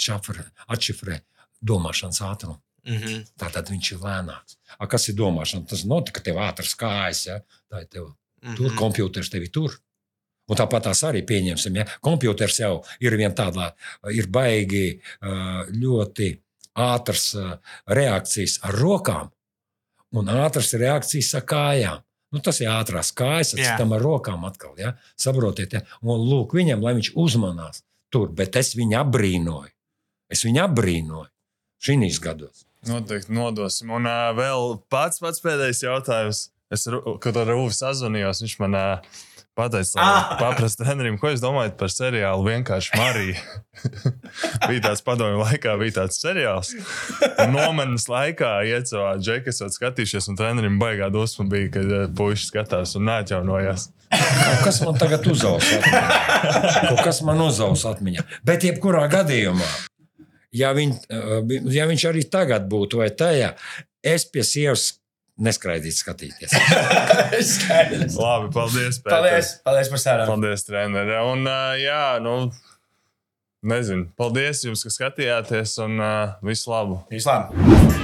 [0.68, 1.22] atšifrē
[1.64, 2.60] domāšanas ātrumu.
[2.86, 3.24] Mhm.
[3.40, 4.58] Tātad viņš ir lēnāks.
[4.78, 5.68] A, kas ir domāšana?
[5.68, 7.40] Tas notika, ka tev ātras kājas, ja?
[7.72, 8.14] tā ir tev.
[8.58, 8.78] Tur Mhm.
[8.78, 9.80] kompjuters tevi tur.
[10.50, 11.76] Un tāpat tās arī pieņemsim.
[11.78, 11.86] Ja?
[12.02, 13.74] Kompjuters jau ir viena tāda,
[14.12, 16.40] ir baigi ļoti
[16.76, 17.34] ātras
[17.88, 19.32] reakcijas ar rokām
[20.12, 22.04] un ātras reakcijas ar kājām.
[22.34, 24.74] Nu, tas ir ātrās kājas, tas tam ar rokām atkal.
[24.82, 24.96] Ja?
[25.20, 25.84] Saprotiet, ja?
[26.02, 27.84] un lūk, viņam, lai viņš uzmanās
[28.14, 29.72] tur, bet es viņu apbrīnoju.
[30.34, 31.30] Es viņu apbrīnoju
[31.84, 32.66] šīs gados.
[32.88, 33.92] Noteikti nodosim.
[33.96, 36.48] Un uh, vēl pats, pats pēdējais jautājums.
[36.74, 36.88] Es,
[37.22, 39.20] kad ar Rūvu sazvanījos, viņš man uh,
[39.58, 40.34] pateica, Ah!
[40.34, 43.44] lai paprastu trenerim, ko jūs domājat par seriālu vienkārši Marija.
[44.70, 46.74] bija tāds padomju laikā, bija tāds seriāls.
[47.44, 52.96] Un Nomanas laikā iecavā džekas, skatījušies, un trenerim baigā dusma bija, kad uh, puiši skatās
[53.00, 53.90] un neatjaunojās.
[54.14, 56.04] Kaut kas man tagad uzaus atmiņā.
[56.90, 58.26] Kaut kas man uzaus atmiņā.
[58.46, 59.70] Bet, jebkurā gadījumā,
[60.54, 63.56] ja, viņ, eh, ja viņš arī tagad būtu vai tajā,
[64.06, 64.92] es pie sievas
[65.42, 66.54] neskraidītu skatīties.
[68.24, 69.02] Labi, paldies.
[69.02, 69.16] Pēter.
[69.16, 70.30] Paldies, paldies par sarunu.
[70.36, 71.18] Paldies, treneri.
[71.32, 72.38] Un, uh, jā, nu,
[73.74, 74.10] nezinu.
[74.20, 77.02] Paldies jums, ka skatījāties, un uh, visu labu!
[77.14, 78.03] Vislabāk!